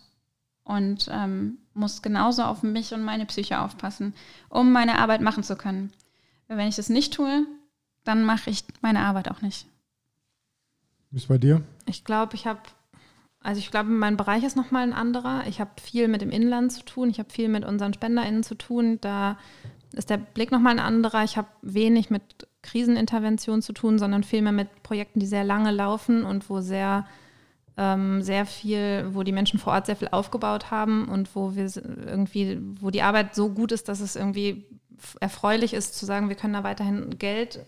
[0.63, 4.13] und ähm, muss genauso auf mich und meine Psyche aufpassen,
[4.49, 5.91] um meine Arbeit machen zu können.
[6.47, 7.45] Wenn ich das nicht tue,
[8.03, 9.67] dann mache ich meine Arbeit auch nicht.
[11.11, 11.61] Wie ist bei dir?
[11.85, 12.59] Ich glaube, ich habe,
[13.41, 15.45] also ich glaube, mein Bereich ist nochmal ein anderer.
[15.47, 18.55] Ich habe viel mit dem Inland zu tun, ich habe viel mit unseren SpenderInnen zu
[18.55, 18.99] tun.
[19.01, 19.37] Da
[19.93, 21.23] ist der Blick nochmal ein anderer.
[21.23, 26.23] Ich habe wenig mit Krisenintervention zu tun, sondern vielmehr mit Projekten, die sehr lange laufen
[26.23, 27.05] und wo sehr,
[27.77, 31.71] ähm, sehr viel, wo die Menschen vor Ort sehr viel aufgebaut haben und wo wir
[32.05, 34.65] irgendwie, wo die Arbeit so gut ist, dass es irgendwie
[35.19, 37.65] erfreulich ist zu sagen, wir können da weiterhin Geld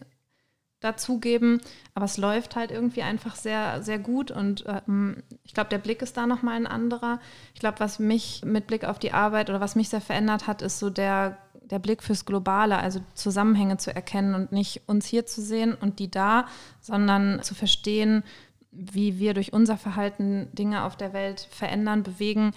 [0.79, 1.59] dazugeben,
[1.95, 6.01] aber es läuft halt irgendwie einfach sehr, sehr gut und ähm, ich glaube, der Blick
[6.01, 7.19] ist da nochmal ein anderer.
[7.55, 10.61] Ich glaube, was mich mit Blick auf die Arbeit oder was mich sehr verändert hat,
[10.61, 15.25] ist so der, der Blick fürs Globale, also Zusammenhänge zu erkennen und nicht uns hier
[15.25, 16.45] zu sehen und die da,
[16.79, 18.23] sondern zu verstehen,
[18.71, 22.51] wie wir durch unser Verhalten Dinge auf der Welt verändern, bewegen,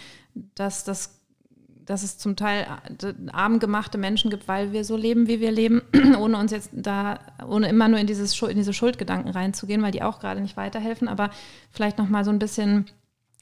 [0.54, 1.19] dass das
[1.90, 2.66] dass es zum Teil
[3.02, 5.82] äh, arm gemachte Menschen gibt, weil wir so leben, wie wir leben,
[6.18, 10.02] ohne uns jetzt da, ohne immer nur in, dieses, in diese Schuldgedanken reinzugehen, weil die
[10.02, 11.30] auch gerade nicht weiterhelfen, aber
[11.72, 12.86] vielleicht nochmal so ein bisschen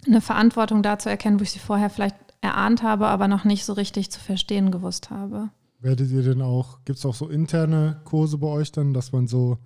[0.07, 3.66] eine Verantwortung da zu erkennen, wo ich sie vorher vielleicht erahnt habe, aber noch nicht
[3.66, 5.51] so richtig zu verstehen gewusst habe.
[5.80, 9.26] Werdet ihr denn auch, gibt es auch so interne Kurse bei euch dann, dass man
[9.26, 9.59] so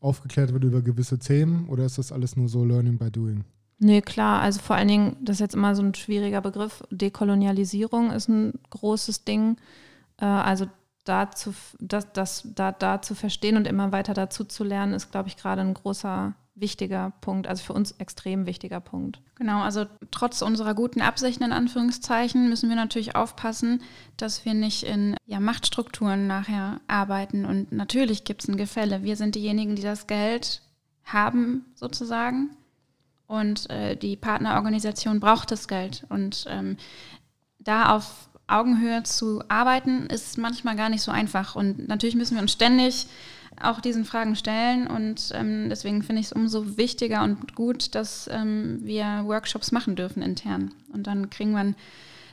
[0.00, 3.44] aufgeklärt wird über gewisse Themen oder ist das alles nur so Learning by Doing?
[3.78, 4.40] Nee, klar.
[4.40, 6.82] Also vor allen Dingen, das ist jetzt immer so ein schwieriger Begriff.
[6.90, 9.56] Dekolonialisierung ist ein großes Ding.
[10.18, 10.66] Äh, also
[11.04, 15.10] da zu, das, das, da, da zu verstehen und immer weiter dazu zu lernen, ist,
[15.10, 17.46] glaube ich, gerade ein großer, wichtiger Punkt.
[17.46, 19.20] Also für uns extrem wichtiger Punkt.
[19.34, 23.82] Genau, also trotz unserer guten Absichten in Anführungszeichen müssen wir natürlich aufpassen,
[24.16, 27.44] dass wir nicht in ja, Machtstrukturen nachher arbeiten.
[27.44, 29.02] Und natürlich gibt es ein Gefälle.
[29.02, 30.62] Wir sind diejenigen, die das Geld
[31.04, 32.56] haben, sozusagen.
[33.34, 36.04] Und äh, die Partnerorganisation braucht das Geld.
[36.08, 36.76] Und ähm,
[37.58, 41.56] da auf Augenhöhe zu arbeiten, ist manchmal gar nicht so einfach.
[41.56, 43.06] Und natürlich müssen wir uns ständig
[43.60, 44.86] auch diesen Fragen stellen.
[44.86, 49.96] Und ähm, deswegen finde ich es umso wichtiger und gut, dass ähm, wir Workshops machen
[49.96, 50.72] dürfen intern.
[50.92, 51.76] Und dann kriegen wir einen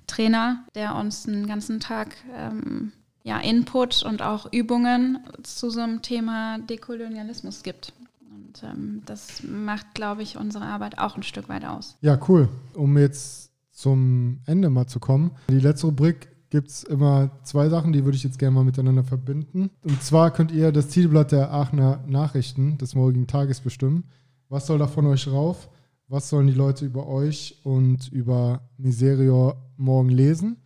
[0.07, 2.91] Trainer, der uns einen ganzen Tag ähm,
[3.23, 7.93] ja, Input und auch Übungen zu so einem Thema Dekolonialismus gibt.
[8.41, 11.97] Und ähm, das macht, glaube ich, unsere Arbeit auch ein Stück weit aus.
[12.01, 12.49] Ja, cool.
[12.73, 15.31] Um jetzt zum Ende mal zu kommen.
[15.49, 19.03] Die letzte Rubrik gibt es immer zwei Sachen, die würde ich jetzt gerne mal miteinander
[19.03, 19.69] verbinden.
[19.83, 24.03] Und zwar könnt ihr das Titelblatt der Aachener Nachrichten des morgigen Tages bestimmen.
[24.49, 25.69] Was soll da von euch rauf?
[26.07, 30.57] Was sollen die Leute über euch und über Miserior morgen lesen?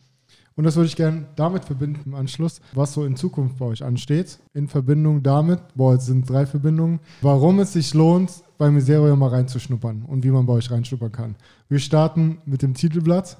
[0.57, 3.83] Und das würde ich gerne damit verbinden im Anschluss, was so in Zukunft bei euch
[3.83, 4.39] ansteht.
[4.53, 9.29] In Verbindung damit, boah, jetzt sind drei Verbindungen, warum es sich lohnt, bei Miserio mal
[9.29, 11.35] reinzuschnuppern und wie man bei euch reinschnuppern kann.
[11.67, 13.37] Wir starten mit dem Titelblatt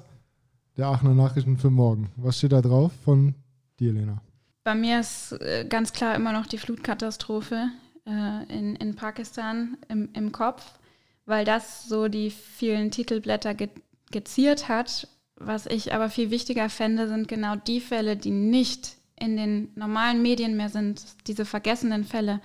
[0.76, 2.10] der Aachener Nachrichten für morgen.
[2.16, 3.34] Was steht da drauf von
[3.80, 4.20] dir, Lena?
[4.62, 7.68] Bei mir ist äh, ganz klar immer noch die Flutkatastrophe
[8.06, 10.78] äh, in, in Pakistan im, im Kopf,
[11.24, 13.68] weil das so die vielen Titelblätter ge
[14.12, 19.36] geziert hat was ich aber viel wichtiger fände, sind genau die Fälle, die nicht in
[19.36, 22.40] den normalen Medien mehr sind, diese vergessenen Fälle.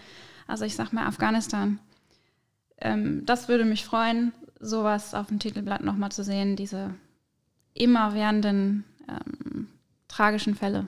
[0.47, 1.79] Also ich sag mal Afghanistan.
[2.79, 6.93] Ähm, das würde mich freuen, sowas auf dem Titelblatt nochmal zu sehen, diese
[7.73, 9.67] immerwährenden ähm,
[10.07, 10.87] tragischen Fälle.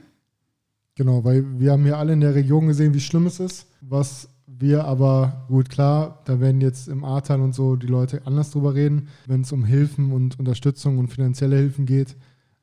[0.95, 4.29] Genau, weil wir haben ja alle in der Region gesehen, wie schlimm es ist, was
[4.45, 8.73] wir aber, gut, klar, da werden jetzt im Ahrtal und so die Leute anders drüber
[8.73, 12.15] reden, wenn es um Hilfen und Unterstützung und finanzielle Hilfen geht.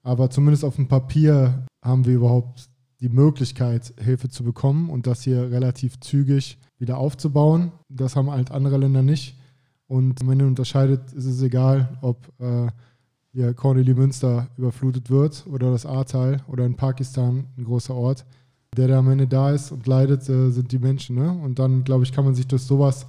[0.02, 2.68] Aber zumindest auf dem Papier haben wir überhaupt
[3.00, 7.72] die Möglichkeit, Hilfe zu bekommen und das hier relativ zügig wieder aufzubauen.
[7.88, 9.38] Das haben halt andere Länder nicht.
[9.86, 12.68] Und wenn man unterscheidet, ist es egal, ob äh,
[13.32, 18.26] hier Corneli Münster überflutet wird oder das Ahrtal oder in Pakistan ein großer Ort
[18.76, 21.16] der da am Ende da ist und leidet, äh, sind die Menschen.
[21.16, 21.30] Ne?
[21.30, 23.06] Und dann, glaube ich, kann man sich durch sowas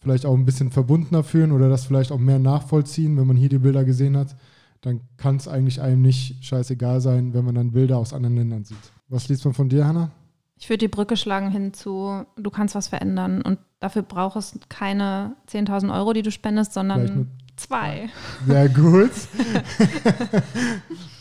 [0.00, 3.48] vielleicht auch ein bisschen verbundener fühlen oder das vielleicht auch mehr nachvollziehen, wenn man hier
[3.48, 4.36] die Bilder gesehen hat.
[4.82, 8.64] Dann kann es eigentlich einem nicht scheißegal sein, wenn man dann Bilder aus anderen Ländern
[8.64, 8.76] sieht.
[9.08, 10.10] Was liest man von dir, Hanna?
[10.58, 14.58] Ich würde die Brücke schlagen hin zu, du kannst was verändern und dafür brauchst du
[14.68, 18.08] keine 10.000 Euro, die du spendest, sondern zwei.
[18.46, 19.10] Sehr gut.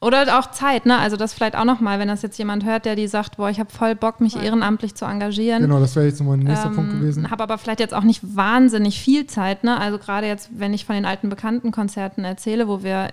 [0.00, 0.98] Oder auch Zeit, ne?
[0.98, 3.58] Also das vielleicht auch nochmal, wenn das jetzt jemand hört, der die sagt, boah, ich
[3.58, 5.62] habe voll Bock, mich ehrenamtlich zu engagieren.
[5.62, 7.30] Genau, das wäre jetzt nochmal ein nächster ähm, Punkt gewesen.
[7.30, 9.80] Habe aber vielleicht jetzt auch nicht wahnsinnig viel Zeit, ne?
[9.80, 13.08] Also gerade jetzt, wenn ich von den alten Bekannten-Konzerten erzähle, wo wir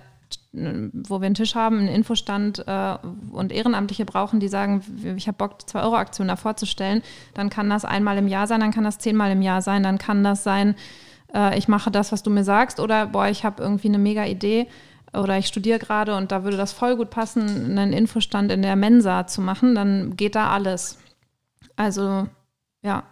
[0.52, 2.96] wo wir einen Tisch haben, einen Infostand äh,
[3.32, 4.82] und Ehrenamtliche brauchen, die sagen,
[5.16, 7.02] ich habe Bock, die 2-Euro-Aktion da vorzustellen,
[7.34, 9.98] dann kann das einmal im Jahr sein, dann kann das zehnmal im Jahr sein, dann
[9.98, 10.76] kann das sein,
[11.34, 14.24] äh, ich mache das, was du mir sagst, oder boah, ich habe irgendwie eine mega
[14.26, 14.68] Idee
[15.14, 18.76] oder ich studiere gerade und da würde das voll gut passen, einen Infostand in der
[18.76, 20.98] Mensa zu machen, dann geht da alles.
[21.76, 22.28] Also,
[22.82, 23.04] ja.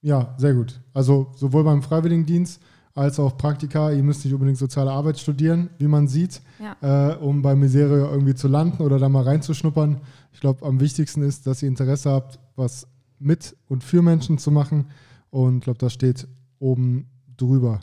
[0.00, 0.80] Ja, sehr gut.
[0.94, 2.60] Also sowohl beim Freiwilligendienst
[2.96, 3.90] als auch Praktika.
[3.90, 7.12] Ihr müsst nicht unbedingt soziale Arbeit studieren, wie man sieht, ja.
[7.12, 10.00] äh, um bei Miserie irgendwie zu landen oder da mal reinzuschnuppern.
[10.32, 14.50] Ich glaube, am wichtigsten ist, dass ihr Interesse habt, was mit und für Menschen zu
[14.50, 14.86] machen.
[15.30, 16.26] Und ich glaube, das steht
[16.58, 17.06] oben
[17.36, 17.80] drüber.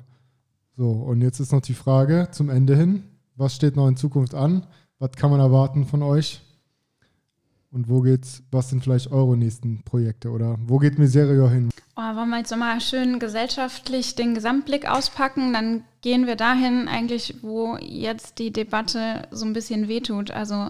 [0.76, 3.04] So, und jetzt ist noch die Frage zum Ende hin.
[3.36, 4.66] Was steht noch in Zukunft an?
[5.00, 6.42] Was kann man erwarten von euch?
[7.72, 11.70] Und wo geht's, was sind vielleicht eure nächsten Projekte oder wo geht Miserio hin?
[11.96, 17.42] Oh, wollen wir jetzt nochmal schön gesellschaftlich den Gesamtblick auspacken, dann gehen wir dahin eigentlich,
[17.42, 20.30] wo jetzt die Debatte so ein bisschen wehtut.
[20.30, 20.70] Also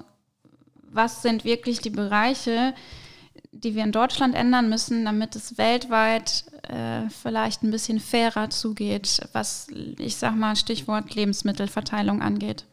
[0.91, 2.73] was sind wirklich die Bereiche,
[3.53, 9.21] die wir in Deutschland ändern müssen, damit es weltweit äh, vielleicht ein bisschen fairer zugeht,
[9.31, 12.65] was ich sag mal Stichwort Lebensmittelverteilung angeht.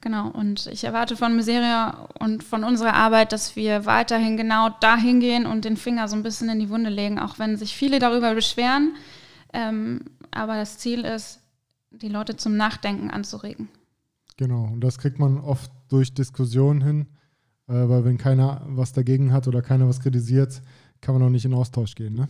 [0.00, 5.20] Genau, und ich erwarte von Miseria und von unserer Arbeit, dass wir weiterhin genau dahin
[5.20, 8.00] gehen und den Finger so ein bisschen in die Wunde legen, auch wenn sich viele
[8.00, 8.96] darüber beschweren.
[9.52, 10.00] Ähm,
[10.32, 11.40] aber das Ziel ist,
[11.90, 13.68] die Leute zum Nachdenken anzuregen.
[14.38, 17.06] Genau, und das kriegt man oft durch Diskussionen hin
[17.68, 20.62] äh, weil wenn keiner was dagegen hat oder keiner was kritisiert,
[21.00, 22.14] kann man auch nicht in Austausch gehen.
[22.14, 22.28] Ne?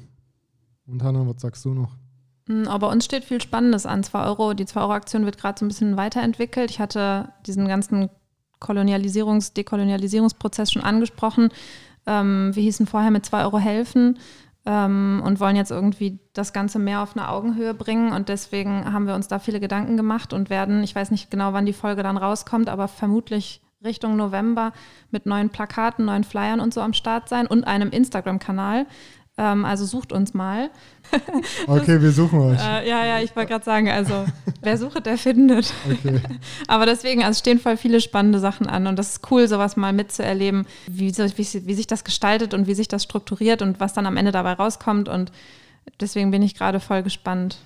[0.87, 1.97] Und Hanna, was sagst du noch?
[2.49, 4.03] Hm, aber uns steht viel Spannendes an.
[4.03, 6.71] 2 Euro, die 2-Euro-Aktion wird gerade so ein bisschen weiterentwickelt.
[6.71, 8.09] Ich hatte diesen ganzen
[8.61, 11.51] Kolonialisierungs-, Dekolonialisierungsprozess schon angesprochen.
[12.07, 14.19] Ähm, wir hießen vorher mit 2 Euro helfen
[14.67, 18.13] ähm, und wollen jetzt irgendwie das Ganze mehr auf eine Augenhöhe bringen.
[18.13, 21.53] Und deswegen haben wir uns da viele Gedanken gemacht und werden, ich weiß nicht genau,
[21.53, 24.73] wann die Folge dann rauskommt, aber vermutlich Richtung November
[25.11, 28.87] mit neuen Plakaten, neuen Flyern und so am Start sein und einem Instagram-Kanal.
[29.39, 30.71] Ähm, also sucht uns mal.
[31.67, 32.59] Okay, wir suchen euch.
[32.59, 34.25] Äh, ja, ja, ich wollte gerade sagen, also
[34.63, 35.73] wer sucht, der findet.
[35.91, 36.21] Okay.
[36.69, 39.93] Aber deswegen, also stehen voll viele spannende Sachen an und das ist cool, sowas mal
[39.93, 44.07] mitzuerleben, wie, wie, wie sich das gestaltet und wie sich das strukturiert und was dann
[44.07, 45.33] am Ende dabei rauskommt und
[46.01, 47.59] deswegen bin ich gerade voll gespannt.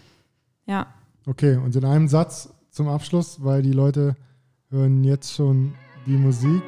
[0.67, 0.89] Ja.
[1.27, 4.17] Okay, und in einem Satz zum Abschluss, weil die Leute
[4.71, 5.75] hören jetzt schon
[6.07, 6.63] die Musik.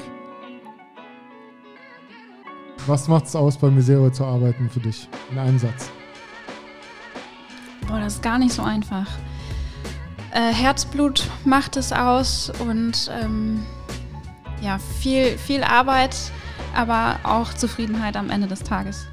[2.86, 5.08] Was macht es aus, bei Misero zu arbeiten für dich?
[5.30, 5.90] In einem Satz.
[7.86, 9.06] Boah, das ist gar nicht so einfach.
[10.32, 13.64] Äh, Herzblut macht es aus und ähm,
[14.60, 16.16] ja, viel, viel Arbeit,
[16.74, 19.06] aber auch Zufriedenheit am Ende des Tages.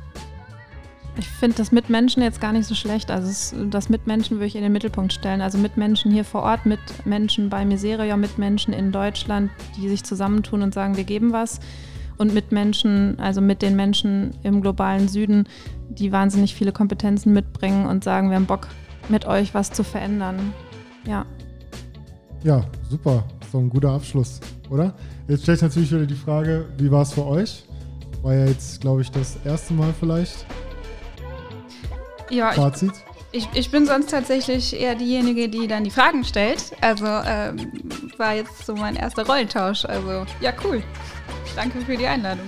[1.17, 3.09] Ich finde das Mitmenschen jetzt gar nicht so schlecht.
[3.09, 5.41] Also es, das Mitmenschen würde ich in den Mittelpunkt stellen.
[5.41, 10.73] Also Mitmenschen hier vor Ort, Mitmenschen bei Miseria, Mitmenschen in Deutschland, die sich zusammentun und
[10.73, 11.59] sagen, wir geben was.
[12.17, 15.47] Und Mitmenschen, also mit den Menschen im globalen Süden,
[15.89, 18.67] die wahnsinnig viele Kompetenzen mitbringen und sagen, wir haben Bock,
[19.09, 20.53] mit euch was zu verändern.
[21.05, 21.25] Ja.
[22.43, 23.23] Ja, super.
[23.51, 24.39] So ein guter Abschluss,
[24.69, 24.93] oder?
[25.27, 27.63] Jetzt stellt sich natürlich wieder die Frage, wie war es für euch?
[28.21, 30.45] War ja jetzt, glaube ich, das erste Mal vielleicht.
[32.30, 32.91] Ja, Fazit?
[33.31, 36.72] Ich, ich, bin sonst tatsächlich eher diejenige, die dann die Fragen stellt.
[36.81, 37.72] Also ähm,
[38.18, 39.85] war jetzt so mein erster Rollentausch.
[39.85, 40.81] Also ja, cool.
[41.56, 42.45] Danke für die Einladung.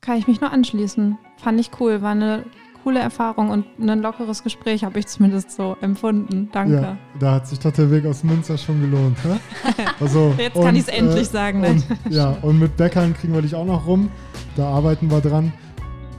[0.00, 1.16] Kann ich mich nur anschließen.
[1.36, 2.02] Fand ich cool.
[2.02, 2.44] War eine
[2.88, 6.48] coole Erfahrung und ein lockeres Gespräch, habe ich zumindest so empfunden.
[6.52, 6.74] Danke.
[6.74, 9.18] Ja, da hat sich doch der Weg aus Münster schon gelohnt.
[10.00, 11.64] Also, Jetzt kann ich es endlich äh, sagen.
[11.64, 14.10] Und, ja, und mit Bäckern kriegen wir dich auch noch rum.
[14.56, 15.52] Da arbeiten wir dran.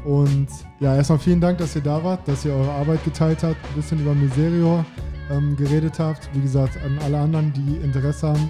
[0.06, 0.48] Und
[0.80, 3.76] ja, erstmal vielen Dank, dass ihr da wart, dass ihr eure Arbeit geteilt habt, ein
[3.76, 4.84] bisschen über Miserio
[5.30, 6.30] ähm, geredet habt.
[6.34, 8.50] Wie gesagt, an alle anderen, die Interesse haben,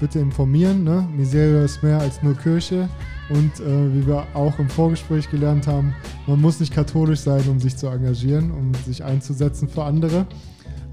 [0.00, 0.84] bitte informieren.
[0.84, 1.06] Ne?
[1.16, 2.88] Miserio ist mehr als nur Kirche.
[3.30, 5.94] Und äh, wie wir auch im Vorgespräch gelernt haben,
[6.26, 10.26] man muss nicht katholisch sein, um sich zu engagieren, um sich einzusetzen für andere.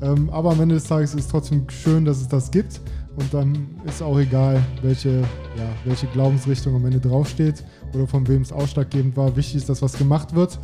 [0.02, 2.82] Ähm, aber am Ende des Tages ist es trotzdem schön, dass es das gibt.
[3.18, 7.64] Und dann ist auch egal, welche, ja, welche Glaubensrichtung am Ende draufsteht
[7.94, 9.36] oder von wem es ausschlaggebend war.
[9.36, 10.58] Wichtig ist, dass was gemacht wird.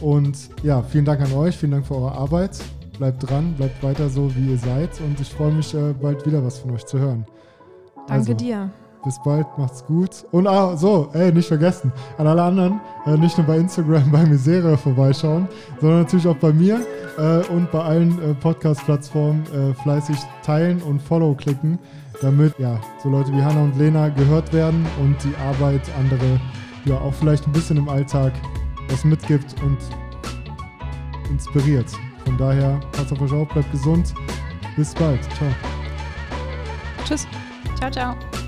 [0.00, 2.58] Und ja, vielen Dank an euch, vielen Dank für eure Arbeit.
[2.98, 5.00] Bleibt dran, bleibt weiter so, wie ihr seid.
[5.00, 7.24] Und ich freue mich, äh, bald wieder was von euch zu hören.
[8.06, 8.70] Danke also, dir.
[9.04, 10.24] Bis bald, macht's gut.
[10.30, 14.24] Und ah, so, ey, nicht vergessen, an alle anderen, äh, nicht nur bei Instagram bei
[14.24, 15.48] Misere vorbeischauen,
[15.80, 16.80] sondern natürlich auch bei mir
[17.18, 21.78] äh, und bei allen äh, Podcast-Plattformen äh, fleißig teilen und Follow klicken,
[22.20, 26.40] damit ja, so Leute wie Hanna und Lena gehört werden und die Arbeit andere
[26.84, 28.32] ja auch vielleicht ein bisschen im Alltag
[28.88, 29.78] was mitgibt und
[31.30, 31.90] inspiriert.
[32.24, 34.14] Von daher, passt auf euch auf, bleibt gesund.
[34.76, 35.22] Bis bald.
[35.34, 35.48] Ciao.
[37.04, 37.26] Tschüss.
[37.76, 38.41] Ciao, ciao.